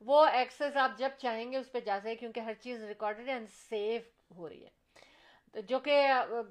وہ 0.00 0.26
ایکسیس 0.26 0.76
آپ 0.76 0.90
جب 0.98 1.08
چاہیں 1.18 1.52
گے 1.52 1.56
اس 1.56 1.72
پہ 1.72 1.80
جا 1.80 1.98
سکے 2.02 2.14
کیونکہ 2.16 2.40
ہر 2.40 2.54
چیز 2.54 2.84
ریکارڈڈ 2.84 3.28
اینڈ 3.28 3.48
سیف 3.50 4.02
ہو 4.36 4.48
رہی 4.48 4.64
ہے 4.64 5.62
جو 5.62 5.78
کہ 5.78 6.02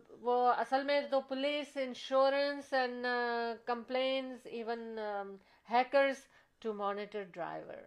وہ 0.09 0.53
اصل 0.53 0.83
میں 0.83 1.01
تو 1.01 1.21
police 1.21 1.77
insurance 1.77 2.73
and 2.73 3.05
compliance 3.65 4.45
even 4.45 4.99
hackers 5.71 6.15
to 6.59 6.73
monitor 6.73 7.23
driver 7.23 7.77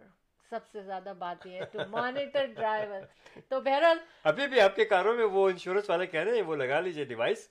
سب 0.51 0.67
سے 0.71 0.81
زیادہ 0.81 1.13
بات 1.17 1.45
یہ 1.45 1.59
ہے 1.59 1.65
ٹو 1.71 1.79
مانیٹر 1.89 2.45
ڈرائیور 2.55 3.01
تو 3.49 3.59
بہرحال 3.61 3.97
ابھی 4.23 4.47
بھی 4.47 4.59
آپ 4.61 4.75
کے 4.75 4.85
کاروں 4.85 5.13
میں 5.13 5.25
وہ 5.31 5.49
انشورنس 5.49 5.89
والے 5.89 6.05
کہہ 6.07 6.23
رہے 6.23 6.35
ہیں 6.35 6.41
وہ 6.41 6.55
لگا 6.55 6.79
لیجیے 6.79 7.03
ڈیوائس 7.05 7.47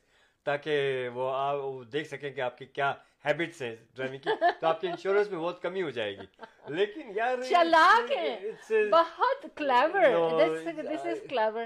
تاکہ 0.47 1.09
وہ 1.15 1.31
آپ 1.35 1.57
دیکھ 1.93 2.09
سکیں 2.09 2.31
کہ 2.31 2.41
آپ 2.41 2.59
کی 2.59 2.65
کیا 2.69 2.93
ہیبٹس 3.25 3.63
ہیں 3.63 3.75
ڈرائیونگ 3.95 4.19
کی 4.19 4.31
تو 4.61 4.67
آپ 4.67 4.81
کے 4.81 4.89
انشورنس 4.89 5.31
میں 5.31 5.39
بہت 5.39 5.63
کمی 5.63 5.83
ہو 5.83 5.91
جائے 5.91 6.17
گی۔ 6.19 6.27
لیکن 6.69 7.11
یار 7.17 7.43
چلاک 7.49 8.13
ہے 8.13 8.51
بہت 8.91 9.47
کلیور 9.57 10.39
دس 10.41 11.07
از 11.07 11.21
کلیور 11.29 11.65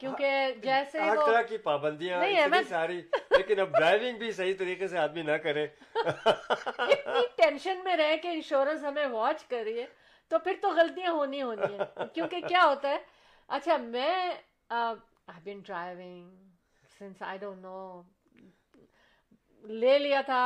کیونکہ 0.00 0.50
جیسے 0.62 1.00
ہر 1.00 1.16
طرح 1.16 1.42
کی 1.42 1.56
پابندیاں 1.58 2.22
اتنی۔ 2.22 2.62
ساری 2.68 3.00
لیکن 3.30 3.60
اب 3.60 3.70
ڈرائیونگ 3.72 4.18
بھی 4.18 4.30
صحیح 4.32 4.54
طریقے 4.58 4.88
سے 4.88 4.98
آدمی 4.98 5.22
نہ 5.22 5.36
کرے۔ 5.42 5.66
اتنی 5.94 7.20
ٹینشن 7.36 7.84
میں 7.84 7.96
رہے 7.96 8.16
کہ 8.16 8.28
انشورنس 8.28 8.84
ہمیں 8.84 9.06
واچ 9.06 9.44
کر 9.44 9.62
رہی 9.64 9.80
ہے 9.80 9.86
تو 10.30 10.38
پھر 10.38 10.56
تو 10.62 10.70
غلطیاں 10.70 11.12
ہونی 11.12 11.42
ہونی 11.42 11.74
ہیں 11.74 12.06
کیونکہ 12.14 12.40
کیا 12.48 12.64
ہوتا 12.64 12.88
ہے 12.88 12.98
اچھا 13.48 13.76
میں 13.76 14.32
been 15.44 15.60
driving 15.60 16.30
since 16.98 17.22
I 17.22 17.38
don't 17.38 17.62
know 17.62 18.02
لے 19.64 19.98
لیا 19.98 20.20
تھا 20.26 20.42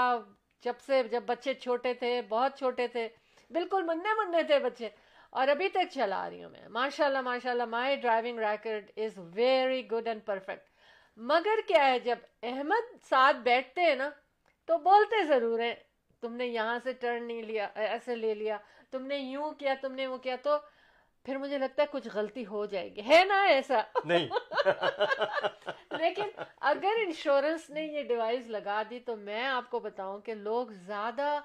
جب 0.63 0.81
سے 0.87 1.03
جب 1.11 1.23
بچے 1.27 1.55
چھوٹے 1.55 1.95
تھے 1.95 2.21
بہت 2.29 2.59
چھوٹے 2.59 2.87
تھے 2.89 3.09
بالکل 3.51 3.83
مننے 3.83 4.15
مننے 4.19 4.43
تھے 4.43 4.59
بچے 4.59 4.89
اور 5.31 5.49
ابھی 5.49 5.69
تک 5.69 5.91
چلا 5.91 6.29
رہی 6.31 6.43
ہوں 6.45 6.51
میں 6.51 6.69
ماشاء 6.69 7.05
اللہ 7.05 7.21
ماشاء 7.21 7.51
اللہ 7.51 7.65
my 7.67 7.97
driving 7.97 8.39
record 8.39 8.91
is 8.97 9.19
very 9.35 9.91
good 9.91 10.09
and 10.09 10.25
perfect 10.25 10.69
مگر 11.19 11.61
کیا 11.69 11.87
ہے 11.87 11.99
جب 11.99 12.19
احمد 12.43 12.93
ساتھ 13.05 13.37
بیٹھتے 13.37 13.81
ہیں 13.81 13.95
نا 13.95 14.11
تو 14.69 14.79
بولتے 14.79 15.25
ضرور 15.27 15.61
ہیں 15.61 15.75
تم 16.23 16.33
نے 16.33 16.47
یہاں 16.47 16.79
سے 16.85 16.93
ٹرن 16.93 17.27
نہیں 17.27 17.43
لیا 17.43 17.69
ایسے 17.75 18.17
لے 18.17 18.35
لیا 18.35 18.59
تم 18.91 19.07
نے 19.07 19.17
یوں 19.17 19.53
کیا 19.53 19.75
تم 19.81 19.93
نے 19.93 20.07
وہ 20.07 20.19
کیا 20.19 20.37
تو 20.43 20.57
پھر 21.25 21.37
مجھے 21.37 21.59
لگتا 21.59 21.83
ہے 21.83 21.87
کچھ 21.91 22.09
غلطی 22.15 22.47
ہو 22.47 22.67
جائے 22.67 22.95
گی۔ 22.95 23.01
ہے 23.09 23.25
نا 23.25 23.43
ایسا؟ 23.43 23.81
نہیں۔ 24.05 24.29
لیکن 25.91 26.29
اگر 26.61 26.99
انشورنس 27.07 27.71
نے 27.71 27.83
یہ 27.83 28.03
ڈیوائس 28.03 28.47
لگا 28.47 28.83
دی 28.91 29.01
تو 29.01 29.17
میں 29.17 29.47
آپ 29.47 29.71
کو 29.71 29.79
بتاؤں 29.79 30.21
کہ 30.21 30.35
لوگ 30.35 30.67
زیادہ 30.67 31.41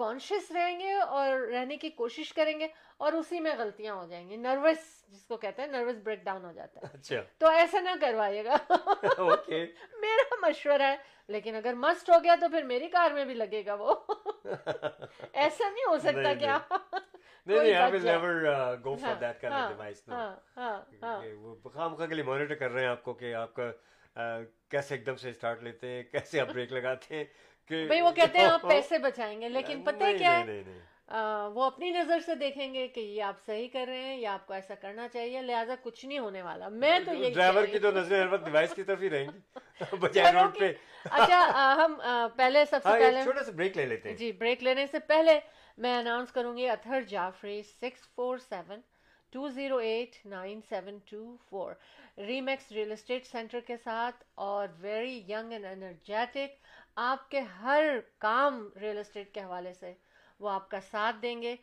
کانشیس 0.00 0.50
رہیں 0.50 0.80
گے 0.80 0.92
اور 0.92 1.38
رہنے 1.38 1.76
کی 1.76 1.88
کوشش 1.90 2.32
کریں 2.32 2.60
گے 2.60 2.66
اور 2.96 3.12
اسی 3.12 3.40
میں 3.40 3.54
غلطیاں 3.58 3.94
ہو 3.94 4.06
جائیں 4.06 4.30
گی۔ 4.30 4.36
نروس 4.36 5.08
جس 5.08 5.24
کو 5.24 5.36
کہتے 5.36 5.62
ہیں 5.62 5.68
نروس 5.68 5.96
بریک 6.04 6.24
ڈاؤن 6.24 6.44
ہو 6.44 6.52
جاتا 6.52 6.80
ہے۔ 6.80 6.86
اچھا۔ 6.94 7.16
تو 7.38 7.48
ایسا 7.48 7.80
نہ 7.80 7.90
کروائیے 8.00 8.44
گا۔ 8.44 8.56
میرا 10.00 10.46
مشورہ 10.46 10.82
ہے 10.82 10.96
لیکن 11.28 11.54
اگر 11.54 11.74
مسٹ 11.74 12.10
ہو 12.10 12.24
گیا 12.24 12.34
تو 12.40 12.48
پھر 12.48 12.62
میری 12.62 12.88
کار 12.88 13.10
میں 13.10 13.24
بھی 13.24 13.34
لگے 13.34 13.66
گا 13.66 13.74
وہ۔ 13.74 13.94
ایسا 15.32 15.70
نہیں 15.70 15.84
ہو 15.88 15.98
سکتا 15.98 16.34
کیا؟ 16.34 16.58
خام 21.72 21.94
خواہ 21.94 22.06
کے 22.06 22.14
لیے 22.14 22.24
مانیٹر 22.24 22.54
کر 22.54 22.70
رہے 22.70 22.80
ہیں 22.80 22.88
آپ 22.88 23.02
کو 23.02 23.14
کہ 23.14 23.34
آپ 23.34 23.54
کا 23.54 23.70
کیسے 24.70 24.94
ایک 24.94 25.06
دم 25.06 25.16
سے 25.16 25.30
اسٹارٹ 25.30 25.62
لیتے 25.62 25.88
ہیں 25.88 26.02
کیسے 26.12 26.40
آپ 26.40 26.48
بریک 26.48 26.72
لگاتے 26.72 27.16
ہیں 27.16 27.24
کہ 27.70 27.86
بھائی 27.86 28.00
وہ 28.00 28.10
کہتے 28.12 28.38
ہیں 28.38 28.46
آپ 28.46 28.62
پیسے 28.68 28.98
بچائیں 28.98 29.40
گے 29.40 29.48
لیکن 29.48 29.82
پتہ 29.82 30.04
ہے 30.04 30.18
کیا 30.18 30.38
ہے؟ 30.38 30.62
وہ 31.54 31.64
اپنی 31.64 31.90
نظر 31.90 32.20
سے 32.20 32.34
دیکیں 32.34 32.72
گے 32.74 32.86
کہ 32.88 33.00
یہ 33.00 33.22
آپ 33.22 33.38
صحیح 33.46 33.68
کر 33.72 33.84
رہے 33.88 34.02
ہیں 34.02 34.16
یا 34.16 34.32
آپ 34.32 34.46
کو 34.46 34.52
ایسا 34.54 34.74
کرنا 34.74 35.06
چاہیے 35.08 35.40
لہٰذا 35.42 35.74
کچھ 35.82 36.04
نہیں 36.06 36.18
ہونے 36.18 36.42
والا۔ 36.42 36.68
میں 36.68 36.98
تو 37.06 37.14
یہی 37.14 37.30
ڈرائیور 37.30 37.66
کی 37.66 37.78
تو 37.78 37.90
نظریں 37.90 38.18
ہر 38.20 38.32
وقت 38.32 38.44
ڈیوائس 38.44 38.74
کی 38.74 38.82
طرف 38.82 39.02
ہی 39.02 39.10
رہیں 39.10 39.26
گی 39.26 39.40
بجائے 40.00 40.32
روڈ 40.32 40.58
پہ۔ 40.58 40.72
اچھا 41.04 41.40
ہم 41.78 41.94
پہلے 42.36 42.64
سب 42.64 42.82
سے 42.82 42.88
ہاں 42.88 42.98
پہلے 42.98 43.22
چھوٹا 43.24 43.42
سا 43.42 43.52
بریک 43.52 43.76
لے 43.76 43.86
لیتے 43.86 44.08
ہیں۔ 44.08 44.16
جی 44.16 44.30
بریک 44.32 44.62
لینے 44.62 44.86
سے 44.86 44.98
پہلے 45.08 45.38
میں 45.78 45.96
اناؤنس 45.96 46.32
کروں 46.32 46.56
گی 46.56 46.68
Athar 46.68 47.00
Jafri 47.08 47.62
six 47.62 48.08
four 48.14 48.38
seven 48.38 48.80
two 49.32 49.48
zero 49.54 49.76
eight 49.76 50.16
nine 50.26 50.60
seven 50.68 50.98
two 51.10 51.24
four 51.48 51.72
Remax 52.26 52.70
real 52.72 52.92
estate 52.92 53.26
centre 53.26 53.60
کے 53.66 53.76
ساتھ 53.84 54.24
اور 54.46 54.68
ویری 54.80 55.22
ینگ 55.28 55.52
اینڈ 55.52 55.66
انرجیٹک 55.66 56.58
آپ 57.08 57.30
کے 57.30 57.40
ہر 57.62 57.98
کام 58.18 58.68
ریئل 58.80 58.98
اسٹیٹ 58.98 59.32
کے 59.34 59.40
حوالے 59.40 59.72
سے 59.74 59.92
وہ 60.40 60.50
آپ 60.50 60.68
کا 60.70 60.80
ساتھ 60.90 61.16
دیں 61.22 61.40
گے. 61.42 61.54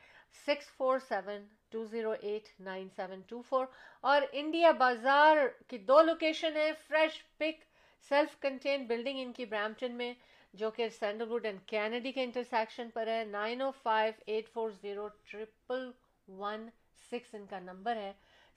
Six 0.45 0.69
four 0.77 0.99
seven 1.07 1.45
two 1.71 1.83
zero 1.91 2.11
eight 2.11 2.47
nine 2.59 2.87
seven 2.95 3.21
two 3.27 3.41
four 3.49 3.65
اور 4.03 4.21
انڈیا 4.31 4.71
بازار 4.79 5.37
کی 5.67 5.77
دو 5.87 6.01
لوکیشن 6.01 6.57
ہے 6.57 6.71
fresh 6.87 7.21
pick 7.37 7.63
self 8.11 8.39
canteen 8.41 8.85
building 8.87 9.19
ان 9.19 9.31
کی 9.33 9.45
برامپٹن 9.45 9.95
میں 9.97 10.13
جو 10.53 10.69
کہ 10.71 10.87
سینڈل 10.89 11.31
ووڈ 11.31 11.45
اینڈ 11.45 11.59
کینیڈی 11.67 12.11
کے 12.11 12.23
انٹرسیکشن 12.23 12.89
پر 12.93 13.07
ہے. 13.07 13.23
Nine 13.31 13.61
O 13.61 13.71
five 13.83 14.13
eight 14.25 14.49
four 14.53 14.69
zero 14.81 15.07
triple 15.31 15.89
one 16.27 16.67
six 17.11 17.35
ان 17.35 17.45
کا 17.45 17.59
نمبر 17.61 17.95
ہے 17.95 18.11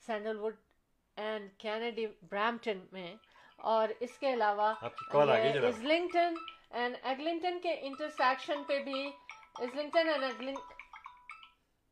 sandal 0.07 0.37
would 0.39 0.55
and 1.17 1.49
Kennedy 1.57 2.05
Brampton 2.29 2.79
میں 2.91 3.13
اور 3.69 3.89
اس 3.99 4.17
کے 4.19 4.33
علاوہ 4.33 4.73
ازلنگٹن 4.83 6.33
اینڈ 6.71 6.95
ایگلنگٹن 7.03 7.59
کے 7.63 7.73
انٹرسیکشن 7.81 8.63
پہ 8.67 8.79
بھی 8.83 9.07
Islington 9.59 10.09
and 10.09 10.23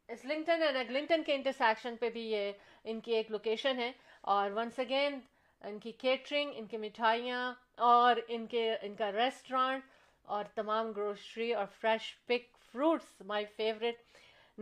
Islington 0.10 0.62
and 0.64 0.78
Eglinton 0.78 1.24
کے 1.24 1.34
انٹرسیکشن 1.36 1.96
پہ 1.96 2.10
بھی 2.10 2.22
یہ 2.22 2.52
ان 2.86 3.00
کی 3.00 3.16
ایک 3.16 3.32
لوکیشن 3.32 3.80
ہے 3.80 3.92
اور 4.28 4.52
ونس 4.52 4.80
اگین 4.80 5.20
ان 5.62 5.80
کی 5.80 5.92
کیٹرنگ 5.92 6.52
ان 6.56 6.66
کی 6.66 6.78
مٹھائیاں 6.78 7.54
اور 7.88 8.16
ان 8.28 8.46
کے 8.48 8.72
ان 8.74 8.96
کا 8.96 9.12
ریسٹورانٹ 9.12 9.84
اور 10.26 10.46
تمام 10.56 10.92
گروسری 10.92 11.54
اور 11.54 11.66
fresh 11.80 12.16
pick 12.26 12.58
fruits 12.74 13.22
my 13.26 13.46
favourite 13.56 14.02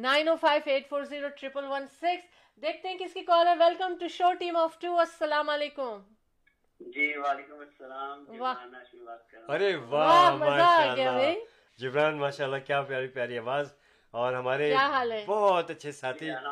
nine 0.02 0.28
O 0.28 0.36
five 0.36 0.62
eight 0.66 0.90
four 0.90 1.04
zero 1.04 1.28
triple 1.28 1.66
one 1.66 1.88
six. 1.88 2.62
دیکھتے 2.62 2.90
ہیں 2.90 2.98
کس 2.98 3.14
کی 3.14 3.22
کال 3.22 3.48
ہے۔ 3.48 3.54
Welcome 3.60 3.94
to 4.00 4.08
show 4.08 4.34
team 4.34 4.56
of 4.56 4.80
two. 4.80 5.00
السلام 5.00 5.50
علیکم۔ 5.50 6.00
جی 6.80 7.18
وعلیکم 7.18 7.60
السلام۔ 7.60 8.26
ارے 9.48 9.76
واہ 9.76 10.36
ماشاءاللہ۔ 10.36 11.34
جبران 11.78 12.18
ماشاءاللہ 12.18 12.58
کیا 12.58 12.82
پیاری 12.82 13.08
پیاری 13.08 13.38
آواز۔ 13.38 13.74
اور 14.12 14.34
ہمارے 14.34 14.76
بہت 15.26 15.70
اچھے 15.70 15.92
ساتھی۔ 15.92 16.32
بہت 16.32 16.44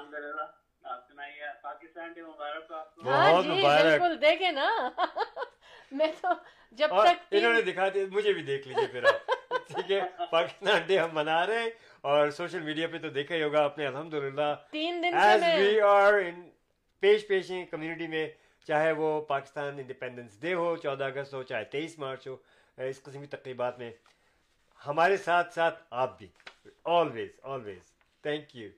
ہاں 3.06 3.42
جی، 3.42 3.50
مبارک۔ 3.50 4.22
دیکھیں 4.22 4.52
نا۔ 4.52 4.90
میں 5.92 6.08
تو 6.22 6.28
جب 6.72 6.88
تک 6.88 7.24
انہوں 7.32 7.54
نے 7.54 7.62
دکھا 7.62 7.86
دی 7.94 8.06
مجھے 8.06 8.34
بھی 8.34 8.44
دیکھ 8.44 8.68
لیجیے 8.68 8.88
پھر 8.88 9.04
آپ۔ 9.04 9.30
ٹھیک 9.70 9.92
ہے 9.92 10.00
پاکستان 10.32 10.82
ڈے 10.88 11.00
ہم 11.00 11.10
منا 11.14 11.46
رہے 11.48 11.60
ہیں 11.60 11.70
اور 12.04 12.30
سوشل 12.32 12.62
میڈیا 12.62 12.88
پہ 12.88 12.98
تو 12.98 13.10
دیکھا 13.10 13.36
ہی 13.36 13.44
ہوگا 13.44 13.64
اپنے 13.66 13.86
الحمد 13.86 14.14
للہ 14.16 14.54
تین 14.72 15.04
دن 15.04 15.14
وی 15.58 15.80
آر 15.82 16.14
پیش 17.04 17.28
پیش 17.28 17.52
ہیں 17.52 17.66
کمیونٹی 17.66 18.08
میں 18.08 18.28
چاہے 18.68 18.92
وہ 18.92 19.10
پاکستان 19.26 19.80
انڈیپینڈنس 19.80 20.40
ڈے 20.42 20.54
ہو 20.54 20.76
چودہ 20.78 21.04
اگست 21.04 21.34
ہو 21.34 21.44
چاہے 21.44 21.64
تیئیس 21.72 21.98
مارچ 22.00 22.28
ہو 22.28 22.36
اس 22.78 23.02
قسم 23.04 23.22
کی 23.22 23.28
تقریبات 23.28 23.78
میں 23.80 23.92
ہمارے 24.82 25.18
ساتھ 25.18 25.54
ساتھ 25.54 25.84
آپ 25.94 26.18
بھی۔ 26.20 26.28
آلویز 26.92 27.30
آلویز 27.44 27.92
تھینک 28.24 28.56
یو 28.56 28.70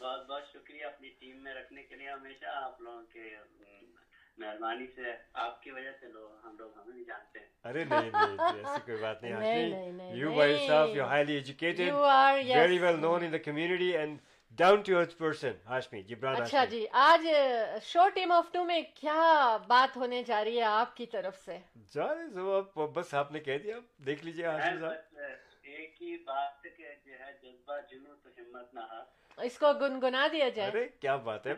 بہت 0.00 0.26
بہت 0.28 0.42
شکریہ 0.46 0.84
اپنی 0.84 1.08
ٹیم 1.18 1.36
میں 1.36 1.54
رکھنے 1.54 1.82
کے 1.82 1.96
لیے 1.96 2.10
ہمیشہ 2.10 2.46
آپ 2.56 2.80
لوگوں 2.80 3.02
کے 3.12 3.34
ارے 7.64 7.84
community 13.38 13.96
down 14.58 14.82
to 14.82 14.98
earth 14.98 15.16
person 15.18 15.52
Hashmi 15.66 16.02
Jibran 16.02 16.42
اچھا 16.42 16.64
جی 16.64 16.86
آج 16.92 17.26
شو 17.82 18.08
ٹیم 18.14 18.32
آف 18.32 18.46
ٹو 18.52 18.64
میں 18.64 18.80
کیا 18.94 19.56
بات 19.66 19.96
ہونے 19.96 20.22
جا 20.22 20.44
رہی 20.44 20.56
ہے 20.56 20.62
آپ 20.62 20.96
کی 20.96 21.06
طرف 21.06 21.44
سے؟ 21.44 21.58
جا 21.94 22.14
رہے 22.14 22.86
بس 22.86 23.14
آپ 23.14 23.32
نے 23.32 23.40
کہہ 23.40 23.58
دیا 23.58 23.76
دیکھ 24.06 24.24
لیجیے 24.24 24.46
ہاشمی 24.46 24.80
صاحب 24.80 25.18
ایک 25.62 26.02
ہی 26.02 26.16
بات 26.16 26.62
کہ 26.62 26.94
جو 27.04 27.12
ہے 27.20 27.32
جذبہ 27.42 27.78
جنو 27.90 28.14
تو 28.14 28.30
ہمت 28.38 28.74
نہ 28.74 28.80
اس 29.42 29.58
کو 29.58 29.72
گنگنا 29.72 30.28
دیا 30.32 30.48
جائے۔ 30.48 30.70
ارے 30.70 30.88
کیا 30.88 31.16
بات 31.16 31.46
ہے؟ 31.46 31.54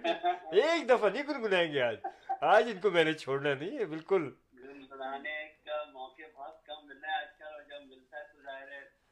ایک 0.52 0.88
دفعہ 0.88 1.08
نہیں 1.10 1.22
گنگنائیں 1.22 1.72
گے 1.72 1.82
آج۔ 1.82 1.96
آج 2.40 2.64
ان 2.72 2.80
کو 2.80 2.90
میں 2.90 3.04
نے 3.04 3.12
چھوڑنا 3.12 3.54
نہیں 3.54 3.78
ہے 3.78 3.84
بالکل۔ 3.84 4.30
گنگنانے 4.54 5.48
کا 5.64 5.84
موقع 5.92 6.22
بہت 6.34 6.66
کم 6.66 6.92
ہے 6.92 7.16
آج 7.18 7.38
کل 7.38 7.44
اور 7.44 7.62
جب 7.62 7.86
ملتا 7.86 8.18
ہے 8.18 8.22
تو 8.32 8.42
ظاہر 8.42 8.72
ہے 8.72 9.02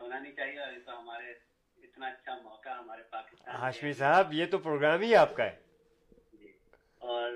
نہیں 0.00 0.32
چاہیے 0.32 0.60
اور 0.60 0.72
تو 0.84 0.98
ہمارے 1.00 1.30
اتنا 1.76 2.06
اچھا 2.06 2.38
موقع 2.42 2.68
ہمارے 2.68 3.02
پاکستان 3.02 3.54
ہاشمی 3.54 3.92
صاحب 3.92 4.32
یہ 4.32 4.46
تو 4.46 4.58
پروگرام 4.58 5.00
ہی 5.00 5.14
آپ 5.16 5.36
کا 5.36 5.44
ہے۔ 5.44 5.56
جی۔ 6.32 6.52
اور 6.98 7.32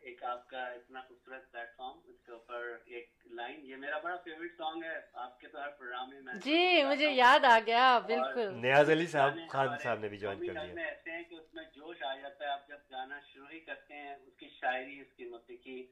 ایک 0.00 0.24
آپ 0.24 0.48
کا 0.48 0.64
اتنا 0.64 1.00
خوبصورت 1.00 1.52
پلیٹ 1.52 1.76
فارم 1.76 1.98
اس 2.04 2.20
کے 2.26 2.32
اوپر 2.32 2.76
ایک 2.84 3.21
لائن 3.32 3.66
یہ 3.66 3.76
میرا 3.76 3.98
بڑا 3.98 4.16
فیوریٹ 4.16 4.56
سانگ 4.56 4.82
ہے. 4.84 4.98
آپ 5.12 5.40
کے 5.40 5.48
تو 5.48 5.60
ہر 5.60 5.68
پروگرام 5.68 6.10
میں 6.10 6.34
جی 6.44 6.82
مجھے 6.84 7.10
یاد 7.10 7.44
آ 7.44 7.58
گیا 7.66 7.98
بالکل۔ 8.06 8.52
نیاز 8.54 8.90
علی 8.90 9.06
صاحب 9.06 9.38
خان 9.50 9.78
صاحب 9.82 9.98
نے 9.98 10.08
بھی 10.08 10.18
جوائن 10.18 10.46
کر 10.46 10.52
لیا۔ 10.52 10.84
ایسے 10.86 11.10
ہیں 11.10 11.22
کہ 11.22 11.34
اس 11.34 11.54
میں 11.54 11.64
جوش 11.74 12.02
آ 12.02 12.14
جاتا 12.16 12.44
ہے۔ 12.44 12.50
آپ 12.50 12.68
جب 12.68 12.78
گانا 12.90 13.20
شروع 13.32 13.46
ہی 13.52 13.60
کرتے 13.60 13.94
ہیں 13.94 14.14
اس 14.14 14.36
کی 14.36 14.48
شاعری 14.60 15.00
اس 15.00 15.12
کی 15.16 15.24
موسیقی 15.24 15.82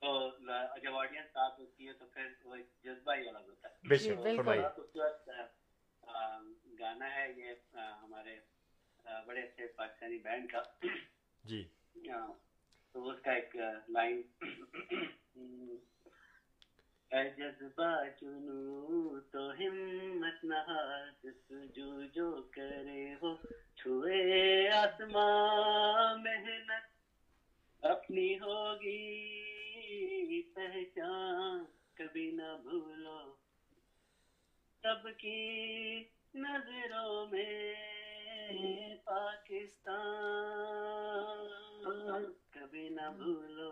تو 0.00 0.30
جب 0.82 0.96
آڈینس 0.96 1.26
ساتھ 1.32 1.60
ہوتی 1.60 1.88
ہے 1.88 1.92
تو 1.92 2.06
پھر 2.06 2.26
وہ 2.44 2.56
جذبہ 2.84 3.14
ہی 3.14 3.28
الگ 3.28 3.38
ہوتا 3.38 3.68
ہے۔ 3.68 3.88
بے 3.88 3.96
شک 3.96 4.04
جی، 4.04 5.16
گانا 6.78 7.14
ہے 7.14 7.32
یہ 7.36 7.76
ہمارے 8.02 8.36
بڑے 9.26 9.42
اچھے 9.42 9.66
پاکستانی 9.66 10.18
بینڈ 10.18 10.50
کا۔ 10.52 10.62
جی۔ 11.44 11.62
تو 12.92 13.08
اس 13.08 13.20
کا 13.20 13.32
ایک 13.32 13.56
لائن 13.88 14.22
جذبہ 17.10 17.92
چنو 18.20 19.20
تو 19.32 19.42
ہمت 19.50 20.44
نہ 20.44 20.60
جو 21.74 21.90
جو 22.14 22.30
کرے 22.50 23.04
ہو 23.22 23.34
چھوئے 23.76 24.68
آسمان 24.70 26.22
محنت 26.22 26.84
اپنی 27.82 28.28
ہوگی 28.38 29.02
پہچان 30.54 31.64
کبھی 31.94 32.30
نہ 32.30 32.56
بھولو 32.62 33.20
سب 34.84 35.02
کی 35.18 35.40
نظروں 36.34 37.26
میں 37.26 38.96
پاکستان 39.04 40.04
کبھی 42.50 42.88
نہ 42.88 43.10
بھولو 43.16 43.70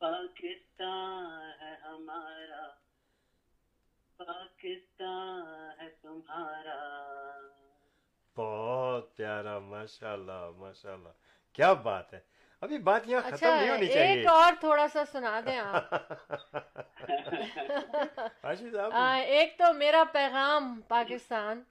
پاکستان 0.00 1.55
ہمارا 2.06 2.66
پاکستان 4.16 5.80
ہے 5.80 5.88
تمہارا۔ 6.02 6.80
بہت 8.36 9.16
پیارا 9.16 9.58
ماشاء 9.58 10.12
اللہ 10.12 10.50
ماشاء 10.56 10.92
اللہ 10.92 11.08
کیا 11.52 11.72
بات 11.72 12.14
ہے۔ 12.14 12.20
ابھی 12.60 12.78
بات 12.78 13.00
یہاں 13.06 13.20
اچھا، 13.24 13.36
ختم 13.36 13.46
نہیں 13.46 13.70
ہونی 13.70 13.86
چاہیے۔ 13.86 14.12
ایک 14.12 14.26
اور 14.26 14.52
تھوڑا 14.60 14.88
سا 14.88 15.02
سنا 15.12 15.40
دیں 15.46 15.58
آپ۔ 15.58 15.94
ایک 19.26 19.58
تو 19.58 19.72
میرا 19.74 20.04
پیغام 20.12 20.80
پاکستان 20.88 21.62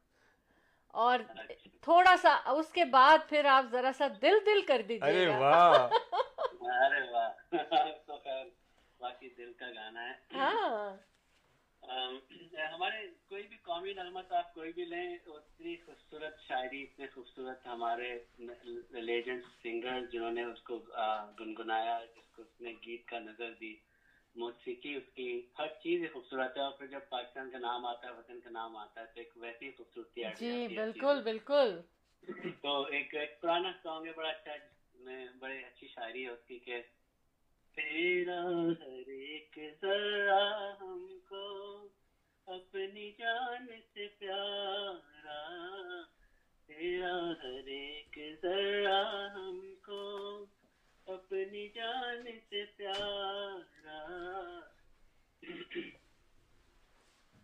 اور 0.88 1.20
اچھا۔ 1.20 1.70
تھوڑا 1.82 2.16
سا 2.22 2.40
اس 2.46 2.70
کے 2.70 2.86
بعد 2.86 3.18
پھر 3.30 3.46
آپ 3.46 3.66
ذرا 3.72 3.92
سا 3.98 4.08
دل 4.22 4.34
دل 4.46 4.62
کر 4.68 4.82
دیجیے 4.88 5.26
ارے 5.26 5.38
واہ۔ 5.40 5.90
ارے 6.62 7.12
واہ۔ 7.12 7.30
باقی 9.06 9.30
دل 9.38 9.52
کا 9.54 9.70
گانا 9.76 10.10
ہے۔ 10.10 10.14
ہاں۔ 10.34 10.96
ہمارے 12.74 13.00
کوئی 13.30 13.44
بھی 13.48 13.58
قومی 13.64 13.94
نغمہ 13.94 14.20
آپ 14.30 14.54
کوئی 14.54 14.72
بھی 14.74 14.86
لیں 14.86 15.08
اتنی 15.28 15.76
خوبصورت 15.86 16.40
شاعری 16.42 16.82
اتنے 16.84 17.08
خوبصورت 17.08 17.66
ہمارے 17.66 18.10
لیجنڈ 19.02 19.44
سنگر 19.62 20.06
جنہوں 20.12 20.32
نے 20.32 20.44
اس 20.44 20.62
کو 20.62 20.78
گنگنایا 21.40 22.00
جس 22.16 22.32
کو 22.36 22.42
اس 22.42 22.62
نے 22.62 22.74
گیت 22.86 23.06
کا 23.08 23.20
نظر 23.20 23.54
دی 23.60 23.74
موسیقی 24.36 24.96
اس 24.96 25.14
کی 25.14 25.28
ہر 25.60 25.68
چیز 25.84 26.02
ہی 26.02 26.08
خوبصورت 26.08 26.58
ہے۔ 26.58 26.62
اور 26.62 26.72
پھر 26.72 26.88
جب 26.88 27.10
پاکستان 27.10 27.50
کا 27.50 27.58
نام 27.58 27.86
آتا 27.86 28.08
ہے 28.08 28.14
وطن 28.14 28.40
کا 28.40 28.50
نام 28.50 28.76
آتا 28.76 29.02
ہے 29.02 29.06
تو 29.06 29.20
ایک 29.20 29.32
ویسی 29.36 29.72
خوبصورتی 29.72 30.24
جی 30.40 30.68
بالکل 30.76 31.22
بالکل۔ 31.24 31.80
تو 32.62 32.82
ایک 32.88 33.14
پرانا 33.42 33.72
سانگ 33.84 34.06
ہے 34.06 34.12
بڑا 34.12 34.30
اچھا 34.30 34.52
میں 35.00 35.26
بڑی 35.40 35.64
اچھی 35.64 35.88
شاعری 35.88 36.24
ہے 36.24 36.30
اس 36.30 36.44
کی 36.48 36.60
کہ 36.60 36.82
تیرا 37.76 38.42
ہر 38.80 39.08
ایک 39.08 39.60
ذرا 39.82 40.74
ہم 40.82 41.20
کو، 41.30 41.88
اپنی 42.46 43.12
جان 43.12 43.68
سے 43.94 44.08
پیارا۔ 44.20 45.42
تیرا 46.66 47.16
ہر 47.44 47.68
ایک 47.68 48.20
ذرا 48.42 49.28
ہم 49.36 49.76
کو، 49.86 50.46
اپنی 51.06 51.68
جان 51.70 52.26
سے 52.50 52.66
پیارا۔ 52.78 54.00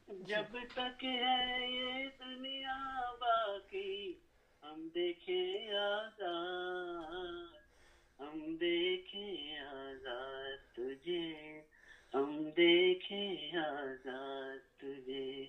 جب 0.07 0.57
تک 0.75 1.03
ہے 1.03 1.67
یہ 1.69 2.07
دنیا 2.19 3.11
باقی، 3.19 4.13
ہم 4.63 4.87
دیکھیں 4.95 5.73
آزاد۔ 5.73 7.50
ہم 8.21 8.55
دیکھیں 8.55 9.59
آزاد 9.59 10.73
تجھے، 10.73 11.61
ہم 12.13 12.49
دیکھیں 12.57 13.57
آزاد 13.57 14.77
تجھے۔ 14.77 15.45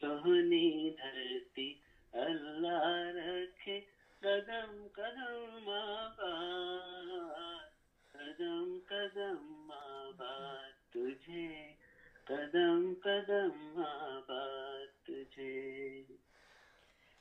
سہنی 0.00 0.90
دھرتی 0.90 1.72
اللہ 2.12 3.10
رکھے، 3.14 3.80
قدم 4.20 4.86
قدم 4.92 5.68
آباد۔ 5.68 7.70
قدم 8.12 8.78
قدم 8.86 9.72
آباد 9.72 10.92
تجھے، 10.92 11.72
قدم 12.24 12.92
قدم 13.02 13.82
آباد 13.86 15.06
تجھے۔ 15.06 16.02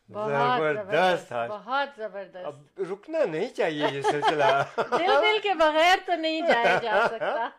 زبردست 0.10 1.32
ہاں۔ 1.32 1.48
بہت 1.48 1.90
زبردست۔ 1.98 2.46
اب 2.46 2.56
رکنا 2.92 3.24
نہیں 3.26 3.50
چاہیے 3.50 3.88
یہ 3.92 4.02
سلسلہ۔ 4.02 4.64
دل 4.78 5.12
دل 5.22 5.38
کے 5.44 5.54
بغیر 5.54 5.98
تو 6.06 6.16
نہیں 6.16 6.42
جایا 6.42 6.78
جا 6.84 7.08
سکتا۔ 7.08 7.50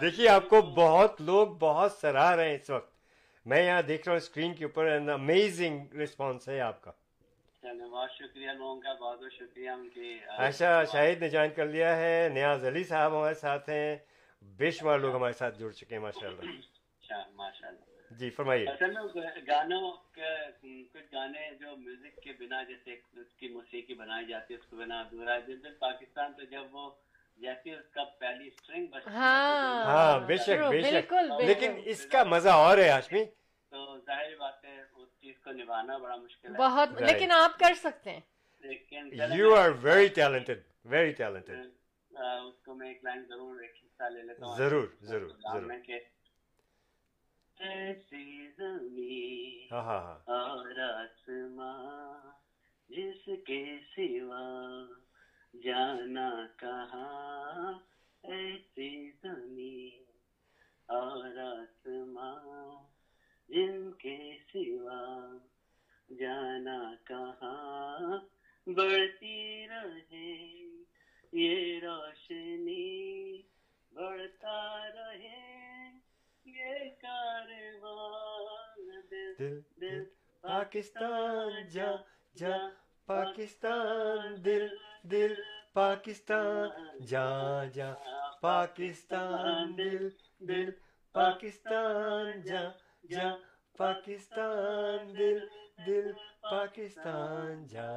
دیکھیے 0.00 0.28
آپ 0.28 0.48
کو 0.48 0.62
بہت 0.62 1.20
لوگ 1.20 1.48
بہت 1.48 1.92
سراہ 1.92 2.34
رہے 2.34 2.48
ہیں 2.48 2.54
اس 2.54 2.70
وقت۔ 2.70 2.90
میں 3.46 3.62
یہاں 3.62 3.82
دیکھ 3.82 4.02
رہا 4.06 4.12
ہوں 4.12 4.16
اسکرین 4.16 4.54
کے 4.54 4.64
اوپر 4.64 4.86
امیزنگ 5.14 5.94
ریسپانس 5.94 6.48
ہے 6.48 6.60
آپ 6.60 6.82
کا۔ 6.82 6.90
بہت 7.64 8.10
شکریہ 8.10 8.50
لوگوں 8.50 8.80
کا 8.80 8.92
بہت 8.94 9.20
بہت 9.20 9.32
شکریہ 9.32 9.70
اچھا 10.38 10.84
شاہد 10.84 11.20
نے 11.22 11.28
جوائن 11.28 11.50
کر 11.56 11.66
لیا 11.66 11.96
ہے 11.96 12.28
نیاز 12.32 12.64
علی 12.64 12.84
صاحب 12.84 13.12
ہمارے 13.16 13.34
ساتھ 13.34 13.68
ہیں۔ 13.70 13.96
بے 14.42 14.70
شمار 14.70 14.98
لوگ 14.98 15.14
ہمارے 15.14 15.32
ساتھ 15.32 15.58
جڑ 15.58 15.70
چکے 15.70 15.94
ہیں 15.94 16.02
ماشاء 16.02 16.28
اللہ 16.28 16.44
ماشاء 17.34 17.68
اللہ 17.68 17.89
جی 18.10 18.30
فرمائیے۔ 18.30 18.66
اصل 18.68 18.90
میں 18.90 19.02
گانوں 19.46 19.90
کے 20.14 20.30
کچھ 20.84 21.02
گانے 21.12 21.50
جو 21.60 21.76
میوزک 21.76 22.20
کے 22.22 22.32
بنا 22.32 22.62
جیسے 22.62 22.94
اس 23.12 23.34
کی 23.34 23.48
موسیقی 23.48 23.94
بنائی 23.94 24.26
جاتی 24.26 24.54
ہے 24.54 24.58
اس 24.58 24.66
کو 24.66 24.76
بنا 24.76 25.00
ادھورا 25.00 25.34
ہے 25.34 25.70
پاکستان 25.78 26.32
تو 26.32 26.44
جب 26.44 26.74
وہ 26.74 26.90
جیسے 27.36 27.74
اس 27.74 27.88
کا 27.88 28.04
پہلی 28.04 28.50
سٹرنگ 28.50 28.86
بجتی 28.86 29.10
ہاں۔, 29.10 29.84
ہاں۔ 29.84 30.18
بے 30.20 30.36
شک 30.36 30.62
بے 30.70 30.82
شک۔ 30.82 31.12
لیکن 31.40 31.80
اس 31.84 32.06
کا 32.06 32.24
مزہ 32.24 32.48
اور 32.48 32.78
ہے 32.78 32.88
ہاشمی۔ 32.88 33.24
تو 33.72 33.98
ظاہر 34.06 34.36
بات 34.36 34.64
ہے 34.64 34.80
اس 34.80 35.08
چیز 35.20 35.34
کو 35.44 35.50
نبھانا 35.52 35.96
بڑا 35.96 36.16
مشکل 36.16 36.52
ہے۔ 36.54 36.58
بہت 36.58 37.02
لیکن 37.02 37.30
آپ 37.32 37.58
کر 37.58 37.74
سکتے 37.74 38.10
ہیں۔ 38.10 38.20
لیکن 38.60 39.10
you 39.32 39.54
are 39.54 39.70
very 39.82 40.08
talented 40.08 40.60
very 40.84 41.12
talented 41.12 41.60
اس 42.18 42.62
کو 42.64 42.74
میں 42.74 42.88
ایک 42.88 43.04
لائن 43.04 43.24
ضرور 43.28 43.60
ایک 43.60 43.74
حصہ 43.84 44.08
لے 44.08 44.22
لیتا 44.22 44.46
ہوں۔ 44.46 44.56
ضرور 44.56 44.86
ضرور 45.00 45.30
ضرور۔ 45.30 45.72
ایسی 47.60 48.48
زمین 48.56 49.68
ہاں 49.72 49.82
ہاں 49.82 50.00
ہاں۔ 50.00 50.18
اور 50.26 50.78
آسماں 50.78 52.32
جس 52.88 53.28
کے 53.46 53.78
سوا 53.96 54.44
جانا 55.54 56.30
کہاں؟ 56.56 57.72
ایسی 58.24 59.10
زمین 59.10 60.04
اور 60.88 61.36
آسماں 61.38 62.84
جن 63.48 63.90
کے 63.92 64.18
سوا 64.52 65.00
جانا 66.18 66.94
کہاں؟ 67.04 68.18
بڑھتی 68.66 69.66
رہے 69.68 70.34
یہ 71.32 71.80
روشنی 71.82 73.42
بڑھتا 73.92 74.88
رہے 74.94 75.59
دل 79.38 79.60
دل، 79.80 80.04
پاکستان، 80.42 81.68
جا 81.74 81.90
جا، 82.38 82.56
پاکستان، 83.06 84.34
دل 84.44 84.68
دل، 85.10 85.34
پاکستان، 85.74 86.70
جا 87.10 87.64
جا، 87.76 87.90
پاکستان، 88.42 89.76
دل 89.78 90.10
دل، 90.48 90.70
پاکستان، 91.14 92.42
جا 92.48 92.62
جا، 93.10 93.28
پاکستان، 93.78 95.12
دل 95.18 95.40
دل، 95.86 96.12
پاکستان، 96.42 97.66
جا 97.66 97.88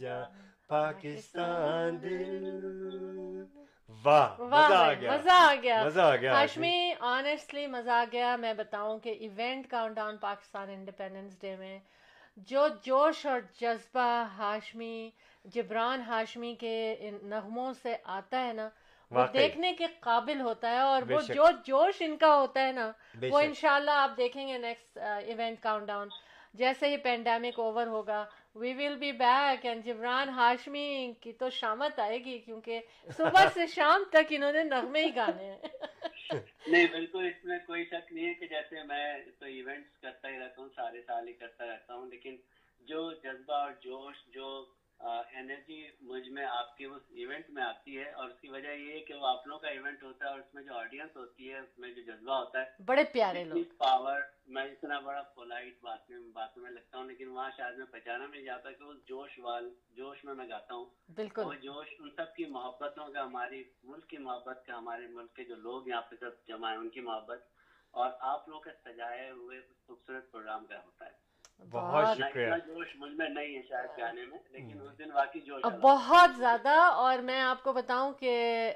جا، 0.00 0.18
پاکستان، 0.68 1.96
دل۔ 1.96 3.49
واہ 4.04 4.28
مزہ 4.40 4.74
آ 4.74 4.92
گیا 4.92 5.12
مزہ 5.12 5.30
آ 5.30 5.54
گیا 5.62 5.84
مزہ 5.84 6.00
آ 6.00 6.16
گیا 6.16 6.32
ہاشمی 6.32 6.76
آنےسٹلی 7.08 7.66
مزہ 7.66 7.90
آ 7.90 8.04
گیا 8.12 8.34
میں 8.36 8.52
بتاؤں 8.54 8.98
کہ 8.98 9.14
event 9.20 9.68
countdown 9.96 10.16
Pakistan 10.20 10.70
independence 10.70 11.40
day 11.40 11.56
میں 11.56 11.78
جو 12.48 12.66
جوش 12.82 13.24
اور 13.26 13.40
جذبہ 13.60 14.08
ہاشمی 14.38 15.10
جبران 15.44 16.00
ہاشمی 16.00 16.54
کے 16.54 16.74
نغموں 17.22 17.72
سے 17.82 17.96
آتا 18.04 18.46
ہے 18.46 18.52
نا 18.52 18.68
وہ۔ 19.12 19.24
دیکھنے 19.32 19.72
کے 19.72 19.86
قابل 20.00 20.40
ہوتا 20.40 20.70
ہے 20.70 20.80
اور 20.80 21.02
وہ۔ 21.10 21.20
جو 21.28 21.46
جوش 21.64 22.02
ان 22.02 22.16
کا 22.16 22.34
ہوتا 22.34 22.66
ہے 22.66 22.72
نا 22.72 22.90
وہ۔ 23.22 23.40
انشاءاللہ 23.40 23.90
آپ 23.96 24.16
دیکھیں 24.16 24.46
گے 24.48 24.58
نیکسٹ 24.58 24.98
ایونٹ 24.98 25.62
کاؤنٹ 25.62 25.86
ڈاؤن 25.86 26.08
جیسے 26.54 26.88
ہی 26.88 26.96
پینڈیمک 26.96 27.58
اوور 27.58 27.86
ہوگا 27.86 28.24
we 28.54 28.72
will 28.72 28.96
be 28.96 29.12
back 29.12 29.66
and 29.66 29.84
Jibran 29.84 30.28
Hashmi 30.28 31.12
کی 31.20 31.32
تو 31.32 31.50
شامت 31.50 31.98
آئے 31.98 32.24
گی 32.24 32.38
کیونکہ 32.38 32.80
صبح 33.16 33.46
سے 33.54 33.66
شام 33.66 34.04
تک 34.10 34.26
انہوں 34.30 34.52
نے 34.52 34.62
نغمے 34.64 35.04
ہی 35.04 35.16
گانے 35.16 35.44
ہیں۔ 35.44 35.58
نہیں، 36.66 36.86
بالکل 36.90 37.26
اس 37.26 37.44
میں 37.44 37.58
کوئی 37.66 37.84
شک 37.84 38.12
نہیں 38.12 38.26
ہے 38.28 38.34
کہ 38.34 38.46
جیسے 38.46 38.82
میں 38.82 39.18
تو 39.38 39.44
ایونٹس 39.46 40.00
کرتا 40.00 40.28
ہی 40.28 40.38
رہتا 40.38 40.62
ہوں، 40.62 40.68
سارے 40.76 41.02
سال 41.06 41.28
ہی 41.28 41.32
کرتا 41.32 41.66
رہتا 41.66 41.94
ہوں، 41.94 42.06
لیکن 42.06 42.36
جو 42.80 43.12
جذبہ 43.12 43.54
اور 43.54 43.72
جوش، 43.80 44.16
جو 44.34 44.66
انرجی 45.00 45.88
مجھ 46.00 46.28
میں 46.28 46.44
آپ 46.44 46.76
کے 46.76 46.86
اس 46.86 47.02
ایونٹ 47.10 47.50
میں 47.50 47.62
آتی 47.62 47.98
ہے 47.98 48.10
اور 48.10 48.28
اس 48.28 48.40
کی 48.40 48.48
وجہ 48.48 48.68
یہ 48.68 48.92
ہے 48.92 49.00
کہ 49.00 49.14
وہ 49.14 49.26
آپ 49.26 49.46
لوگوں 49.46 49.60
کا 49.60 49.68
ایونٹ 49.68 50.02
ہوتا 50.02 50.24
ہے 50.24 50.30
اور 50.30 50.38
اس 50.38 50.54
میں 50.54 50.62
جو 50.62 50.74
آڈینس 50.74 51.16
ہوتی 51.16 51.52
ہے 51.52 51.58
اس 51.58 51.78
میں 51.78 51.92
جو 51.92 52.02
جذبہ 52.02 52.34
ہوتا 52.34 52.60
ہے 52.60 52.64
بڑے 52.86 53.04
پیارے 53.04 53.44
لوگ۔ 53.44 53.58
پاور 53.78 54.20
میں 54.46 54.64
اتنا 54.64 54.98
بڑا 54.98 55.22
پولائٹ 55.22 55.74
بات 55.80 56.10
میں 56.10 56.18
باتوں 56.32 56.62
میں 56.62 56.70
لگتا 56.70 56.98
ہوں 56.98 57.04
لیکن 57.04 57.28
وہاں 57.28 57.50
شاید 57.56 57.78
میں 57.78 57.86
پہچانا 57.86 58.26
نہیں 58.26 58.42
جاتا 58.42 58.72
کہ 58.72 58.82
اس 58.82 58.96
جوش 59.06 59.38
وال 59.38 59.74
جوش 59.90 60.24
میں 60.24 60.34
میں 60.34 60.48
گاتا 60.48 60.74
ہوں۔ 60.74 60.84
وہ 60.84 61.14
بالکل 61.14 61.56
جوش 61.62 61.94
ان 61.98 62.10
سب 62.16 62.34
کی 62.36 62.44
محبتوں 62.44 63.08
کا 63.08 63.24
ہماری 63.24 63.64
ملک 63.82 64.06
کی 64.06 64.18
محبت 64.18 64.66
کا 64.66 64.78
ہمارے 64.78 65.06
ملک 65.06 65.34
کے 65.34 65.44
جو 65.44 65.56
لوگ 65.56 65.88
یہاں 65.88 66.02
پہ 66.02 66.16
سب 66.20 66.46
جمع 66.48 66.70
ہیں 66.70 66.78
ان 66.78 66.88
کی 66.88 67.00
محبت 67.00 67.44
اور 67.90 68.10
آپ 68.20 68.48
لوگوں 68.48 68.60
کے 68.60 68.70
سجائے 68.84 69.30
ہوئے 69.30 69.58
اس 69.58 69.86
خوبصورت 69.86 70.30
پروگرام 70.30 70.66
کا 70.66 70.84
ہوتا 70.84 71.06
ہے۔ 71.06 71.29
بہت 71.70 72.18
شکریہ۔ 72.18 72.46
اتنا 72.46 72.56
جوش 72.56 72.96
مجھ 72.96 73.12
میں 73.12 73.28
نہیں 73.28 73.56
ہے 73.56 73.62
شاید 73.68 74.00
گانے 74.00 74.24
میں 74.24 74.38
لیکن 74.50 74.80
اس 74.80 74.98
دن 74.98 75.12
واقعی 75.12 75.40
جوش 75.40 75.60
اب 75.64 75.72
الگ 75.72 75.80
بہت 75.82 76.30
زیادہ 76.36 76.68
اور 76.68 77.18
میں 77.18 77.40
آپ 77.40 77.62
کو 77.62 77.72
بتاؤں 77.72 78.12
کہ 78.12 78.72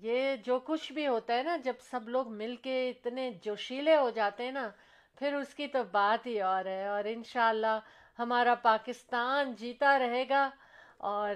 یہ 0.00 0.36
جو 0.36 0.58
کچھ 0.58 0.92
بھی 0.92 1.08
ہوتا 1.08 1.34
ہے 1.34 1.42
نا 1.42 1.56
جب 1.56 1.72
سب 1.80 2.08
لوگ 2.08 2.28
مل 2.28 2.56
کے 2.56 2.90
اتنے 2.90 3.30
جوشیلے 3.42 3.96
ہو 3.96 4.10
جاتے 4.10 4.44
ہیں 4.44 4.52
نا 4.52 4.70
پھر 5.18 5.34
اس 5.34 5.54
کی 5.54 5.66
تو 5.66 5.84
بات 5.84 6.26
ہی 6.26 6.40
اور 6.40 6.64
ہے۔ 6.64 6.86
اور 6.86 7.04
انشاءاللہ 7.04 7.78
ہمارا 8.18 8.54
پاکستان 8.54 9.52
جیتا 9.52 9.98
رہے 9.98 10.24
گا 10.28 10.50
اور 10.96 11.34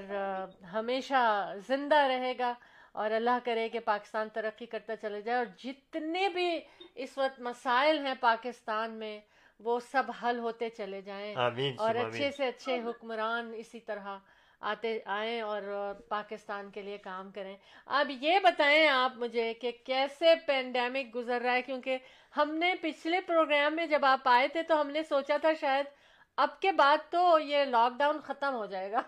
ہمیشہ 0.64 1.54
زندہ 1.66 1.96
رہے 1.96 2.38
گا۔ 2.38 2.54
اور 2.92 3.10
اللہ 3.10 3.38
کرے 3.44 3.68
کہ 3.68 3.80
پاکستان 3.80 4.28
ترقی 4.28 4.66
کرتا 4.66 4.96
چلے 4.96 5.22
جائے۔ 5.22 5.38
اور 5.38 5.46
جتنے 5.58 6.28
بھی 6.28 6.60
اس 6.94 7.18
وقت 7.18 7.40
مسائل 7.40 8.06
ہیں 8.06 8.14
پاکستان 8.20 8.90
میں 8.90 9.20
وہ 9.64 9.80
سب 9.80 10.02
حل 10.22 10.38
ہوتے 10.38 10.68
چلے 10.70 11.00
جائیں 11.02 11.34
آمین 11.34 11.74
اور 11.78 11.94
سم 11.94 12.00
اچھے 12.00 12.18
آمین 12.18 12.32
سے 12.32 12.46
اچھے 12.46 12.80
حکمران 12.86 13.52
اسی 13.56 13.80
طرح 13.80 14.18
آتے 14.60 14.98
آئیں 15.04 15.40
اور 15.40 15.62
پاکستان 16.08 16.70
کے 16.70 16.82
لیے 16.82 16.98
کام 16.98 17.30
کریں۔ 17.30 17.56
اب 17.86 18.10
یہ 18.20 18.38
بتائیں 18.38 18.88
آپ 18.88 19.12
مجھے 19.16 19.54
کہ 19.54 19.72
کیسے 19.84 20.34
پینڈیمک 20.46 21.14
گزر 21.14 21.40
رہا 21.40 21.52
ہے؟ 21.52 21.62
کیونکہ 21.62 21.98
ہم 22.36 22.54
نے 22.54 22.74
پچھلے 22.80 23.20
پروگرام 23.20 23.76
میں 23.76 23.86
جب 23.86 24.04
آپ 24.04 24.28
آئے 24.28 24.48
تھے 24.48 24.62
تو 24.62 24.80
ہم 24.80 24.90
نے 24.90 25.02
سوچا 25.02 25.36
تھا 25.36 25.52
شاید 25.60 25.86
اب 26.36 26.60
کے 26.60 26.72
بعد 26.72 26.96
تو 27.10 27.38
یہ 27.38 27.64
لاک 27.64 27.92
ڈاؤن 27.98 28.20
ختم 28.20 28.54
ہو 28.54 28.66
جائے 28.66 28.92
گا۔ 28.92 29.02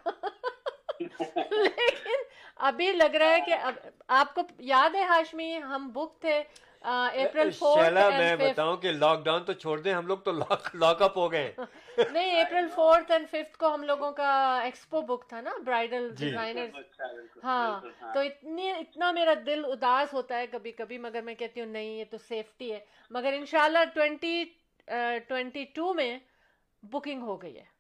لیکن 1.51 2.23
ابھی 2.57 2.93
لگ 2.93 3.17
رہا 3.17 3.31
ہے 3.31 3.41
کہ 3.41 3.55
اب 3.55 3.75
آپ 4.09 4.35
کو 4.35 4.43
یاد 4.59 4.95
ہے 4.95 5.03
ہاشمی 5.03 5.57
ہم 5.57 5.89
بک 5.89 6.21
تھے۔ 6.21 6.43
اپریل 6.87 7.51
شیلا 7.51 8.09
میں 8.09 8.37
بتاؤں 8.37 8.77
کہ 8.77 8.93
لاک 8.93 9.25
ڈاؤن 9.25 9.45
تو 9.45 9.53
چھوڑ 9.53 9.79
دیں 9.79 9.95
ہم 9.95 10.07
لوگ 10.07 10.19
تو 10.19 10.33
لاک 10.75 11.03
اپ 11.03 11.19
ہو 11.19 11.33
گئے 11.33 11.43
ہیں۔ 11.43 11.65
نہیں 12.13 12.41
اپریل 12.41 12.67
فورتھ 12.75 13.13
اینڈ 13.13 13.29
ففتھ 13.31 13.59
کو 13.59 13.75
ہم 13.75 13.83
لوگوں 13.83 14.13
کا 14.13 14.61
ایکسپو 14.65 15.01
بک 15.01 15.29
تھا 15.29 15.41
نا 15.41 15.51
برائڈل 15.65 16.09
جی۔ 16.17 16.27
ڈیزائنر 16.27 16.67
اچھا، 16.75 17.05
ہاں 17.45 17.81
ہاں۔ 18.03 18.15
تو 18.15 18.21
اتنی 18.21 18.71
اتنا 18.71 19.11
میرا 19.11 19.35
دل 19.47 19.65
اداس 19.65 20.15
ہوتا 20.15 20.39
ہے 20.39 20.47
کبھی 20.47 20.73
کبھی 20.73 20.99
مگر 20.99 21.23
میں 21.23 21.35
کہتی 21.35 21.61
ہوں 21.61 21.69
نہیں 21.69 21.99
یہ 21.99 22.05
تو 22.11 22.19
سیفٹی 22.19 22.73
ہے۔ 22.73 22.81
مگر 23.11 23.33
انشاءاللہ 23.33 23.85
ٹوینٹی 23.95 24.45
ٹوینٹی 25.29 25.65
ٹو 25.65 25.95
میں 25.95 26.19
بکنگ 26.83 27.23
ہو 27.23 27.43
گئی 27.43 27.59
ہے۔ 27.59 27.76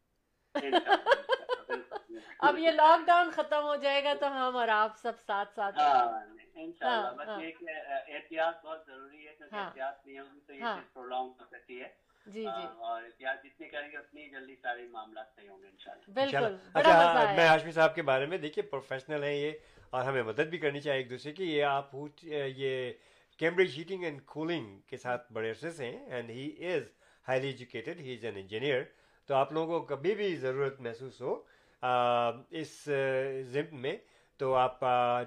اب 2.38 2.58
یہ 2.58 2.70
لاک 2.70 3.06
ڈاؤن 3.06 3.30
ختم 3.30 3.62
ہو 3.62 3.76
جائے 3.76 4.04
گا 4.04 4.14
تو 4.14 4.26
ہم 4.26 4.56
اور 4.56 4.68
آپ 4.68 4.96
سب 4.98 5.18
ساتھ 5.26 5.54
ساتھ 5.54 5.78
ہاں 5.78 6.20
انشاءاللہ 6.54 7.06
ہاں، 7.06 7.12
بس 7.12 7.28
ہاں۔ 7.28 7.40
یہ 7.42 7.50
کہ 7.58 7.64
احتیاط 8.12 8.64
بہت 8.64 8.86
ضروری 8.86 9.26
ہے 9.28 9.34
کیونکہ۔ 9.38 9.56
احتیاط 9.56 10.06
نہیں 10.06 10.18
ہوگی 10.18 10.40
تو 10.46 10.52
یہ۔ 10.52 10.58
چیز 10.60 10.92
پرولونگ 10.92 11.28
ہو 11.40 11.44
سکتی 11.50 11.80
ہے۔ 11.80 11.88
جی 12.26 12.42
جی۔ 12.42 12.66
اور 12.78 13.02
احتیاط 13.02 13.44
جتنی 13.44 13.68
کریں 13.68 13.90
گے 13.92 13.96
اتنی 13.96 14.28
جلدی 14.30 14.54
سارے 14.62 14.86
معاملات 14.88 15.26
صحیح 15.36 15.48
ہوں 15.48 15.62
گے 15.62 15.68
انشاءاللہ 15.68 16.12
بالکل 16.14 16.56
اچھا 16.74 17.32
میں 17.36 17.46
ہاشمی 17.48 17.72
صاحب 17.72 17.94
کے 17.94 18.02
بارے 18.02 18.26
میں 18.26 18.38
دیکھیے 18.38 18.62
پروفیشنل 18.62 19.22
ہیں 19.24 19.34
یہ 19.34 19.52
اور 19.90 20.04
ہمیں 20.04 20.22
مدد 20.22 20.48
بھی 20.50 20.58
کرنی 20.58 20.80
چاہیے 20.80 21.00
ایک 21.00 21.10
دوسرے 21.10 21.32
کی۔ 21.32 21.44
یہ 21.44 21.64
آپ 21.64 21.94
یہ 22.22 22.92
کیمبرج 23.40 23.78
ہیٹنگ 23.78 24.04
اینڈ 24.04 24.20
کولنگ 24.26 24.78
کے 24.80 24.96
ساتھ 24.96 25.32
بڑے 25.32 25.50
عرصے 25.50 25.70
سے 25.70 25.90
ہیں۔ 25.90 26.06
And 26.06 26.30
he 26.30 26.66
is 26.66 26.82
highly 27.28 27.46
educated 27.46 28.00
he 28.00 28.14
is 28.14 28.24
an 28.24 28.36
engineer 28.36 28.82
تو 29.26 29.34
آپ 29.34 29.52
لوگوں 29.52 29.80
کو 29.80 29.86
کبھی 29.86 30.14
بھی 30.14 30.34
ضرورت 30.36 30.80
محسوس 30.80 31.20
ہو 31.20 31.34
اس 32.50 32.88
ضمن 33.52 33.80
میں 33.82 33.96
تو 34.36 34.54
آپ 34.54 34.80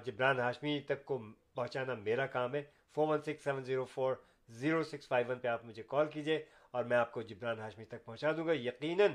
جبران 0.04 0.40
ہاشمی 0.40 0.78
تک 0.86 1.04
کو 1.04 1.18
پہنچانا 1.54 1.94
میرا 1.94 2.26
کام 2.26 2.54
ہے۔ 2.54 2.62
Four 2.94 3.08
one 3.08 3.22
six 3.22 3.44
seven 3.44 3.64
zero 3.64 3.84
four 3.84 4.14
zero 4.60 4.82
six 4.82 5.08
five 5.08 5.26
one 5.28 5.38
پہ 5.38 5.48
آپ 5.48 5.64
مجھے 5.64 5.82
کال 5.88 6.06
کیجیے 6.06 6.44
اور 6.70 6.84
میں 6.84 6.96
آپ 6.96 7.12
کو 7.12 7.22
جبران 7.22 7.58
ہاشمی 7.60 7.84
تک 7.84 8.04
پہنچا 8.04 8.32
دوں 8.36 8.46
گا۔ 8.46 8.52
یقیناً 8.52 9.10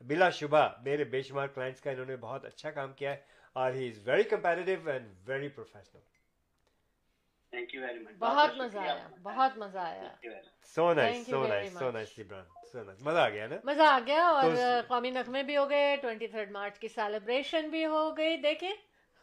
بلا 0.00 0.30
شبہ 0.30 0.68
میرے 0.84 1.04
بے 1.04 1.22
شمار 1.22 1.46
کلائنٹس 1.46 1.80
کا 1.80 1.90
انہوں 1.90 2.06
نے 2.06 2.16
بہت 2.16 2.44
اچھا 2.44 2.70
کام 2.70 2.92
کیا 2.92 3.10
ہے 3.10 3.16
اور 3.52 3.72
he 3.72 3.88
is 3.88 3.98
very 4.08 4.22
comparative 4.22 4.88
and 4.90 5.06
very 5.26 5.48
professional 5.48 6.00
thank 7.52 7.74
you 7.74 7.80
very 7.82 7.98
much 7.98 8.14
بہت 8.18 8.56
مزہ 8.56 8.78
آیا 8.78 9.06
بہت 9.22 9.56
مزہ 9.58 9.78
آیا۔ 9.80 10.08
So 10.74 10.92
nice 10.94 11.14
Thank 11.14 11.28
you 11.28 11.34
so 11.34 11.40
very 11.42 11.50
nice 11.50 11.72
so 11.72 11.84
much. 11.84 11.92
Nice 11.92 12.16
Jibran 12.16 12.44
so 12.72 12.82
nice 12.84 13.02
مزہ 13.02 13.18
آ 13.18 13.28
گیا 13.28 13.46
نا؟ 13.46 13.56
مزہ 13.64 13.82
آ 13.82 13.98
گیا 14.06 14.24
اور 14.30 14.50
قومی 14.88 15.10
نغمے 15.10 15.42
بھی 15.42 15.56
ہو 15.56 15.68
گئے 15.70 15.96
ٹوینٹی 16.02 16.26
تھرڈ 16.26 16.50
مارچ 16.50 16.78
کی 16.78 16.88
سیلیبریشن 16.88 17.68
بھی 17.70 17.84
ہو 17.86 18.16
گئی۔ 18.16 18.36
دیکھیں 18.42 18.72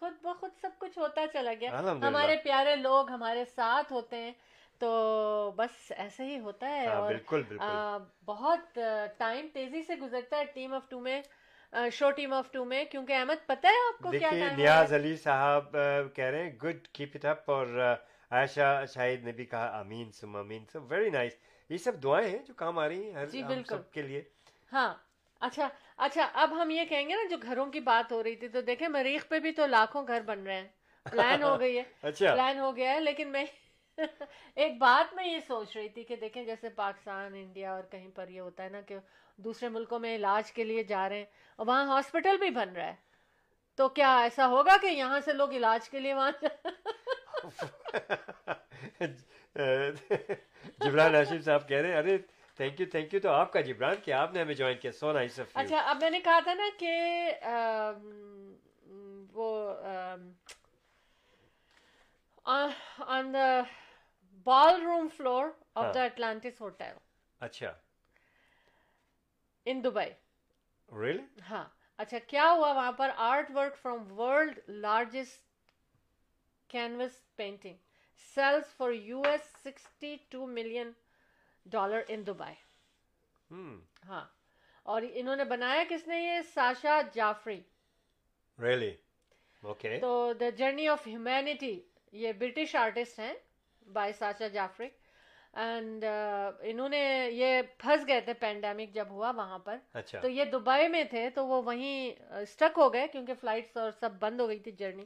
خود 0.02 0.14
بخود 0.24 0.52
سب 0.62 0.70
کچھ 0.80 0.98
ہوتا 0.98 1.26
چلا 1.34 1.54
گیا۔ 1.60 1.72
ہمارے 2.02 2.36
پیارے 2.44 2.76
لوگ 2.78 3.10
ہمارے 3.10 3.46
ساتھ 3.56 3.92
ہوتے 3.94 4.18
ہیں 4.18 4.32
تو 4.82 4.90
بس 5.56 5.92
ایسے 5.98 6.24
ہی 6.26 6.40
ہوتا 6.40 6.70
ہے 6.70 6.86
ہاں 6.88 6.96
اور 6.96 8.00
بہت 8.26 8.80
ٹائم 9.18 9.48
تیزی 9.54 9.82
سے 9.84 9.96
گزرتا 9.96 10.38
ہے 10.38 10.46
ٹیم 10.54 10.74
آف 10.74 10.90
ٹو 10.90 11.00
میں 11.00 11.22
شو 11.94 12.10
ٹیم 12.12 12.34
آف 12.34 12.52
ٹو 12.52 12.66
میں۔ 12.66 12.84
کیونکہ 12.86 13.14
احمد 13.14 13.46
پتہ 13.48 13.68
ہے 13.68 13.88
آپ 13.88 14.02
کو 14.04 14.12
کیا 14.12 14.32
نیاز 14.58 14.94
علی 14.94 15.16
صاحب 15.18 15.76
کہہ 16.16 16.26
رہے 16.26 16.44
ہیں 16.44 16.52
گڈ 16.64 16.88
کیپ 16.88 17.16
اٹ 17.16 17.26
اپ 17.26 17.50
اور 17.52 17.68
عائشہ 18.32 18.86
شاہد 18.94 19.24
نے 19.24 19.32
بھی 19.32 19.46
کہا 19.46 19.80
آمین 19.80 20.12
سم 20.12 20.36
آمین 20.36 20.66
سو 20.74 20.82
ویری 20.82 21.10
نائس 21.10 21.34
یہ 21.70 21.78
سب 21.78 22.04
دعائیں 22.04 22.30
ہیں 22.30 22.40
جو 22.48 22.54
کام 22.54 22.80
آ 22.80 22.88
رہی 22.88 23.06
ہیں 23.06 23.14
ہر 23.14 23.26
جی، 23.26 23.44
ہم۔ 23.44 23.64
سب 23.64 23.92
کے 23.92 24.02
لیے۔ 24.02 24.22
ہاں 24.72 24.94
اچھا 25.42 25.68
اچھا 25.98 26.28
اب 26.34 26.62
ہم 26.62 26.70
یہ 26.70 26.86
کہیں 26.86 27.10
گے 27.10 27.14
نا 27.14 27.28
جو 27.30 27.38
گھروں 27.42 27.66
کی 27.66 27.80
بات 27.80 28.12
ہو 28.12 28.24
رہی 28.24 28.36
تھی 28.36 28.48
تو 28.48 28.62
دیکھیں 28.62 28.88
مریخ 28.88 29.28
پہ 29.28 29.40
بھی 29.40 29.52
تو 29.52 29.66
لاکھوں 29.66 30.08
گھر 30.08 30.22
بن 30.22 30.44
رہے 30.44 30.56
ہیں۔ 30.56 30.68
پلان 31.06 31.44
ہو 31.44 31.60
گئی 31.60 31.78
ہے۔ 31.78 31.84
اچھا۔ 32.02 32.34
پلان 32.34 32.60
ہو 32.60 32.76
گیا 32.76 32.94
ہے 32.94 33.00
لیکن 33.00 33.32
میں 33.32 33.46
ایک 34.56 34.78
بات 34.78 35.14
میں 35.14 35.28
یہ 35.28 35.40
سوچ 35.48 35.76
رہی 35.78 35.90
تھی 35.90 36.04
کہ 36.04 36.16
دیکھیں 36.16 36.44
جیسے 36.44 36.70
پاکستان 36.70 37.34
انڈیا 37.36 37.74
اور 37.74 37.84
کہیں 37.84 38.10
پر 38.16 38.28
یہ 38.28 38.42
ہوتا 38.42 38.64
ہے 38.64 38.70
نا 38.70 38.82
کہ 38.82 38.98
دوسرے 39.38 39.70
ملکوں 39.70 40.00
میں 40.00 40.16
علاج 40.16 40.52
کے 40.52 40.64
لیے 40.64 40.84
جا 40.84 41.10
رہے 41.10 41.18
ہیں 41.18 41.26
اور 41.56 41.68
وہاں 41.68 41.86
ہاسپٹل 41.86 42.38
بھی 42.38 42.50
بن 42.50 42.70
رہا 42.76 42.88
ہے۔ 42.88 42.96
تو 43.80 43.90
کیا 43.90 44.18
ایسا 44.20 44.48
ہوگا 44.48 44.78
کہ 44.82 44.88
یہاں 44.88 45.20
سے 45.20 45.34
لوگ 45.34 45.52
علاج 45.52 45.90
کے 45.90 46.00
لیے 46.00 46.14
وہاں 46.14 46.32
جبران 50.80 51.16
ہاشم 51.16 51.42
صاحب 51.42 51.68
کہہ 51.68 51.78
رہے 51.78 51.90
ہیں 51.90 51.98
ارے 51.98 52.18
تھینک 52.60 52.80
یو 52.80 52.86
تھینک 52.92 53.14
یو 53.14 53.20
تو 53.20 53.32
آپ 53.32 53.54
کا 53.54 53.62
جبران 53.62 53.96
کہ 54.04 54.14
آپ 54.14 54.34
نے 54.34 54.42
ہمیں 54.42 54.54
جوائن 54.54 54.78
کیا 54.78 54.92
سو 54.92 55.12
نائس 55.14 55.40
آف 55.40 55.48
یو 55.48 55.62
اچھا 55.62 55.80
اب 55.90 55.98
میں 56.02 56.10
نے 56.10 56.20
کہا 56.20 56.40
تھا 56.44 56.54
نا 56.54 56.70
کہ 56.80 56.94
وہ 59.34 59.76
on 62.46 63.34
the 63.34 63.62
ballroom 64.82 65.08
floor 65.08 65.46
of. 65.76 65.96
The 65.96 66.04
Atlantis 66.04 66.62
hotel 66.62 66.98
اچھا۔ 67.42 67.74
ان 69.66 69.84
دبئی 69.84 70.10
ریئلی 70.90 71.24
ہاں۔ 71.50 71.66
اچھا 72.00 72.18
کیا 72.28 72.52
ہوا 72.52 72.72
وہاں 72.72 72.92
پر 72.92 73.12
artwork 73.52 73.78
from 73.82 74.20
world 74.20 74.60
largest 74.68 75.45
canvas 76.70 77.20
painting 77.36 77.76
sales 78.36 78.76
for 78.78 78.92
U 78.92 79.22
S 79.22 79.50
sixty 79.64 80.16
two 80.30 80.46
million 80.48 80.92
dollar 81.66 82.02
in 82.08 82.26
Dubai 82.28 82.54
ہاں 84.08 84.26
اور 84.86 85.02
انہوں 85.14 85.36
نے 85.36 85.44
بنایا 85.44 85.84
کس 85.90 86.08
نے 86.08 86.22
یہ 86.24 86.42
ساشا 86.54 87.00
جعفری 87.14 87.60
ریئلی 88.60 88.94
اوکے 89.64 89.98
تو 90.00 90.34
دا 90.34 90.50
جرنی 90.50 90.88
آف 90.88 91.08
ہیومینٹی 91.08 91.80
یہ 92.14 92.32
برٹش 92.32 92.76
آرٹسٹ 92.76 93.20
ہیں 93.20 93.34
بائی 93.88 94.14
ساشا 94.14 94.48
جعفری 94.48 94.88
اینڈ 95.54 96.06
انہوں 96.06 96.90
نے 96.90 97.30
یہ 97.32 97.62
پھنس 97.78 98.08
گئے 98.08 98.22
تھے 98.22 98.34
پینڈیمک 98.34 98.94
جب 98.94 99.10
ہوا 99.10 99.32
وہاں 99.32 99.60
پر 99.60 99.78
تو 100.22 100.30
یہ 100.30 100.46
دبئی 100.46 100.88
میں 100.88 101.04
تھے 101.04 101.30
تو 101.30 101.46
وہ 101.48 101.62
وہیں 101.62 102.24
اسٹک 102.42 102.78
ہو 102.78 102.94
گئے 102.94 103.08
کیونکہ 103.08 103.34
فلائٹس 103.34 103.78
اور 103.78 103.92
سب 103.92 104.20
بند 104.20 104.40
ہو 104.40 104.48
گئی 104.48 104.60
تھی 104.60 104.72
جرنی 104.72 105.06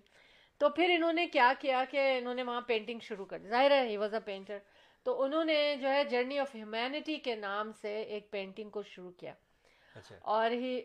تو 0.61 0.69
پھر 0.69 0.89
انہوں 0.89 1.13
نے 1.13 1.27
کیا 1.27 1.53
کیا 1.59 1.83
کہ 1.89 2.17
انہوں 2.17 2.33
نے 2.33 2.43
وہاں 2.43 2.61
پینٹنگ 2.61 2.99
شروع 2.99 3.25
کر 3.25 3.39
دی۔ 3.39 3.47
ظاہر 3.47 3.71
ہے 3.71 3.87
ہی 3.89 3.97
واز 3.97 4.13
اے 4.13 4.19
پینٹر 4.19 4.57
تو 5.03 5.23
انہوں 5.23 5.45
نے 5.45 5.75
جو 5.81 5.89
ہے 5.89 6.03
جرنی 6.03 6.39
آف 6.39 6.55
ہیومینٹی 6.55 7.17
کے 7.17 7.35
نام 7.35 7.71
سے 7.81 8.01
ایک 8.01 8.31
پینٹنگ 8.31 8.69
کو 8.69 8.83
شروع 8.83 9.11
کیا۔ 9.11 9.33
اچھا۔ 9.95 10.15
اور 10.21 10.51
he 10.51 10.81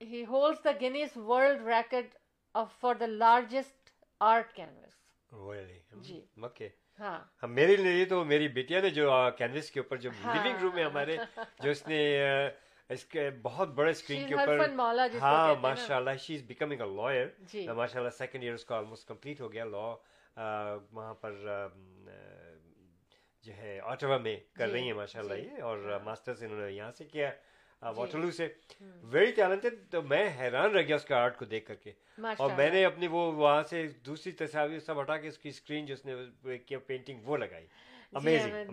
he 0.00 0.24
holds 0.24 0.64
the 0.64 0.70
Guinness 0.82 1.16
world 1.16 1.66
record 1.66 2.14
for 2.80 2.94
the 2.94 3.06
largest 3.06 3.90
art 4.20 4.52
canvas 4.52 4.92
G. 5.92 6.20
Okay 6.42 6.68
ہاں۔ 7.00 7.18
ہم 7.42 7.54
میرے 7.54 7.76
لیے 7.76 8.04
تو 8.04 8.24
میری 8.24 8.48
بیٹیا 8.48 8.80
نے 8.80 8.90
جو 8.90 9.10
کینوس 9.38 9.70
کے 9.70 9.80
اوپر 9.80 9.96
جو 9.96 10.10
ہاں۔ 10.24 10.34
لیونگ 10.34 10.58
روم 10.62 10.78
ہے 10.78 10.84
ہمارے 10.84 11.16
جو 11.62 11.70
اس 11.70 11.86
نے 11.88 12.00
اس 12.88 13.04
کے 13.04 13.30
بہت 13.42 13.68
بڑے 13.68 13.90
اسکرین 13.90 14.28
کے 14.28 14.34
اوپر 14.34 14.68
ہاں۔ 15.20 15.54
ماشاء 15.54 15.96
اللہ 15.96 16.10
شی 16.20 16.34
از 16.34 16.42
بیکمنگ 16.42 16.80
اے 16.80 16.96
لائر 16.96 17.26
جی۔ 17.38 17.68
ماشاء 17.68 17.98
اللہ 17.98 18.10
سیکنڈ 18.10 18.42
ایئر 18.42 18.54
اس 18.54 18.64
کا 18.64 18.76
آلموسٹ 18.76 19.08
کمپلیٹ 19.08 19.40
ہو 19.40 19.52
گیا. 19.52 19.64
لا 19.64 19.94
وہاں 20.92 21.14
پر 21.14 21.32
آ، 21.48 21.66
جو 23.42 23.52
ہے 23.56 23.80
آٹوا 23.82 24.16
میں 24.16 24.36
کر 24.52 24.66
جی، 24.66 24.72
رہی 24.72 24.82
ہیں 24.82 24.92
ماشاء 24.92 25.20
اللہ 25.20 25.34
جی، 25.34 25.40
یہ 25.40 25.62
اور 25.62 25.78
ہاں۔ 25.90 25.98
ماسٹرز 26.04 26.44
انہوں 26.44 26.60
نے 26.60 26.72
یہاں 26.72 26.90
سے 26.90 27.04
کیا 27.04 27.30
جی۔ 27.30 27.88
واٹرلو 27.96 28.30
سے۔ 28.30 28.46
ہم، 28.80 28.90
ویری 29.02 29.32
ٹیلنٹڈ 29.32 29.74
تو 29.90 30.02
میں 30.02 30.30
حیران 30.40 30.70
رہ 30.70 30.82
گیا 30.82 30.96
اس 30.96 31.04
کا 31.04 31.16
آرٹ 31.16 31.38
کو 31.38 31.44
دیکھ 31.44 31.66
کر 31.66 31.74
کے۔ 31.74 31.92
اور 32.38 32.50
میں 32.56 32.70
نے 32.70 32.84
اپنی 32.84 33.06
وہ 33.06 33.32
وہاں 33.32 33.62
سے 33.62 33.86
دوسری 34.06 34.32
تصاویر 34.32 34.78
سب 34.78 35.00
ہٹا 35.00 35.16
کے 35.16 35.28
اس 35.28 35.38
کی 35.38 35.48
اسکرین 35.48 35.86
جو 35.86 35.94
اس 35.94 36.06
نے 36.06 36.14
پینٹنگ 36.78 37.20
وہ 37.24 37.36
لگائی۔ 37.36 37.66
جی 37.66 37.93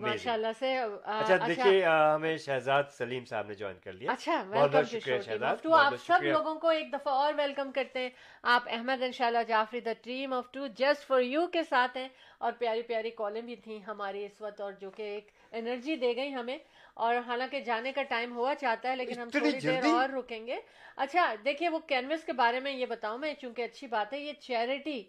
ماشاء 0.00 0.32
اللہ 0.32 0.46
سے 0.58 0.78
آ، 0.78 0.84
اچھا 1.20 1.36
دیکھیے 1.46 1.84
ہمیں 2.14 2.36
شہزاد 2.36 2.82
سلیم 2.98 3.24
صاحب 3.24 3.46
نے 3.46 3.54
جوائن 3.54 3.76
کر 3.84 3.92
لیا۔ 3.92 4.12
اچھا 4.12 4.32
ویلکم 4.48 4.82
شکریہ 4.84 5.20
شہزاد 5.20 5.56
ٹو 5.62 5.74
آپ 5.74 5.92
سب 6.06 6.22
لوگوں 6.32 6.54
کو 6.54 6.68
ایک 6.68 6.92
دفعہ 6.92 7.14
اور 7.14 7.32
ویلکم 7.36 7.70
کرتے 7.72 7.98
ہیں۔ 7.98 8.10
آپ 8.42 8.62
احمد 8.66 9.02
انشاءاللہ 9.02 9.38
Jafri 9.48 9.80
the 9.80 9.92
team 10.02 10.32
of 10.32 10.52
two 10.52 10.66
just 10.66 11.06
for 11.06 11.20
you 11.20 11.46
کے 11.46 11.62
ساتھ 11.62 11.96
ہیں۔ 11.96 12.08
اور 12.38 12.52
پیاری 12.58 12.82
پیاری 12.82 13.10
کالیں 13.10 13.42
بھی 13.42 13.56
تھیں 13.56 13.80
ہماری 13.80 14.24
اس 14.24 14.40
وقت 14.40 14.60
اور 14.60 14.72
جو 14.72 14.90
کہ 14.90 15.02
ایک 15.02 15.30
انرجی 15.52 15.96
دے 15.96 16.16
گئی 16.16 16.34
ہمیں۔ 16.34 16.58
اور 16.94 17.14
حالانکہ 17.26 17.60
جانے 17.60 17.92
کا 17.92 18.02
ٹائم 18.02 18.36
ہوا 18.36 18.54
چاہتا 18.54 18.90
ہے 18.90 18.96
لیکن 18.96 19.20
ہم 19.20 19.28
تھوڑی 19.28 19.50
دیر؟ 19.60 19.82
اور 19.92 20.08
رکیں 20.08 20.46
گے۔ 20.46 20.60
اچھا 20.96 21.34
دیکھیے 21.44 21.68
وہ 21.68 21.78
کینوس 21.78 22.24
کے 22.24 22.32
بارے 22.32 22.60
میں 22.60 22.72
یہ 22.72 22.86
بتاؤں 22.86 23.18
میں 23.18 23.34
چونکہ 23.34 23.62
اچھی 23.62 23.86
بات 23.86 24.12
ہے 24.12 24.18
یہ 24.18 24.32
چیریٹی 24.32 25.02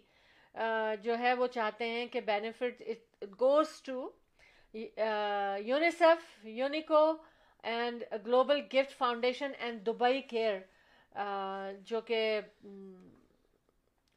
جو 1.02 1.18
ہے 1.18 1.32
وہ 1.32 1.46
چاہتے 1.46 1.88
ہیں 1.88 2.06
کہ 2.06 2.20
benefit 2.20 2.82
goes 3.40 3.82
to 3.82 4.10
UNICEF 4.74 6.46
Unico 6.46 7.04
and 7.64 8.02
global 8.26 8.60
gift 8.72 8.96
foundation 8.98 9.52
and 9.58 9.86
Dubai 9.86 10.20
care 10.22 10.58
جو 11.86 12.00
کہ 12.00 12.40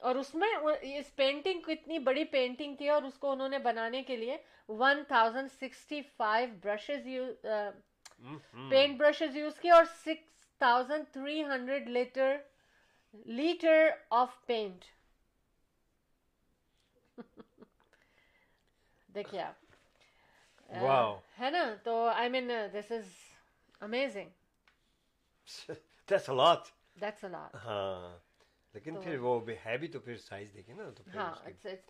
اور 0.02 0.16
اس 0.16 0.34
میں 0.36 0.50
اس 0.82 1.16
پینٹنگ 1.16 1.62
کو 1.62 1.72
اتنی 1.72 2.00
بڑی 2.00 2.24
پینٹنگ 2.24 2.76
تھی 2.76 2.90
اور 2.90 3.02
اس 3.02 3.18
کو 3.18 3.32
انہوں 3.32 3.50
نے 3.50 3.60
بنانے 3.60 4.02
کے 4.04 4.16
لیے 4.16 4.38
one 4.70 5.04
thousand 5.08 5.52
sixty 5.52 6.02
five 6.18 6.50
brushes 6.64 7.08
paint 8.70 8.98
brushes 8.98 9.38
use 9.38 9.60
کی 9.60 9.70
اور 9.70 9.86
six 9.86 10.46
thousand 10.62 11.12
three 11.14 11.44
hundred 11.44 11.90
litre 11.90 12.38
litre 13.14 13.90
of 14.10 14.46
paint 14.46 14.86
دیکھیے 19.10 19.42
آپ. 19.42 19.67
ہے 21.40 21.50
نا 21.50 21.64
تو 21.84 21.94
I 22.08 22.30
mean 22.30 22.52
this 22.74 22.92
is 22.92 23.06
amazing 23.82 24.30
that's 26.08 26.30
lot 26.32 26.64
that's 26.96 27.24
a 27.24 27.30
lot 27.30 27.54
ہاں 27.58 28.18
لیکن 28.76 28.98
پھر 28.98 29.18
وہ 29.20 29.40
ہے 29.66 29.78
بھی 29.78 29.88
تو 29.88 30.00
پھر 30.00 30.18
سائز 30.20 30.54
دیکھیں 30.54 30.74
نا 30.76 30.90
تو 30.92 31.04
ہاں 31.16 31.34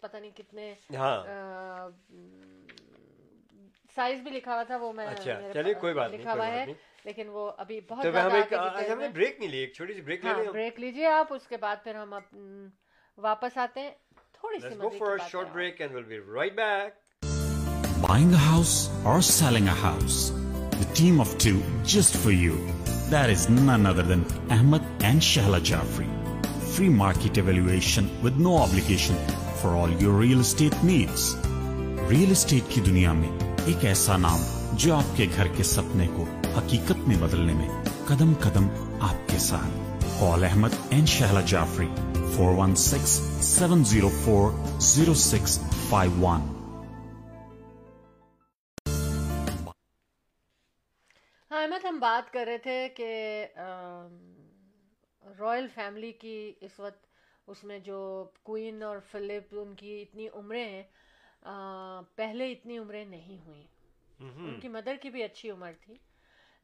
پتہ 0.01 0.17
نہیں 0.17 0.31
کتنے 0.35 0.73
ہاں 0.95 1.17
سائز 3.95 4.21
بھی 4.21 4.31
لکھا 4.31 4.53
ہوا 4.53 4.63
تھا 4.63 4.75
وہ 4.77 4.91
میں 4.93 5.07
چلیے 5.53 5.73
کوئی 5.73 5.93
بات 5.93 6.11
لکھا 6.11 6.33
ہوا 6.33 6.47
ہے 6.47 6.65
لیکن 7.05 7.29
وہ 7.29 7.51
ابھی 7.57 7.79
بہت 7.87 8.15
ہم 8.91 8.99
نے 8.99 9.07
بریک 9.09 9.39
نہیں 9.39 9.49
لی 9.49 9.57
ایک 9.57 9.73
چھوٹی 9.73 9.93
سی 9.93 10.01
بریک 10.01 10.25
لے 10.25 10.33
لیں 10.33 10.49
بریک 10.51 10.79
لیجیے 10.79 11.07
آپ 11.07 11.33
اس 11.33 11.47
کے 11.47 11.57
بعد 11.57 11.83
پھر 11.83 11.95
ہم 11.95 12.13
واپس 13.17 13.57
آتے 13.57 13.81
ہیں 13.81 13.91
تھوڑی 14.33 14.59
سی 14.59 14.75
فار 14.75 15.01
کی 15.01 15.13
بات 15.13 15.31
short 15.33 15.71
Buying 18.01 18.31
a 18.31 18.37
house 18.37 18.89
or 19.03 19.23
selling 19.23 19.67
a 19.67 19.73
house? 19.73 20.31
The 20.71 20.85
team 20.93 21.19
of 21.19 21.35
two 21.39 21.63
just 21.83 22.15
for 22.15 22.31
you. 22.31 22.55
That 23.09 23.31
is 23.31 23.49
none 23.49 23.87
other 23.87 24.03
than 24.03 24.23
Ahmed 24.51 24.83
and 25.01 25.19
Shahla 25.19 25.59
Jafri. 25.59 26.05
Free 26.73 26.89
market 26.89 27.39
evaluation 27.39 28.09
with 28.21 28.37
no 28.37 28.57
obligation 28.57 29.15
for 29.61 29.69
all 29.69 29.89
your 29.89 30.13
real 30.13 30.41
estate 30.41 30.77
needs. 30.83 31.35
Real 32.11 32.31
estate 32.31 32.69
کی 32.69 32.81
دنیا 32.81 33.13
میں 33.13 33.29
ایک 33.65 33.85
ایسا 33.85 34.17
نام 34.17 34.43
جو 34.73 34.95
آپ 34.95 35.15
کے 35.17 35.27
گھر 35.35 35.47
کے 35.55 35.63
سپنے 35.63 36.07
کو 36.15 36.25
حقیقت 36.57 37.07
میں 37.07 37.17
بدلنے 37.21 37.53
میں 37.53 37.69
قدم 38.07 38.33
قدم 38.41 38.67
آپ 39.09 39.27
کے 39.29 39.39
ساتھ 39.47 40.05
call 40.19 40.43
Ahmed 40.43 40.75
and 40.89 41.09
Shehla 41.09 41.41
Jafri 41.47 41.87
four 42.35 42.53
one 42.57 42.75
six 42.83 43.19
seven 43.49 43.83
zero 43.85 44.09
four 44.23 44.51
zero 44.91 45.13
six 45.23 45.59
five 45.89 46.25
one 46.25 46.47
بات 52.07 52.33
کر 52.33 52.45
رہے 52.45 52.57
تھے 52.57 52.89
کہ 52.95 53.09
رائل 55.39 55.67
فیملی 55.67 56.11
کی 56.11 56.53
اس 56.61 56.79
وقت 56.79 57.05
اس 57.47 57.63
میں 57.63 57.79
جو 57.79 57.99
کوئین 58.43 58.83
اور 58.83 58.97
فلپ 59.11 59.55
ان 59.59 59.75
کی 59.75 60.01
اتنی 60.01 60.27
عمریں 60.33 60.67
ہیں 60.69 60.83
پہلے 62.15 62.51
اتنی 62.51 62.77
عمریں 62.77 63.05
نہیں 63.05 63.45
ہوئیں۔ 63.45 63.63
ان 64.19 64.59
کی 64.59 64.67
مدر 64.67 64.95
کی 65.01 65.09
بھی 65.09 65.23
اچھی 65.23 65.51
عمر 65.51 65.71
تھی 65.81 65.97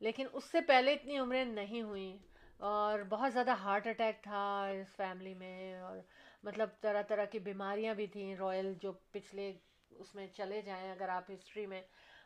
لیکن 0.01 0.27
اس 0.33 0.43
سے 0.43 0.61
پہلے 0.61 0.93
اتنی 0.93 1.17
عمریں 1.17 1.45
نہیں 1.45 1.81
ہوئیں 1.81 2.17
اور 2.59 2.99
بہت 3.09 3.33
زیادہ 3.33 3.51
ہارٹ 3.51 3.87
اٹیک 3.87 4.23
تھا 4.23 4.43
اس 4.71 4.95
فیملی 4.95 5.33
میں 5.33 5.79
اور 5.81 5.97
مطلب 6.43 6.69
طرح 6.81 7.01
طرح 7.01 7.25
کی 7.25 7.39
بیماریاں 7.39 7.93
بھی 7.93 8.07
تھیں۔ 8.07 8.35
رائل 8.35 8.73
جو 8.81 8.91
پچھلے 9.11 9.51
اس 9.91 10.15
میں 10.15 10.27
چلے 10.27 10.61
جائیں 10.61 10.91
اگر 10.91 11.09
آپ 11.09 11.31
ہسٹری 11.31 11.65
میں 11.65 11.81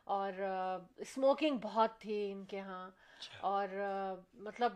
اور 0.06 0.34
اسموکنگ 0.98 1.58
بہت 1.62 2.00
تھی 2.00 2.32
ان 2.32 2.46
کے 2.46 2.60
ہاں۔ 2.60 2.90
اور 3.40 3.68
آ، 3.80 4.14
مطلب 4.34 4.74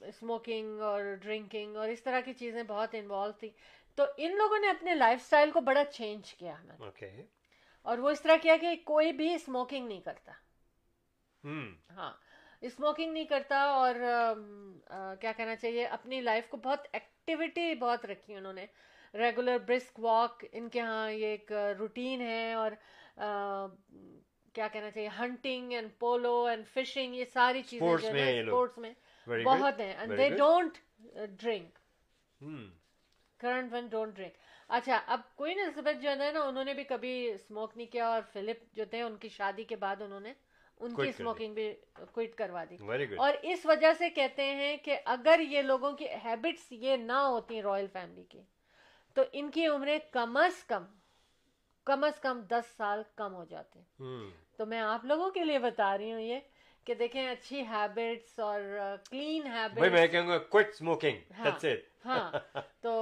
اسموکنگ 0.00 0.80
اور 0.80 1.02
ڈرنکنگ 1.22 1.76
اور 1.76 1.88
اس 1.88 2.02
طرح 2.02 2.20
کی 2.20 2.32
چیزیں 2.32 2.62
بہت 2.62 2.94
انوالو 2.94 3.32
تھی 3.32 3.50
تو 3.94 4.04
ان 4.16 4.36
لوگوں 4.36 4.58
نے 4.58 4.68
اپنے 4.70 4.94
لائف 4.94 5.20
اسٹائل 5.22 5.50
کو 5.50 5.60
بڑا 5.60 5.84
چینج 5.84 6.34
کیا 6.34 6.60
ہمیں 6.60 6.76
اور 7.82 7.98
وہ 7.98 8.10
اس 8.10 8.22
طرح 8.22 8.36
کیا 8.42 8.56
کہ 8.60 8.76
کوئی 8.84 9.12
بھی 9.12 9.34
اسموکنگ 9.34 9.88
نہیں 9.88 10.00
کرتا۔ 10.00 10.32
ہاں۔ 11.96 12.12
اسموکنگ 12.60 13.12
نہیں 13.12 13.24
کرتا 13.24 13.58
اور 13.58 13.94
کیا 15.20 15.32
کہنا 15.32 15.56
چاہیے 15.56 15.86
اپنی 15.86 16.20
لائف 16.20 16.48
کو 16.48 16.56
بہت 16.56 16.86
ایکٹیویٹی 16.92 17.74
بہت 17.74 18.04
رکھی 18.06 18.34
انہوں 18.34 18.52
نے۔ 18.52 18.66
ریگولر 19.14 19.58
برسک 19.58 20.00
واک 20.00 20.44
ان 20.52 20.68
کے 20.68 20.80
ہاں 20.80 21.10
یہ 21.10 21.26
ایک 21.26 21.52
روٹین 21.78 22.20
ہے 22.20 22.52
اور 22.54 22.72
کیا 24.58 24.66
کہنا 24.68 24.90
چاہیے 24.90 25.08
hunting 25.18 25.72
and 25.72 25.88
polo 25.98 26.32
and 26.44 26.66
fishing 26.68 27.14
یہ 27.14 27.24
ساری 27.32 27.62
چیزیں 27.62 27.86
جو 27.86 28.14
ہے 28.14 28.40
اسپورٹس 28.40 28.78
میں. 28.78 28.92
بہت 29.26 29.80
ہیں 29.80 29.92
and 29.92 30.16
they. 30.18 30.28
Don't 30.30 30.78
drink 31.40 31.78
current 33.40 33.72
one 33.72 33.86
don't 33.86 34.16
drink 34.16 34.32
اچھا 34.70 35.00
اب 35.06 35.20
کوئن 35.36 35.60
الزبتھ 35.64 36.02
جو 36.02 36.10
ہے 36.10 36.30
نا 36.32 36.40
انہوں 36.42 36.64
نے 36.64 36.74
بھی 36.74 36.84
کبھی 36.84 37.12
اسموک 37.30 37.76
نہیں 37.76 37.92
کیا 37.92 38.08
اور 38.08 38.22
فلپ 38.32 38.64
جو 38.76 38.84
تھے 38.90 39.02
ان 39.02 39.16
کی 39.16 39.28
شادی 39.28 39.64
کے 39.64 39.76
بعد 39.76 40.02
انہوں 40.02 40.20
نے 40.20 40.32
ان 40.80 40.94
کی. 40.94 41.08
اسموکنگ 41.08 41.54
بھی 41.54 41.72
کوئٹ 42.12 42.34
کروا 42.36 42.64
دی 42.70 42.76
اور 43.18 43.34
اس 43.52 43.66
وجہ 43.66 43.92
سے 43.98 44.10
کہتے 44.10 44.44
ہیں 44.54 44.76
کہ 44.84 44.98
اگر 45.14 45.40
یہ 45.50 45.62
لوگوں 45.62 45.92
کی 45.92 46.06
ہیبٹس 46.24 46.70
یہ 46.72 46.96
نہ 46.96 47.24
ہوتی 47.26 47.62
رائل 47.62 47.86
فیملی 47.92 48.24
کی 48.28 48.42
تو 49.16 49.22
ان 49.32 49.50
کی 49.50 49.66
عمریں 49.66 49.98
کم 50.12 50.36
از 50.36 50.64
کم 50.64 50.84
کم 51.88 52.04
از 52.04 52.20
کم 52.20 52.40
دس 52.50 52.76
سال 52.76 53.02
کم 53.16 53.34
ہو 53.34 53.44
جاتے 53.44 53.80
ہم 54.00 54.30
تو 54.56 54.66
میں 54.66 54.80
آپ 54.80 55.04
لوگوں 55.04 55.30
کے 55.30 55.44
لیے 55.44 55.58
بتا 55.58 55.96
رہی 55.98 56.12
ہوں 56.12 56.20
یہ 56.20 56.40
کہ 56.86 56.94
دیکھیں 56.94 57.28
اچھی 57.28 57.62
ہیبٹس 57.66 58.38
اور 58.38 58.60
کلین 59.10 59.42
بھائی 59.42 59.90
میں 59.90 60.00
ہیبٹس 60.00 60.12
کہوں 60.12 60.28
گا 60.28 60.38
کوئٹ 60.48 60.68
اسموکنگ 60.68 61.32
ہاں 61.38 61.44
دیٹس 61.44 61.64
اٹ 61.64 62.06
ہاں۔ 62.06 62.60
تو 62.80 62.92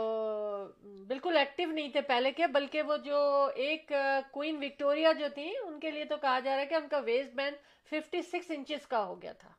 بالکل 1.08 1.36
ایکٹیو 1.36 1.70
نہیں 1.70 1.88
تھے 1.88 2.00
پہلے 2.00 2.32
کے 2.32 2.46
بلکہ 2.46 2.82
وہ 2.82 2.96
جو 2.96 3.18
ایک 3.56 3.92
کوئن 4.30 4.56
وکٹوریا 4.56 5.12
جو 5.12 5.26
تھی 5.34 5.50
ان 5.58 5.78
کے 5.80 5.90
لیے 5.90 6.04
تو 6.04 6.16
کہا 6.16 6.38
جا 6.40 6.50
رہا 6.50 6.60
ہے 6.60 6.66
کہ 6.66 6.74
ان 6.74 6.88
کا 6.88 6.98
waist 6.98 7.34
band 7.34 7.56
fifty 7.90 8.22
six 8.22 8.50
inches 8.50 8.86
کا 8.86 9.04
ہو 9.04 9.20
گیا 9.22 9.32
تھا۔ 9.32 9.50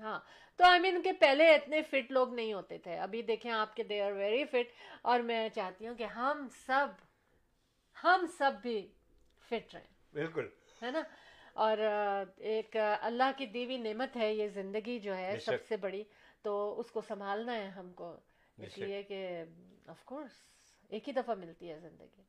ہاں۔ 0.00 0.18
تو 0.60 0.64
آئی 0.64 0.80
مین 0.80 1.02
کہ 1.02 1.12
پہلے 1.12 1.54
اتنے 1.54 1.82
فٹ 1.82 2.12
لوگ 2.12 2.34
نہیں 2.34 2.52
ہوتے 2.52 2.78
تھے۔ 2.78 2.98
ابھی 2.98 3.22
دیکھیں 3.22 3.50
آپ 3.52 3.76
کے 3.76 3.82
دے 3.82 4.00
آر 4.02 4.12
ویری 4.12 4.44
فٹ 4.44 4.72
اور 5.02 5.20
میں 5.20 5.48
چاہتی 5.48 5.86
ہوں 5.86 5.94
کہ 5.94 6.04
ہم 6.16 6.46
سب 6.66 6.86
ہم 8.06 8.26
سب 8.38 8.52
بھی 8.62 8.88
فٹ 9.48 9.74
رہیں 9.74 9.86
بالکل۔ 10.12 10.48
ہے 10.82 10.90
نا؟ 10.90 11.02
اور 11.52 11.78
ایک 12.36 12.76
اللہ 13.00 13.30
کی 13.36 13.46
دیوی 13.46 13.76
نعمت 13.76 14.16
ہے 14.16 14.34
یہ 14.34 14.48
زندگی 14.48 14.98
جو 14.98 15.16
ہے 15.16 15.38
سب۔ 15.40 15.52
سے 15.68 15.76
بڑی۔ 15.76 16.04
تو 16.42 16.80
اس 16.80 16.90
کو 16.90 17.00
سنبھالنا 17.00 17.54
ہے 17.54 17.68
ہم 17.68 17.92
کو۔ 17.92 18.16
اس۔ 18.58 18.78
لیے 18.78 19.02
کہ 19.02 19.42
آف 19.86 20.04
کورس 20.04 20.30
ایک 20.88 21.08
ہی 21.08 21.12
دفعہ 21.12 21.34
ملتی 21.34 21.70
ہے 21.70 21.78
زندگی۔ 21.80 22.22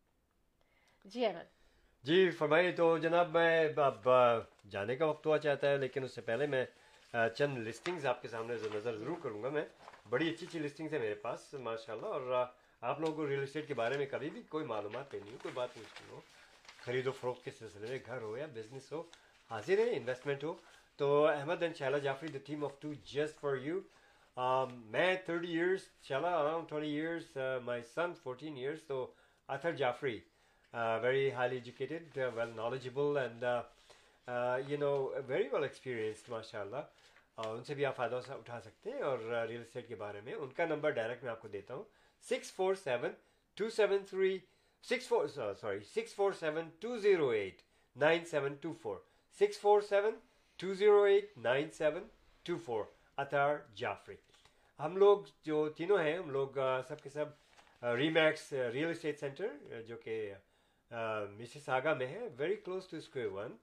جی 1.05 1.25
احمد۔ 1.25 1.55
جی 2.03 2.29
فرمائیے 2.29 2.71
تو 2.71 2.97
جناب 2.97 3.29
میں 3.29 3.69
اب 3.77 4.09
جانے 4.69 4.95
کا 4.95 5.05
وقت 5.05 5.25
ہوا 5.25 5.37
چاہتا 5.37 5.69
ہے 5.69 5.77
لیکن 5.77 6.03
اس 6.03 6.15
سے 6.15 6.21
پہلے 6.21 6.47
میں 6.47 6.65
چند 7.35 7.57
لسٹنگز 7.57 8.05
آپ 8.05 8.21
کے 8.21 8.27
سامنے 8.27 8.55
نظر 8.73 8.97
ضرور 8.97 9.17
کروں 9.23 9.43
گا 9.43 9.49
میں۔ 9.49 9.65
بڑی 10.09 10.29
اچھی 10.29 10.45
اچھی 10.47 10.59
لسٹنگز 10.59 10.93
ہیں 10.93 11.01
میرے 11.01 11.13
پاس 11.13 11.53
ماشاء 11.53 11.93
اللہ 11.93 12.05
اور 12.05 12.45
آپ 12.81 12.99
لوگوں 12.99 13.15
کو 13.15 13.27
ریئل 13.27 13.41
اسٹیٹ 13.43 13.67
کے 13.67 13.73
بارے 13.73 13.97
میں 13.97 14.05
کبھی 14.11 14.29
بھی 14.29 14.41
کوئی 14.49 14.65
معلومات 14.65 15.13
نہیں 15.13 15.31
ہو 15.31 15.37
کوئی 15.41 15.53
بات 15.53 15.73
پوچھنی 15.73 16.09
ہو۔ 16.11 16.19
خرید 16.85 17.07
و 17.07 17.11
فروخت 17.11 17.43
کے 17.45 17.51
سلسلے 17.51 17.87
میں 17.89 17.99
گھر 18.05 18.21
ہو 18.21 18.37
یا 18.37 18.45
بزنس 18.53 18.91
ہو، 18.91 19.01
حاضر 19.51 19.77
ہے 19.79 19.95
انویسٹمنٹ 19.97 20.43
ہو۔ 20.43 20.53
تو 20.99 21.25
Ahmed 21.27 21.61
and 21.63 21.75
Shehla 21.77 21.97
Jafri 21.97 22.27
the 22.27 22.37
team 22.45 22.63
of 22.65 22.79
two 22.81 22.93
just 23.13 23.39
for 23.39 23.55
you 23.61 23.79
میں 24.93 25.13
thirty 25.25 25.51
years 25.53 25.81
Shehla 26.07 26.33
around 26.39 26.69
twenty 26.69 26.91
years 26.91 27.37
my 27.65 27.81
son 27.95 28.13
fourteen 28.23 28.55
years 28.57 28.83
تو 28.87 29.05
Athar 29.49 29.71
Jafri 29.75 30.19
very 31.01 31.31
highly 31.31 31.55
educated 31.55 32.17
well 32.35 32.55
knowledgeable 32.55 33.17
and 33.17 33.43
you 34.69 34.77
know 34.79 34.91
very 35.27 35.47
well 35.51 35.63
experienced 35.63 36.29
ماشاء 36.29 36.61
اللہ 36.61 37.45
ان 37.47 37.63
سے 37.63 37.73
بھی 37.75 37.85
آپ 37.85 37.95
فائدہ 37.95 38.19
اٹھا 38.29 38.59
سکتے 38.61 38.91
ہیں 38.91 39.01
اور 39.01 39.19
uh, 39.19 39.45
ریئل 39.47 39.61
اسٹیٹ 39.61 39.87
کے 39.87 39.95
بارے 39.95 40.21
میں۔ 40.25 40.33
ان 40.33 40.49
کا 40.57 40.65
نمبر 40.65 40.89
ڈائریکٹ 40.89 41.23
میں 41.23 41.31
آپ 41.31 41.41
کو 41.41 41.47
دیتا 41.47 41.73
ہوں۔ 41.73 41.83
Six 42.25 42.51
four 42.51 42.75
seven 42.75 43.11
two 43.57 43.69
seven 43.69 44.05
three 44.09 44.37
six 44.83 45.07
four 45.07 45.27
sorry 45.27 45.79
six 45.95 46.15
four 46.15 46.31
seven 46.39 46.69
two 46.79 46.97
zero 46.97 47.29
eight 47.29 47.61
nine 47.95 48.25
seven 48.25 48.55
two 48.61 48.73
four 48.81 48.97
six 49.39 49.59
four 49.59 49.81
seven 49.81 50.15
two 50.59 50.73
zero 50.73 51.03
eight 51.03 51.37
nine 51.37 51.71
seven 51.77 52.07
two 52.45 52.57
four 52.65 52.83
Athar 53.17 53.55
Jafri 53.75 54.15
ہم 54.79 54.97
لوگ 54.97 55.23
جو 55.43 55.67
تینوں 55.77 55.99
ہیں، 56.03 56.17
ہم 56.17 56.29
لوگ 56.31 56.57
سب 56.87 57.01
کے 57.03 57.09
سب 57.09 57.25
ری 57.97 58.09
میکس 58.09 58.51
ریئل 58.73 58.89
اسٹیٹ 58.89 59.19
سینٹر 59.19 59.81
جو 59.87 59.95
کہ 60.03 60.33
مسز 61.39 61.69
آگا 61.69 61.93
میں 61.93 62.07
ہے 62.07 62.27
very 62.37 62.55
close 62.55 62.87
to 62.89 62.97
square 62.97 63.25
one 63.33 63.55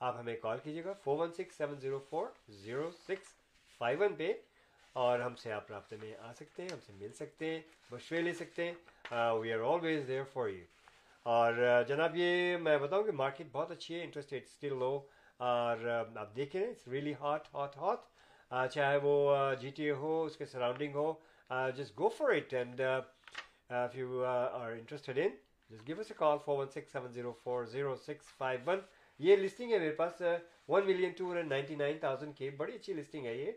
آپ 0.00 0.16
ہمیں 0.18 0.36
کال 0.42 0.58
کیجیے 0.62 0.84
گا 0.84 0.92
four 1.04 1.18
one 1.18 1.32
six 1.32 1.56
seven 1.56 1.78
zero 1.80 1.98
four 2.08 2.26
zero 2.62 2.90
six 3.08 3.34
five 3.80 4.00
one 4.00 4.14
پہ۔ 4.16 4.32
اور 4.96 5.20
ہم 5.20 5.34
سے 5.34 5.52
آپ 5.52 5.70
رابطے 5.70 5.96
میں 5.96 6.14
آ 6.20 6.32
سکتے 6.32 6.62
ہیں 6.62 6.68
ہم 6.72 6.78
سے 6.86 6.92
مل 6.92 7.12
سکتے 7.12 7.46
ہیں 7.46 7.60
مشورے 7.90 8.22
لے 8.22 8.32
سکتے 8.32 8.64
ہیں۔ 8.64 8.72
We 9.32 9.52
are 9.52 9.72
always 9.72 10.08
there 10.08 10.22
for 10.32 10.48
you 10.48 10.64
اور 11.26 11.82
جناب 11.88 12.16
یہ 12.16 12.56
میں 12.56 12.78
بتاؤں 12.78 13.02
کہ 13.02 13.12
مارکیٹ 13.12 13.46
بہت 13.52 13.70
اچھی 13.70 13.94
ہے 13.94 14.02
انٹرسٹ 14.02 14.32
ریٹ 14.32 14.44
اسٹل 14.44 14.78
لو 14.78 15.00
اور 15.40 15.88
آپ 15.88 16.36
دیکھیں 16.36 16.62
it's 16.62 16.88
really 16.88 17.14
hot 17.20 17.54
hot 17.54 17.76
hot 17.76 17.98
چاہے 18.72 18.98
وہ 19.02 19.36
جی 19.60 19.70
ٹی 19.70 19.84
اے 19.84 19.92
ہو 20.00 20.24
اس 20.24 20.36
کے 20.36 20.46
surrounding 20.46 20.94
who 20.94 21.12
just 21.76 21.98
go 21.98 22.08
for 22.08 22.30
it 22.30 22.54
and 22.54 22.80
if 23.70 23.96
you 23.96 24.22
uh, 24.22 24.50
are 24.54 24.74
interested 24.74 25.18
in 25.18 25.30
just 25.70 25.84
give 25.84 25.98
us 25.98 26.10
a 26.10 26.14
call 26.14 26.40
416-704-0651 26.40 28.76
یہ 29.20 29.36
لسٹنگ 29.36 29.72
ہے 29.72 29.78
میرے 29.78 29.92
پاس 29.92 30.22
one 30.68 30.86
million 30.86 31.10
two 31.10 31.24
hundred 31.24 31.46
ninety 31.46 31.74
nine 31.74 31.98
thousand 31.98 32.36
کی 32.36 32.50
بڑی 32.50 32.74
اچھی 32.74 32.92
لسٹنگ 32.92 33.26
ہے 33.26 33.34
یہ۔ 33.34 33.52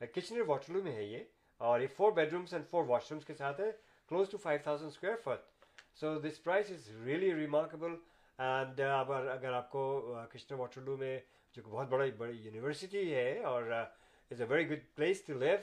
کچنر 0.00 0.40
واٹرلو 0.46 0.82
میں 0.82 0.92
ہے 0.92 1.04
یہ 1.04 1.24
اور 1.60 1.80
یہ 1.80 1.86
four 1.96 2.12
bedrooms 2.32 2.52
and 2.52 2.66
four 2.70 2.84
washrooms 3.12 3.24
کے 3.24 3.34
ساتھ 3.34 3.60
ہے 3.60 3.70
close 4.08 4.30
to 4.30 4.38
five 4.38 4.60
thousand 4.64 4.90
square 4.92 5.16
feet 5.24 5.96
so 6.00 6.18
this 6.20 6.42
price 6.42 6.70
is 6.72 6.90
really 7.04 7.34
remarkable 7.34 7.94
and 8.38 8.80
اگر 8.80 9.26
اگر 9.28 9.52
آپ 9.52 9.70
کو 9.70 10.14
uh, 10.16 10.24
کچنر 10.32 10.58
واٹرلو 10.58 10.96
میں، 10.96 11.18
جو 11.54 11.62
کہ 11.62 11.70
بہت 11.70 11.88
بڑا، 11.88 12.04
بڑی 12.18 12.36
یونیورسٹی 12.36 13.14
ہے 13.14 13.38
اور 13.44 13.70
is 13.70 14.40
a 14.40 14.46
very 14.48 14.68
good 14.70 14.84
place 14.94 15.22
to 15.26 15.38
live 15.38 15.56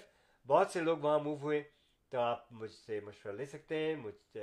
بہت 0.48 0.72
سے 0.72 0.82
لوگ 0.82 0.98
وہاں 1.02 1.20
موو 1.20 1.36
ہوئے، 1.42 1.62
تو 2.12 2.20
آپ 2.20 2.52
مجھ 2.52 2.72
سے 2.72 3.00
مشورہ 3.06 3.34
لے 3.34 3.46
سکتے 3.46 3.78
ہیں، 3.78 3.96
مجھ 3.96 4.38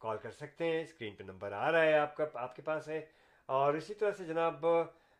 کال 0.00 0.16
uh, 0.16 0.22
کر 0.22 0.30
سکتے 0.30 0.64
ہیں 0.64 0.82
اسکرین 0.82 1.14
پہ 1.14 1.24
نمبر 1.24 1.52
آ 1.52 1.70
رہا 1.72 1.84
ہے 1.84 1.98
آپ 1.98 2.16
کا، 2.16 2.26
آپ 2.34 2.56
کے 2.56 2.62
پاس 2.64 2.88
ہے 2.88 3.04
اور 3.48 3.74
اسی 3.74 3.94
طرح 3.94 4.10
سے 4.16 4.24
جناب 4.24 4.66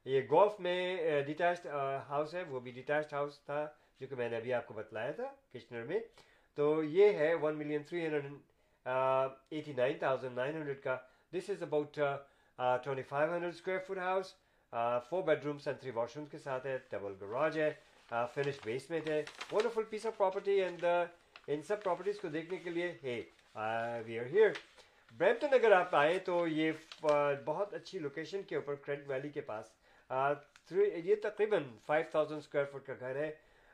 یہ 0.06 0.20
گولف 0.30 0.58
میں 0.60 1.22
ڈیٹیچڈ 1.26 1.66
ہاؤس 2.08 2.34
ہے، 2.34 2.42
وہ 2.48 2.60
بھی 2.60 2.70
ڈیٹیچڈ 2.70 3.12
ہاؤس 3.12 3.38
تھا، 3.44 3.66
جو 4.00 4.06
کہ 4.06 4.16
میں 4.16 4.28
نے 4.28 4.36
ابھی 4.36 4.52
آپ 4.54 4.66
کو 4.66 4.74
بتلایا 4.74 5.12
تھا 5.16 5.28
کشنر 5.52 5.82
میں۔ 5.86 5.98
تو 6.58 6.82
یہ 6.84 7.12
ہے 7.18 7.32
one 7.42 7.58
million 7.58 7.82
three 7.88 8.04
hundred 8.06 8.32
eighty 8.86 9.72
nine 9.76 9.98
thousand 9.98 10.36
nine 10.36 10.54
hundred 10.56 10.82
کا۔ 10.82 10.96
This 11.32 11.50
is 11.50 11.62
about 11.62 11.94
twenty 11.94 13.02
five 13.08 13.32
hundred 13.32 13.54
square 13.54 13.78
feet 13.86 13.98
house 13.98 14.34
four 15.08 15.22
bedrooms 15.44 15.66
and 15.68 15.80
three 15.80 15.90
washrooms 16.16 16.30
کے 16.30 16.38
ساتھ 16.38 16.66
ہے 16.66 16.76
ڈبل 16.90 17.14
گراج 17.20 17.58
ہے 17.58 17.70
فنش 18.34 18.58
بیسمنٹ 18.64 19.08
ہے۔ 19.08 19.22
Wonderful 19.52 19.84
piece 19.90 20.06
of 20.06 20.16
property 20.16 20.60
and 20.62 20.84
ان 20.84 21.62
سب 21.68 21.82
properties 21.82 22.20
کو 22.20 22.28
دیکھنے 22.28 22.56
کے 22.64 22.70
لیے 22.70 22.92
ہے 23.02 23.20
وی 24.06 24.18
آر 24.18 24.26
ہیئر 24.32 24.50
برمپٹن 25.20 25.54
اگر 25.54 25.72
آپ 25.72 25.94
آئیں 25.96 26.18
تو 26.24 26.46
یہ 26.46 26.72
بہت 27.44 27.74
اچھی 27.74 27.98
لوکیشن 27.98 28.42
کے 28.48 28.56
اوپر 28.56 28.74
کریڈ 28.84 29.06
ویلی 29.06 29.28
کے 29.28 29.40
پاس 29.40 29.70
یہ 30.10 31.14
تقریباً 31.22 31.64
فائیو 31.86 32.04
تھاؤزینڈ 32.10 32.38
اسکوائر 32.38 32.66
فٹ 32.72 32.86
کا 32.86 32.94
گھر 33.00 33.16
ہے، 33.16 33.30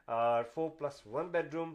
اور 0.09 0.45
four 0.55 0.71
plus 0.79 1.07
one 1.07 1.29
bedroom 1.55 1.75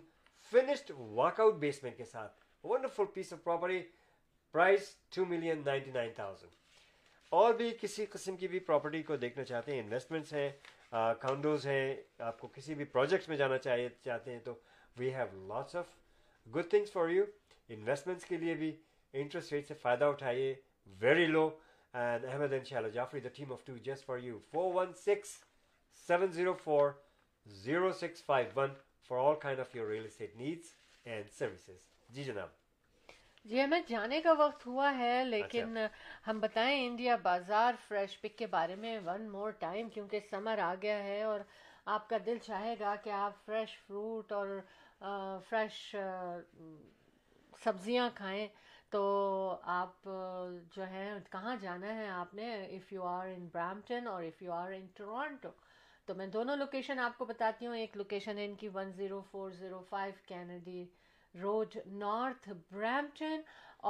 finished 0.52 0.92
walkout 1.40 1.54
basement 1.60 1.98
کے 1.98 2.06
ساتھ۔ 2.06 2.66
Wonderful 2.66 3.06
piece 3.14 3.34
of 3.34 3.44
property 3.44 3.82
price 4.54 4.96
two 5.16 5.26
million 5.26 5.62
ninety 5.66 5.92
nine 5.92 6.12
thousand 6.16 6.62
اور 7.32 7.54
بھی 7.54 7.70
کسی 7.82 8.06
قسم 8.06 8.36
کی 8.38 8.48
بھی 8.48 8.60
پراپرٹی 8.60 9.02
کو 9.04 9.16
دیکھنا 9.18 9.44
چاہتے 9.44 9.72
ہیں 9.72 9.82
انویسٹمنٹس 9.82 10.34
ہیں 10.34 10.50
کاؤنڈوز 10.92 11.66
ہیں، 11.68 11.96
آپ 12.20 12.40
کو 12.40 12.48
کسی 12.56 12.76
بھی 12.76 12.86
پروجیکٹس 12.86 13.30
میں 13.30 13.38
جانا 13.38 13.58
چاہیے، 13.58 13.88
چاہتے 14.04 14.32
ہیں 14.32 14.40
تو 14.44 14.54
we 14.98 15.14
have 15.16 15.48
lots 15.48 15.76
of 15.76 15.86
good 16.48 16.70
things 16.70 16.92
for 16.92 17.10
you 17.10 17.24
investments 17.70 18.26
کے 18.26 18.38
لیے 18.38 18.54
بھی 18.56 18.76
انٹرسٹ 19.14 19.54
ریٹ 19.54 19.68
سے 19.68 19.74
فائدہ 19.82 20.06
اٹھائیے 20.06 20.54
very 21.00 21.26
low 21.26 21.50
and 21.94 22.26
Ahmed 22.26 22.54
Inshallah 22.54 22.90
Jafri, 22.90 23.22
the 23.22 23.30
team 23.30 23.52
of 23.52 23.64
two 23.66 23.80
just 23.80 24.06
for 24.06 24.18
you. 24.18 24.42
416 24.52 25.44
704 26.08 26.96
0651 27.46 28.72
for 29.04 29.18
all 29.18 29.36
kind 29.36 29.60
of 29.60 29.74
your 29.76 29.88
real 29.88 30.06
estate 30.06 30.38
needs 30.38 30.74
and 31.06 31.26
services. 31.30 31.82
Ji 32.10 32.24
janab. 32.24 32.50
جی 33.46 33.62
ہمیں 33.62 33.80
جانے 33.88 34.20
کا 34.22 34.34
وقت 34.40 34.66
ہوا 34.66 34.92
ہے 34.98 35.24
لیکن 35.26 35.78
اچھا۔ 35.78 36.30
ہم 36.30 36.40
بتائیں 36.40 36.86
انڈیا 36.86 37.16
بازار 37.22 37.74
فریش 37.88 38.20
پک 38.22 38.38
کے 38.38 38.48
بارے 38.48 38.76
میں 38.76 38.98
ون 39.06 39.30
مور 39.30 39.52
ٹائم 39.60 39.90
کیونکہ 39.94 40.20
سمر 40.30 40.60
آ 40.64 40.74
گیا 40.82 41.04
ہے 41.04 41.22
اور 41.24 41.40
آپ 41.96 42.08
کا 42.10 42.18
دل 42.26 42.38
چاہے 42.44 42.76
گا 42.80 42.96
کہ 43.04 43.10
آپ 43.10 43.46
فریش 43.46 43.78
فروٹ 43.88 44.32
اور 44.32 44.60
فریش 45.50 45.96
سبزیاں 47.64 48.10
کھائیں 48.16 48.48
تو 48.94 49.06
آپ، 49.74 50.10
جو 50.76 50.88
ہے، 50.88 51.10
کہاں 51.32 51.56
جانا 51.62 51.94
ہے 51.96 52.08
آپ 52.10 52.34
نے؟ 52.34 52.54
If 52.78 52.92
you 52.94 53.04
are 53.04 53.28
in 53.28 53.48
Brampton 53.54 54.08
اور 54.08 54.24
if 54.24 54.42
you 54.42 54.52
are 54.54 54.72
in 54.72 54.86
Toronto 54.96 55.50
تو 56.08 56.16
میں 56.16 56.28
دونوں 56.28 56.56
لوکیشن 56.58 57.00
آپ 57.00 57.18
کو 57.18 57.26
بتاتی 57.26 57.66
ہوں. 57.66 57.76
ایک 57.76 57.96
لوکیشن 57.98 58.38
ہے 58.38 58.46
ان 58.46 58.56
کی 58.56 58.70
one 58.74 58.92
zero 58.96 59.22
four 59.32 59.52
zero 59.52 59.82
five 59.90 60.14
Kennedy 60.28 60.86
road 61.36 61.78
north 61.86 62.50
Brampton 62.72 63.42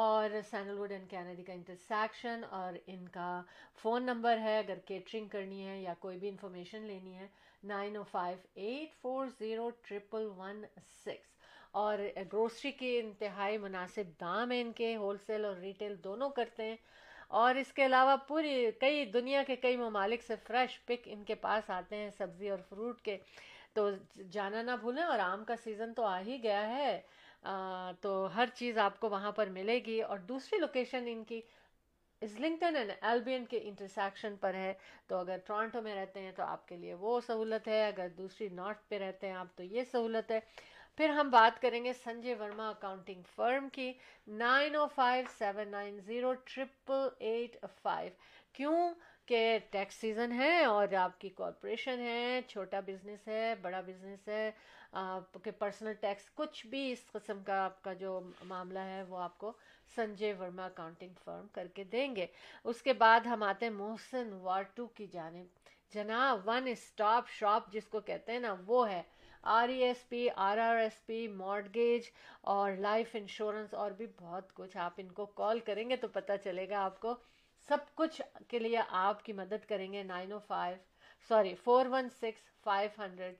اور 0.04 0.30
سینڈل 0.50 0.78
ووڈ 0.80 0.92
اینڈ 0.92 1.10
کینیڈی 1.10 1.44
کا 1.44 1.54
انٹرسیکشن 1.54 2.44
اور 2.50 2.78
ان 2.88 3.08
کا 3.08 3.42
فون 3.82 4.06
نمبر 4.06 4.38
ہے. 4.38 4.58
اگر 4.60 4.80
کیٹرنگ 4.86 5.28
کرنی 5.28 5.68
ہے 5.68 5.80
یا 5.82 5.94
کوئی 6.00 6.18
بھی 6.18 6.30
انفارمیشن 6.30 6.88
لینی 6.88 7.18
ہے 7.18 7.28
nine 7.64 7.98
O 7.98 8.04
five 8.12 8.38
eight 8.56 9.02
four 9.02 9.28
zero 9.40 9.70
triple 9.82 10.30
one 10.38 10.64
six 11.06 11.33
اور 11.74 11.98
گروسری 12.34 12.72
کے 12.72 13.00
انتہائی 13.00 13.58
مناسب 13.58 14.22
دام 14.22 14.52
ہیں 14.52 14.62
ان 14.62 14.72
کے 14.72 14.96
ہول 14.96 15.18
سیل 15.28 15.46
اور 15.46 15.56
ریٹیل 15.56 15.96
دونوں 16.04 16.30
کرتے 16.30 16.64
ہیں۔ 16.64 16.76
اور 17.28 17.56
اس 17.56 17.74
کے 17.74 17.86
علاوہ 17.86 18.16
پوری 18.28 18.72
کئی 18.80 19.06
دنیا 19.06 19.44
کے 19.48 19.56
کئی 19.56 19.78
ممالک 19.78 20.24
سے 20.24 20.34
فریش 20.48 20.86
پک 20.86 21.02
ان 21.06 21.24
کے 21.24 21.36
پاس 21.36 21.70
آتے 21.70 21.96
ہیں 21.96 22.10
سبزی 22.18 22.50
اور 22.50 22.60
فروٹ 22.70 23.02
کے۔ 23.02 23.18
تو 23.74 23.90
جانا 24.32 24.62
نہ 24.62 24.72
بھولیں 24.80 25.04
اور 25.04 25.20
آم 25.20 25.44
کا 25.46 25.56
سیزن 25.64 25.94
تو 25.94 26.04
آ 26.04 26.22
ہی 26.22 26.44
گیا 26.44 26.68
ہے۔ 26.68 27.02
آ, 27.44 27.92
تو 28.02 28.36
ہر 28.36 28.46
چیز 28.54 28.78
آپ 28.78 29.00
کو 29.00 29.10
وہاں 29.10 29.32
پر 29.32 29.48
ملے 29.48 29.80
گی۔ 29.86 30.02
اور 30.02 30.18
دوسری 30.18 30.60
لوکیشن 30.60 31.04
ان 31.08 31.24
کی 31.24 31.42
ازلنگٹن 32.22 32.76
اینڈ 32.76 32.92
ایلبین 33.02 33.46
کے 33.46 33.60
انٹرسیکشن 33.64 34.36
پر 34.40 34.54
ہے۔ 34.54 34.74
تو 35.08 35.18
اگر 35.18 35.38
ٹورانٹو 35.46 35.82
میں 35.82 35.96
رہتے 35.96 36.20
ہیں 36.20 36.32
تو 36.32 36.44
آپ 36.44 36.68
کے 36.68 36.78
لیے 36.78 36.94
وہ 36.94 37.20
سہولت 37.28 37.68
ہے۔ 37.68 37.88
اگر 37.88 38.08
دوسری 38.18 38.48
نارتھ 38.50 38.90
پہ 38.90 39.00
رہتے 39.00 39.28
ہیں 39.28 39.36
آپ 39.36 39.48
تو 39.56 39.64
یہ 39.64 39.84
سہولت 39.92 40.32
ہے۔ 40.32 40.40
پھر 40.98 41.10
ہم 41.10 41.30
بات 41.30 41.62
کریں 41.62 41.84
گے 41.86 41.94
سنجے 41.94 42.36
ورما 42.36 42.70
اکاؤنٹنگ 42.70 43.22
فرم 43.36 43.70
کی 43.70 43.94
nine 44.28 44.76
O 44.76 44.88
five 44.88 45.26
seven 45.38 45.68
nine 45.68 46.00
zero 46.00 46.34
triple 46.34 47.08
eight 47.20 47.66
five 47.82 48.12
کیوں 48.54 48.94
کہ 49.26 49.60
ٹیکس 49.70 49.96
سیزن 49.96 50.32
ہے 50.32 50.64
اور 50.66 50.94
آپ 50.94 51.20
کی 51.22 51.30
کارپوریشن 51.30 52.00
ہے، 52.00 52.42
چھوٹا 52.48 52.80
بزنس 52.80 53.28
ہے، 53.28 53.54
بڑا 53.62 53.82
بزنس 53.82 54.28
ہے، 54.28 54.52
آپ 54.92 55.38
کے 55.44 55.52
پرسنل 55.52 55.94
ٹیکس 55.94 56.30
کچھ 56.34 56.68
بھی 56.68 56.92
اس 56.92 57.12
قسم 57.12 57.44
کا 57.44 57.64
آپ 57.64 57.84
کا 57.84 57.94
جو 57.94 58.20
معاملہ 58.44 58.80
ہے 58.80 59.04
وہ 59.04 59.18
آپ 59.18 59.38
کو 59.38 59.54
سنجے 59.96 60.34
ورما 60.34 60.66
اکاؤنٹنگ 60.66 61.14
فرم 61.24 61.48
کر 61.48 61.68
کے 61.68 61.84
دیں 61.84 62.16
گے۔ 62.16 62.26
اس 62.64 62.82
کے 62.82 62.94
بعد 62.94 63.20
ہم 63.20 63.44
آتے 63.44 63.66
ہیں 63.66 63.74
محسن 63.74 64.34
وارٹو 64.34 64.88
کی 64.88 65.08
جانب۔ 65.08 65.46
جناب 65.94 66.48
ون 66.48 66.68
اسٹاپ 66.68 67.30
شاپ 67.30 67.72
جس 67.72 67.88
کو 67.88 68.00
کہتے 68.00 68.32
ہیں 68.32 68.40
نا، 68.40 68.56
وہ 68.66 68.90
ہے۔ 68.90 69.02
R 69.46 69.70
E 69.70 69.84
S 69.84 70.10
P, 70.10 70.28
R 70.36 70.58
R 70.58 70.76
S 70.76 71.06
P 71.06 71.28
mortgage 71.28 72.04
اور 72.42 72.72
لائف 72.72 73.08
انشورنس 73.14 73.74
اور 73.74 73.92
بھی 73.92 74.08
بہت 74.08 74.54
کچھ 74.54 74.78
آپ 74.78 74.94
ان 74.98 75.12
کو 75.12 75.26
کال 75.26 75.60
کریں 75.60 75.90
گے 75.90 75.96
تو 75.96 76.08
پتہ 76.08 76.32
چلے 76.44 76.70
گا 76.70 76.84
آپ 76.84 77.00
کو۔ 77.00 77.16
سب 77.68 77.78
کچھ 77.96 78.22
کے 78.48 78.60
لیے 78.60 78.78
آپ 78.90 79.26
کی 79.26 79.34
مدد 79.34 79.70
کریں 79.70 79.94
گے۔ 79.94 80.04
Nine 80.04 80.32
O 80.32 80.40
five, 80.40 80.78
sorry, 81.28 81.56
four 81.56 81.86
one 81.86 82.10
six 82.10 82.64
five 82.64 83.02
hundred, 83.02 83.36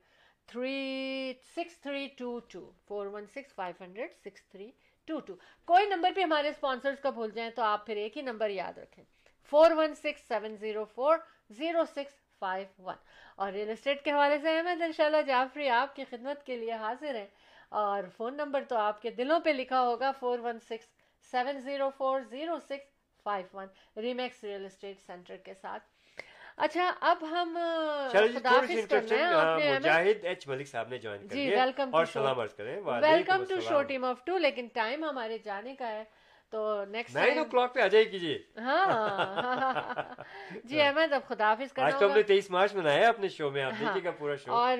three 0.48 1.34
six 1.56 1.80
three 1.80 2.08
two 2.18 2.40
two, 2.40 2.72
four 2.88 3.06
one 3.06 3.26
six 3.28 3.54
five 3.54 3.84
hundred, 3.84 4.14
six 4.14 4.46
three 4.46 4.72
two 5.06 5.20
two. 5.20 5.34
کوئی 5.66 5.86
نمبر 5.86 6.12
بھی 6.12 6.24
ہمارے 6.24 6.50
اسپانسرز 6.50 7.00
کا 7.00 7.10
بھول 7.10 7.32
جائیں 7.32 7.52
تو 7.52 7.62
آپ 7.64 7.86
پھر 7.86 7.96
ایک 7.96 8.18
ہی 8.18 8.22
نمبر 8.22 8.50
یاد 8.50 8.78
رکھیں۔ 8.78 9.04
Four 9.52 9.72
one 9.72 9.96
six 9.96 10.28
seven 10.28 10.56
zero 10.56 10.86
four 10.86 11.18
zero 11.50 11.86
six 11.86 12.23
five 12.44 12.84
one 12.84 12.96
اور 13.36 13.52
ریل 13.52 13.70
اسٹیٹ 13.70 14.04
کے 14.04 14.12
حوالے 14.12 14.38
سے 14.38 14.58
احمد 14.58 14.82
ان 14.82 14.92
شاء 14.92 15.06
اللہ 15.06 15.22
جعفری 15.28 15.70
آپ 15.70 15.96
کی 15.96 16.04
خدمت 16.10 16.44
کے 16.46 16.58
لیے 16.58 16.72
حاضر 16.72 17.16
ہیں۔ 17.16 17.28
اور 17.82 18.04
فون 18.18 18.38
نمبر 18.38 18.64
تو 18.68 18.78
آپ 18.78 19.02
کے 19.02 19.12
دلوں 19.12 19.40
پہ 19.40 19.50
لکھا 19.50 19.82
ہوگا 19.82 20.12
four 20.20 20.40
one 20.40 20.60
six 20.60 20.88
seven 21.32 21.60
zero 21.60 21.90
four 21.98 22.22
zero 22.30 22.60
six 22.60 22.92
five 23.24 23.58
one 23.58 23.68
Remax 23.98 24.44
real 24.44 24.66
estate 24.66 25.00
centre 25.06 25.38
کے 25.38 25.54
ساتھ۔ 25.54 25.84
اچھا 26.58 26.92
اب 27.02 27.24
ہم 27.32 27.58
جی، 29.60 29.70
مجاہد 29.70 30.26
ایچ 30.26 30.48
ملک 30.48 30.68
صاحب 30.68 30.88
نے 30.90 30.98
جوائن 30.98 31.28
کر 31.28 31.36
جی 31.36 31.56
اور 31.92 32.06
سلام 32.06 32.40
عرض 32.40 32.54
کریں۔ 32.54 32.76
Welcome 32.82 33.44
to 33.50 33.60
show 33.60 33.82
team 33.84 34.06
of 34.06 34.24
two 34.26 34.38
لیکن 34.38 34.68
ٹائم 34.74 35.04
ہمارے 35.04 35.38
جانے 35.38 35.76
کا 35.76 35.88
ہے۔ 35.88 36.04
تو 36.54 36.64
نیکسٹ 36.86 37.16
نائن 37.16 37.38
او 37.38 37.44
کلاک 37.52 37.74
پہ 37.74 37.80
آ 37.82 37.86
جائے 37.88 38.06
کیجیے 38.06 38.38
ہاں۔ 38.58 38.84
جی۔ 40.64 40.82
احمد 40.82 41.14
اب 41.14 41.22
خدا 41.28 41.48
حافظ 41.50 41.72
آج 41.78 41.94
تو 42.00 42.06
ہم 42.06 42.16
نے 42.16 42.22
تیئیس 42.24 42.50
مارچ 42.52 42.74
منایا 42.76 43.08
اپنے 43.10 43.30
شو 43.30 43.50
میں 43.52 43.64
آپ 43.64 43.72
ہاں۔ 43.72 43.80
دیکھیے 43.80 44.04
گا 44.04 44.12
پورا 44.12 44.36
شو۔ 44.36 44.52
اور 44.54 44.78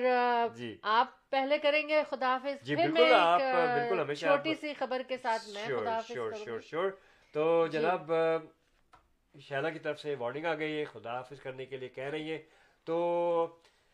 جی۔ 0.56 0.76
آپ 0.92 1.08
پہلے 1.30 1.58
کریں 1.58 1.88
گے 1.88 2.02
خدا 2.10 2.32
حافظ 2.32 2.64
جی 2.66 2.76
بالکل 2.76 3.12
آپ 3.14 3.40
بالکل 3.40 4.00
ہمیشہ 4.00 4.26
چھوٹی 4.26 4.54
سی 4.54 4.74
خبر 4.78 5.02
کے 5.08 5.16
ساتھ 5.22 5.48
میں 5.48 5.66
خدا 5.68 5.98
شور 6.08 6.32
شور 6.44 6.60
شور 6.60 6.90
تو 7.34 7.66
جی۔ 7.66 7.78
جناب 7.78 8.12
شہلا 9.34 9.70
کی 9.70 9.78
طرف 9.78 10.00
سے 10.00 10.14
وارننگ 10.18 10.46
آ 10.46 10.54
گئی 10.54 10.78
ہے 10.78 10.84
خدا 10.84 11.16
حافظ 11.16 11.40
کرنے 11.40 11.66
کے 11.66 11.76
لیے 11.76 11.88
کہہ 11.88 12.10
رہی 12.10 12.32
ہے 12.32 12.38
تو 12.86 12.96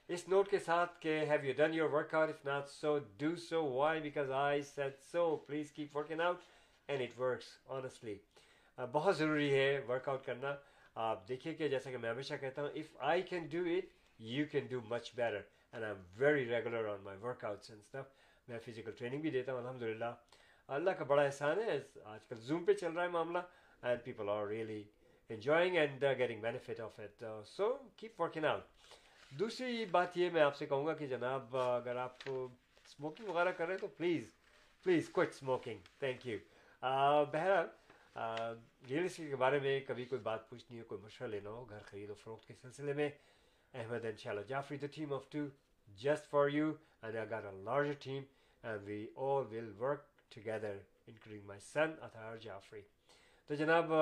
اس 0.09 0.29
نوٹ 0.29 0.51
کے 0.51 0.59
ساتھ 0.59 1.01
کہ 1.01 1.19
have 1.31 1.45
you 1.45 1.55
done 1.57 1.75
your 1.75 1.91
workout 2.15 2.29
if 2.29 2.45
not 2.45 2.69
so 2.71 2.99
do 3.17 3.35
so 3.49 3.65
why 3.73 4.01
because 4.01 4.31
I 4.37 4.63
said 4.67 5.03
so 5.13 5.37
please 5.37 5.73
keep 5.73 5.97
working 5.97 6.21
out 6.21 6.49
and 6.91 7.03
it 7.03 7.19
works 7.21 7.47
honestly 7.69 8.17
بہت 8.79 9.17
ضروری 9.17 9.53
ہے 9.55 9.81
ورک 9.89 10.09
آؤٹ 10.09 10.25
کرنا. 10.25 10.55
آپ 10.97 11.27
دیکھیے 11.29 11.55
کہ 11.55 11.69
جیسا 11.69 11.91
کہ 11.91 11.99
میں 11.99 12.11
ہمیشہ 12.11 12.35
کہتا 12.41 12.63
ہوں 12.63 12.79
if 12.79 12.97
I 13.09 13.23
can 13.23 13.47
do 13.51 13.65
it 13.67 13.99
you 14.19 14.45
can 14.53 14.67
do 14.71 14.81
much 14.89 15.11
better 15.17 15.41
and 15.73 15.85
I 15.85 15.93
am 15.93 16.03
very 16.17 16.49
regular 16.49 16.89
on 16.89 17.03
my 17.03 17.19
workouts 17.45 17.71
and 17.71 17.83
stuff 17.83 18.49
میں 18.49 18.59
فزیکل 18.65 18.93
ٹریننگ 18.99 19.21
بھی 19.21 19.31
دیتا 19.31 19.53
ہوں 19.53 19.61
الحمد 19.61 19.83
للہ 19.83 20.13
اللہ 20.69 20.91
کا 20.99 21.05
بڑا 21.05 21.23
احسان 21.23 21.59
ہے، 21.61 21.79
آج 22.05 22.27
کل 22.29 22.41
زوم 22.41 22.65
پہ 22.65 22.73
چل 22.73 22.93
رہا 22.93 23.03
ہے 23.03 23.09
معاملہ 23.09 23.39
and 23.83 24.05
people 24.05 24.29
are 24.29 24.47
really 24.47 24.83
enjoying 25.31 25.77
and 25.77 26.05
getting 26.19 26.41
benefit 26.41 26.81
of 26.81 27.01
it 27.01 27.25
so 27.47 27.73
keep 27.97 28.21
working 28.21 28.45
out 28.45 29.33
دوسری 29.33 29.85
بات 29.91 30.17
یہ 30.19 30.31
میں 30.31 30.43
آپ 30.43 30.57
سے 30.57 30.67
کہوں 30.67 30.87
گا 30.87 30.95
کہ 30.95 31.07
جناب، 31.07 31.57
اگر 31.57 31.97
آپ 31.97 32.29
اسموکنگ 32.29 33.29
وغیرہ 33.29 33.53
کر 33.53 33.67
رہے 33.67 33.75
ہیں 33.75 33.81
تو 33.81 33.87
please 33.97 34.35
please 34.87 35.09
quit 35.09 35.29
smoking 35.29 35.79
thank 35.99 36.27
you 36.27 36.39
بہرحال 36.83 37.67
ریئل 38.89 39.05
اسٹیٹ 39.05 39.29
کے 39.31 39.37
بارے 39.37 39.59
میں 39.61 39.81
کبھی 39.87 40.05
کوئی 40.05 40.21
بات 40.23 40.49
پوچھنی 40.51 40.79
ہو، 40.79 40.85
کوئی 40.89 41.01
مشورہ 41.01 41.29
لینا 41.29 41.51
ہو، 41.51 41.65
گھر 41.65 41.83
خرید 41.87 42.11
و 42.11 42.15
فروخت 42.23 42.47
کے 42.49 42.55
سلسلے 42.61 42.93
میں، 42.93 43.09
احمد 43.75 44.05
ان 44.05 44.17
شاء 44.19 44.31
اللہ 44.31 44.47
Jafri 44.49 44.77
the 44.77 44.87
team 44.95 45.13
of 45.15 45.29
two 45.31 45.47
just 45.89 46.31
for 46.31 46.49
you 46.49 46.73
and 47.03 47.17
I 47.17 47.27
a 47.35 47.53
larger 47.65 47.93
team 48.03 48.23
and 48.65 48.83
we 48.87 49.07
all 49.17 49.45
will 49.51 49.73
work 49.79 50.05
together 50.35 50.77
including 51.07 51.47
my 51.47 51.61
son 51.61 51.95
Athar 52.03 52.37
Jafri 52.43 52.81
تو 53.51 53.55
جناب 53.55 53.93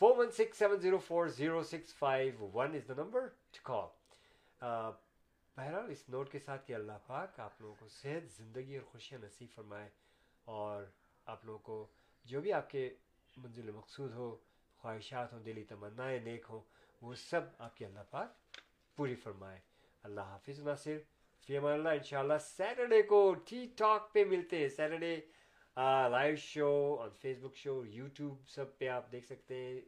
four 0.00 0.16
one 0.18 0.30
six 0.38 0.58
seven 0.58 0.80
zero 0.80 0.98
four 1.06 1.26
zero 1.36 1.62
six 1.62 1.94
five 1.94 2.48
one 2.54 2.74
is 2.74 2.88
the 2.88 2.94
number 3.02 3.26
to 3.52 3.60
call 3.64 3.88
بہرحال 5.56 5.90
اس 5.90 6.08
note 6.08 6.30
کے 6.32 6.38
ساتھ 6.44 6.66
کہ 6.66 6.74
اللہ 6.74 7.06
پاک 7.06 7.40
آپ 7.40 7.60
لوگوں 7.60 7.74
کو 7.80 7.88
صحت، 7.88 8.30
زندگی 8.36 8.76
اور 8.76 8.84
خوشیاں 8.92 9.20
نصیب 9.22 9.54
فرمائے 9.54 9.88
اور 10.44 10.84
آپ 11.26 11.44
لوگوں 11.44 11.58
کو 11.58 11.86
جو 12.24 12.40
بھی 12.40 12.52
آپ 12.52 12.70
کے 12.70 12.94
منزل 13.36 13.70
مقصود 13.70 14.12
ہو، 14.12 14.36
خواہشات 14.76 15.32
ہوں، 15.32 15.40
دلی 15.40 15.64
تمنائیں، 15.64 16.20
نیک 16.20 16.46
ہوں، 16.50 16.60
وہ 17.02 17.14
سب 17.14 17.40
آپ 17.58 17.76
کی 17.76 17.84
اللہ 17.84 18.00
پاک 18.10 18.28
پوری 18.96 19.14
فرمائے۔ 19.14 19.60
اللہ 20.02 20.20
حافظ 20.20 20.60
ناصر۔ 20.60 20.98
فی 21.46 21.56
امان 21.56 21.72
اللہ، 21.72 21.88
انشاءاللہ 21.88 22.38
سیٹرڈے 22.40 23.02
کو 23.02 23.34
ٹی 23.34 23.66
ٹاک 23.76 24.12
پہ 24.12 24.24
ملتے 24.24 24.58
ہیں۔ 24.58 24.68
سیٹرڈے 24.68 25.20
لائیو 26.10 26.36
شو 26.36 26.96
اور 26.98 27.10
فیس 27.10 27.38
بک 27.40 27.56
شو 27.56 27.84
یوٹیوب 27.86 28.48
سب 28.48 28.78
پہ 28.78 28.88
آپ 28.88 29.12
دیکھ 29.12 29.26
سکتے 29.26 29.54
ہیں۔ 29.54 29.80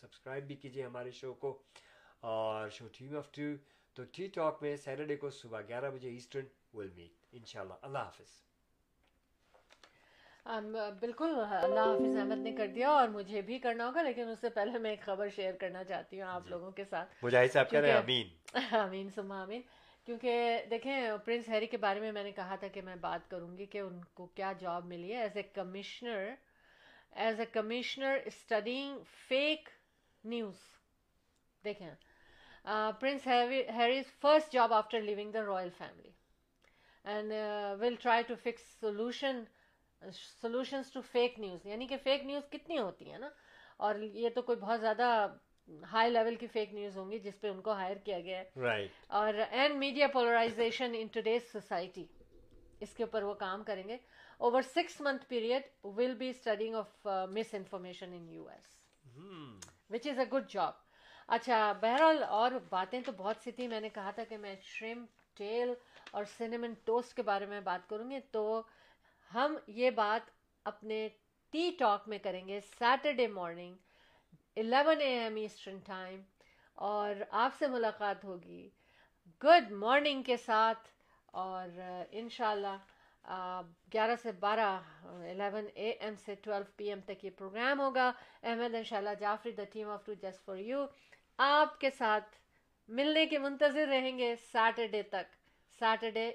سبسکرائب 0.00 0.44
بھی 0.46 0.56
کیجیے 0.56 0.84
ہمارے 0.84 1.10
شو 1.10 1.34
کو۔ 1.34 1.62
اور 2.20 2.68
شو 2.68 2.86
ٹیم 2.98 3.16
آف 3.16 3.32
ٹو 3.32 3.42
تو 3.94 4.02
ٹی 4.12 4.26
ٹاک 4.26 4.62
میں 4.62 4.76
سیٹرڈے 4.76 5.16
کو 5.16 5.30
صبح 5.30 5.60
گیارہ 5.68 5.90
بجے 5.90 6.08
ایسٹرن 6.10 6.44
ول 6.72 6.90
میٹ 6.90 7.10
انشاءاللہ، 7.32 7.74
اللہ 7.82 7.98
حافظ۔ 7.98 8.49
بالکل 10.46 11.34
اللہ 11.52 11.80
حافظ 11.80 12.16
احمد 12.16 12.38
نے 12.38 12.52
کر 12.52 12.66
دیا 12.66 12.88
اور 12.90 13.08
مجھے 13.08 13.40
بھی 13.40 13.58
کرنا 13.58 13.86
ہوگا 13.86 14.02
لیکن 14.02 14.28
اس 14.28 14.40
سے 14.40 14.48
پہلے 14.48 14.78
میں 14.78 14.90
ایک 14.90 15.02
خبر 15.02 15.28
شیئر 15.28 15.54
کرنا 15.54 15.84
چاہتی 15.84 16.20
ہوں 16.20 16.28
آپ 16.28 16.44
جی۔ 16.44 16.50
لوگوں 16.50 16.70
کے 16.70 16.84
ساتھ۔ 16.84 17.24
صاحب 17.52 17.74
امین 17.96 18.28
امین 18.72 19.08
سما 19.10 19.42
امین 19.42 19.62
کیونکہ 20.06 20.64
دیکھیں 20.70 21.10
پرنس 21.24 21.48
ہیری 21.48 21.66
کے 21.66 21.76
بارے 21.76 22.00
میں 22.00 22.12
میں 22.12 22.22
نے 22.24 22.32
کہا 22.32 22.56
تھا 22.56 22.68
کہ 22.68 22.82
میں 22.82 22.96
بات 22.96 23.28
کروں 23.30 23.56
گی 23.58 23.66
کہ 23.66 23.78
ان 23.78 24.00
کو 24.14 24.26
کیا 24.26 24.52
جاب 24.58 24.86
ملی 24.86 25.12
ہے۔ 25.12 25.20
As 25.20 25.36
a 25.36 25.42
commissioner 25.42 26.34
as 27.16 27.40
a 27.40 27.46
commissioner 27.46 28.18
studying 28.24 28.98
fake 29.28 29.68
news 30.24 30.58
دیکھیں 31.64 31.90
Prince 33.00 33.26
Harry's 33.26 34.12
first 34.20 34.52
job 34.52 34.72
after 34.72 35.00
leaving 35.00 35.30
the 35.30 35.44
royal 35.46 35.68
family 35.78 36.10
and 37.04 37.32
will 37.80 37.94
try 37.94 38.22
to 38.22 38.34
fix 38.42 38.62
solution 38.80 39.42
solutions 40.12 40.92
to 40.92 41.00
fake 41.00 41.38
news 41.38 41.66
یعنی 41.66 41.86
کہ 41.86 41.96
فیک 42.02 42.22
نیوز 42.22 42.50
کتنی 42.50 42.78
ہوتی 42.78 43.10
ہیں 43.10 43.18
نا؟ 43.18 43.28
اور 43.76 43.94
یہ 43.94 44.28
تو 44.28 44.42
کوئی 44.42 44.58
بہت 44.58 44.80
زیادہ 44.80 45.26
ہائی 45.92 46.10
لیول 46.10 46.34
کی 46.34 46.46
فیک 46.46 46.74
نیوز 46.74 46.96
ہوں 46.96 47.10
گی 47.10 47.18
جس 47.18 47.40
پہ 47.40 47.48
ان 47.48 47.60
کو 47.60 47.72
ہائر 47.72 47.96
کیا 47.96 48.20
گیا 48.20 48.38
ہے۔ 48.38 48.60
Right. 48.60 48.86
اور 49.06 49.34
and 49.50 49.76
media 49.76 50.06
polarisation 50.06 50.92
in 50.94 51.06
today's 51.06 51.52
society 51.52 52.06
اس 52.80 52.94
کے 52.94 53.02
اوپر 53.02 53.22
وہ 53.22 53.34
کام 53.34 53.64
کریں 53.64 53.88
گے۔ 53.88 53.96
Over 54.38 54.62
six 54.62 55.00
month 55.00 55.24
period 55.28 55.62
will 55.84 56.14
be 56.14 56.30
studying 56.30 56.74
of 56.74 57.06
misinformation 57.54 58.12
in 58.12 58.28
U 58.28 58.48
S 58.48 58.76
which 59.90 60.06
is 60.06 60.18
a 60.18 60.24
good 60.32 60.50
job 60.50 60.72
اچھا 61.28 61.72
بہرحال 61.72 62.22
اور 62.22 62.52
باتیں 62.68 63.00
تو 63.00 63.12
بہت 63.12 63.36
سی 63.44 63.50
تھیں۔ 63.50 63.68
میں 63.68 63.80
نے 63.80 63.88
کہا 63.88 64.10
تھا 64.10 64.24
کہ 64.24 64.36
میں 64.38 64.54
شرم 64.62 65.04
ٹیل 65.34 65.72
اور 66.10 66.24
سینمن 66.24 66.74
ٹوسٹ 66.84 67.14
کے 67.14 67.22
بارے 67.22 67.46
میں 67.46 67.60
بات 67.60 67.88
کروں 67.88 68.10
گی۔ 68.10 68.20
تو 68.20 68.62
ہم 69.30 69.56
یہ 69.66 69.90
بات 69.96 70.30
اپنے 70.66 71.08
ٹی 71.52 71.70
ٹاک 71.78 72.08
میں 72.08 72.18
کریں 72.18 72.46
گے 72.48 72.60
Saturday 72.78 73.26
morning, 73.28 73.74
eleven 74.56 75.00
A 75.00 75.12
M 75.18 75.36
eastern 75.36 75.78
time, 75.86 76.20
اور 76.78 77.22
آپ 77.42 77.52
سے 77.58 77.66
ملاقات 77.66 78.24
ہوگی۔ 78.24 78.68
گڈ 79.42 79.70
مارننگ 79.82 80.22
کے 80.22 80.36
ساتھ، 80.36 80.88
اور 81.42 81.68
انشاءاللہ 82.10 82.76
گیارہ 83.92 84.14
سے 84.22 84.32
بارہ، 84.40 84.70
الیون 85.30 85.66
اے 85.74 85.90
ایم 85.90 86.14
سے 86.24 86.34
ٹویلو 86.42 86.64
پی 86.76 86.88
ایم 86.88 87.00
تک 87.06 87.24
یہ 87.24 87.30
پروگرام 87.38 87.80
ہوگا۔ 87.80 88.10
احمد 88.42 88.74
ان 88.74 88.84
شاء 88.84 88.96
اللہ 88.96 89.14
Jafri 89.20 89.52
the 89.52 89.64
team 89.72 89.88
of 89.90 90.04
two 90.06 90.14
just 90.22 90.44
for 90.44 90.56
you 90.58 90.84
آپ 91.38 91.78
کے 91.80 91.90
ساتھ 91.98 92.36
ملنے 92.88 93.26
کے 93.26 93.38
منتظر 93.38 93.86
رہیں 93.88 94.16
گے 94.18 94.34
سیٹرڈے 94.52 95.02
تک۔ 95.10 95.36
سیٹرڈے 95.80 96.28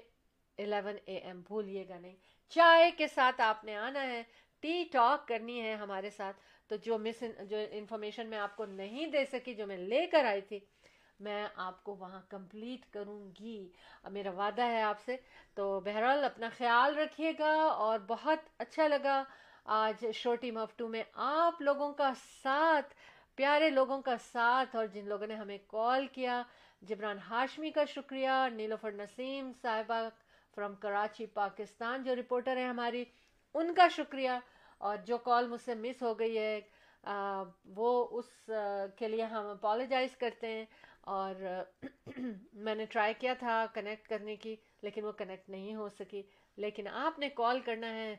الیون 0.58 0.96
اے 1.04 1.16
ایم، 1.16 1.40
بھولیے 1.48 1.88
گا 1.88 1.98
نہیں۔ 1.98 2.16
چائے 2.48 2.90
کے 2.90 3.06
ساتھ 3.08 3.40
آپ 3.40 3.64
نے 3.64 3.76
آنا 3.76 4.02
ہے، 4.02 4.22
ٹی 4.60 4.84
ٹاک 4.92 5.28
کرنی 5.28 5.62
ہے 5.62 5.74
ہمارے 5.74 6.10
ساتھ۔ 6.10 6.36
تو 6.68 6.76
جو 6.76 6.98
مس، 6.98 7.24
جو 7.40 7.56
انفارمیشن 7.70 8.26
میں 8.26 8.38
آپ 8.38 8.56
کو 8.56 8.66
نہیں 8.66 9.06
دے 9.06 9.24
سکی، 9.24 9.54
جو 9.54 9.66
میں 9.66 9.76
لے 9.76 10.06
کر 10.06 10.24
آئی 10.24 10.40
تھی، 10.40 10.60
میں 11.20 11.46
آپ 11.56 11.84
کو 11.84 11.94
وہاں 11.94 12.22
کمپلیٹ 12.28 12.92
کروں 12.92 13.30
گی۔ 13.40 13.68
میرا 14.10 14.30
وعدہ 14.30 14.62
ہے 14.62 14.82
آپ 14.82 14.96
سے۔ 15.04 15.16
تو 15.54 15.80
بہرحال 15.80 16.24
اپنا 16.24 16.48
خیال 16.58 16.98
رکھیے 16.98 17.32
گا 17.38 17.52
اور 17.54 17.98
بہت 18.06 18.38
اچھا 18.58 18.88
لگا 18.88 19.24
آج 19.64 20.06
شو 20.14 20.34
ٹیم 20.34 20.56
آف 20.56 20.76
ٹو 20.76 20.88
میں 20.88 21.02
آپ 21.12 21.62
لوگوں 21.62 21.92
کا 21.92 22.12
ساتھ، 22.42 22.94
پیارے 23.34 23.70
لوگوں 23.70 24.02
کا 24.02 24.16
ساتھ۔ 24.32 24.76
اور 24.76 24.86
جن 24.86 25.08
لوگوں 25.08 25.26
نے 25.26 25.34
ہمیں 25.34 25.58
کال 25.66 26.06
کیا، 26.06 26.42
جبران 26.82 27.18
ہاشمی 27.18 27.70
کا 27.70 27.84
شکریہ، 27.84 28.48
نیلوفر 28.52 28.92
نسیم 28.92 29.52
صاحبہ 29.62 30.08
فرام 30.56 30.74
کراچی 30.74 31.26
پاکستان 31.26 32.04
جو 32.04 32.16
رپورٹر 32.16 32.56
ہیں 32.56 32.68
ہماری 32.68 33.04
ان 33.54 33.74
کا 33.74 33.88
شکریہ۔ 33.88 34.30
اور 34.78 34.96
جو 34.96 35.18
کال 35.18 35.48
مجھ 35.48 35.60
سے 35.60 35.74
مس 35.74 36.02
ہو 36.02 36.18
گئی 36.18 36.38
ہے 36.38 36.60
آ, 37.02 37.42
وہ 37.64 38.18
اس 38.18 38.50
آ, 38.50 38.86
کے 38.86 39.08
لیے 39.08 39.22
ہم 39.24 39.46
اپالوجائز 39.46 40.16
کرتے 40.16 40.46
ہیں۔ 40.46 40.64
اور 41.00 41.34
میں 42.52 42.74
نے 42.74 42.84
ٹرائی 42.86 43.14
کیا 43.18 43.34
تھا 43.34 43.66
کنیکٹ 43.74 44.08
کرنے 44.08 44.36
کی 44.36 44.56
لیکن 44.82 45.04
وہ 45.04 45.12
کنیکٹ 45.12 45.48
نہیں 45.48 45.74
ہو 45.74 45.88
سکی۔ 45.88 46.22
لیکن 46.56 46.88
آپ 46.88 47.18
نے 47.18 47.28
کال 47.28 47.60
کرنا 47.60 47.94
ہے 47.94 48.16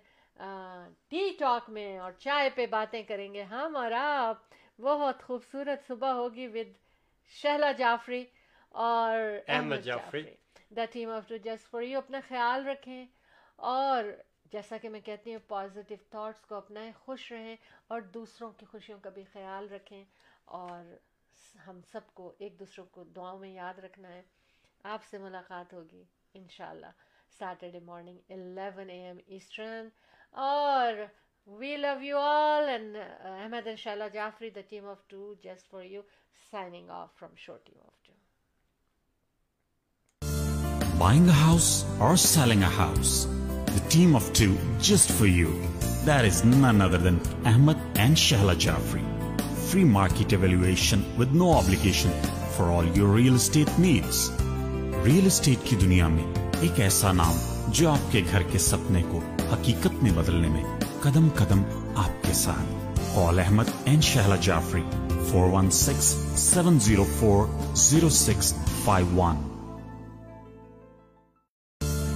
ٹی 1.08 1.30
ٹاک 1.40 1.70
میں 1.70 1.98
اور 1.98 2.12
چائے 2.12 2.50
پہ 2.56 2.66
باتیں 2.66 3.04
کریں 3.04 3.34
گے۔ 3.34 3.44
ہم 3.44 3.76
اور 3.76 3.92
آپ 3.92 4.38
بہت 4.82 5.24
خوبصورت 5.24 5.88
صبح 5.88 6.12
ہوگی۔ 6.12 6.48
ود 6.48 6.74
شہلا 7.28 7.72
جعفری 7.72 8.26
اور 8.70 9.20
Ahmed 9.48 9.76
Jafri. 9.84 10.24
The 10.72 10.86
team 10.92 11.10
of 11.10 11.28
two 11.28 11.38
just 11.38 11.70
for 11.70 11.82
you 11.82 11.98
اپنا 11.98 12.20
خیال 12.28 12.68
رکھیں 12.68 13.06
اور 13.56 14.04
جیسا 14.52 14.78
کہ 14.78 14.90
میں 14.90 15.00
کہتی 15.00 15.34
ہوں 15.34 15.40
پازیٹیو 15.48 15.98
تھاٹس 16.10 16.46
کو 16.46 16.56
اپنائیں، 16.56 16.92
خوش 17.00 17.32
رہیں 17.32 17.56
اور 17.88 18.02
دوسروں 18.02 18.52
کی 18.52 18.66
خوشیوں 18.66 19.00
کا 19.00 19.10
بھی 19.10 19.24
خیال 19.24 19.70
رکھیں 19.70 20.04
اور 20.46 20.94
ہم 21.68 21.80
سب 21.92 22.14
کو 22.14 22.34
ایک 22.38 22.60
دوسروں 22.60 22.86
کو 22.86 23.04
دعاؤں 23.04 23.40
میں 23.40 23.50
یاد 23.50 23.80
رکھنا 23.80 24.10
ہے۔ 24.10 24.22
آپ 24.84 25.04
سے 25.04 25.18
ملاقات 25.18 25.74
ہوگی 25.74 26.04
انشاءاللہ۔ 26.34 26.92
Saturday 27.40 27.80
morning 27.80 28.20
eleven 28.30 28.90
A 28.90 29.02
M 29.08 29.18
eastern 29.28 29.90
اور 30.46 30.94
we 31.48 31.76
love 31.78 31.94
you 32.02 32.20
all 32.20 32.70
and 32.70 32.96
Ahmed 33.22 33.68
ان 33.68 33.76
شاء 33.76 33.92
اللہ 33.92 34.10
Jafri 34.14 34.50
the 34.50 34.62
team 34.70 34.88
of 34.88 35.08
two 35.08 35.34
just 35.44 35.70
for 35.70 35.84
you 35.84 36.02
signing 36.52 36.90
off 36.90 37.16
from 37.16 37.36
show 37.36 37.58
team 37.58 37.80
of 37.82 37.97
buying 40.98 41.28
a 41.28 41.34
house 41.36 41.66
اور 41.98 42.16
selling 42.16 42.64
a 42.64 42.70
house 42.78 43.10
the 43.68 43.78
team 43.90 44.16
of 44.16 44.30
two 44.34 44.46
just 44.82 45.12
for 45.18 45.28
you 45.28 45.50
that 46.06 46.26
is 46.26 46.44
none 46.46 46.82
other 46.82 47.00
than 47.00 47.18
Ahmed 47.46 47.84
and 47.96 48.18
Shehla 48.18 48.54
Jafri 48.60 49.02
free 49.68 49.84
market 49.84 50.34
evaluation 50.34 51.02
with 51.18 51.36
no 51.36 51.52
obligation 51.54 52.10
for 52.56 52.74
all 52.78 52.88
your 52.96 53.16
real 53.16 53.36
estate 53.36 53.80
needs 53.80 54.30
real 55.06 55.26
estate 55.26 55.70
کی 55.70 55.76
دنیا 55.76 56.08
میں 56.08 56.26
ایک 56.62 56.80
ایسا 56.80 57.12
نام 57.12 57.38
جو 57.70 57.90
آپ 57.92 58.12
کے 58.12 58.22
گھر 58.32 58.44
کے 58.52 58.58
سپنے 58.60 59.02
کو 59.12 59.20
حقیقت 59.52 60.04
میں 60.04 60.12
بدلنے 60.12 60.50
میں 60.50 60.64
قدم 61.02 61.28
قدم 61.36 61.62
آپ 61.96 62.24
کے 62.24 62.34
ساتھ 62.34 62.96
call 63.16 63.40
Ahmed 63.40 63.70
and 63.86 64.04
Shehla 64.04 64.36
Jafri 64.42 64.82
four 65.32 65.50
one 65.54 65.70
six 65.80 66.14
seven 66.42 66.80
zero 66.80 67.06
four 67.20 67.46
zero 67.84 68.10
six 68.16 68.54
five 68.84 69.16
one 69.16 69.47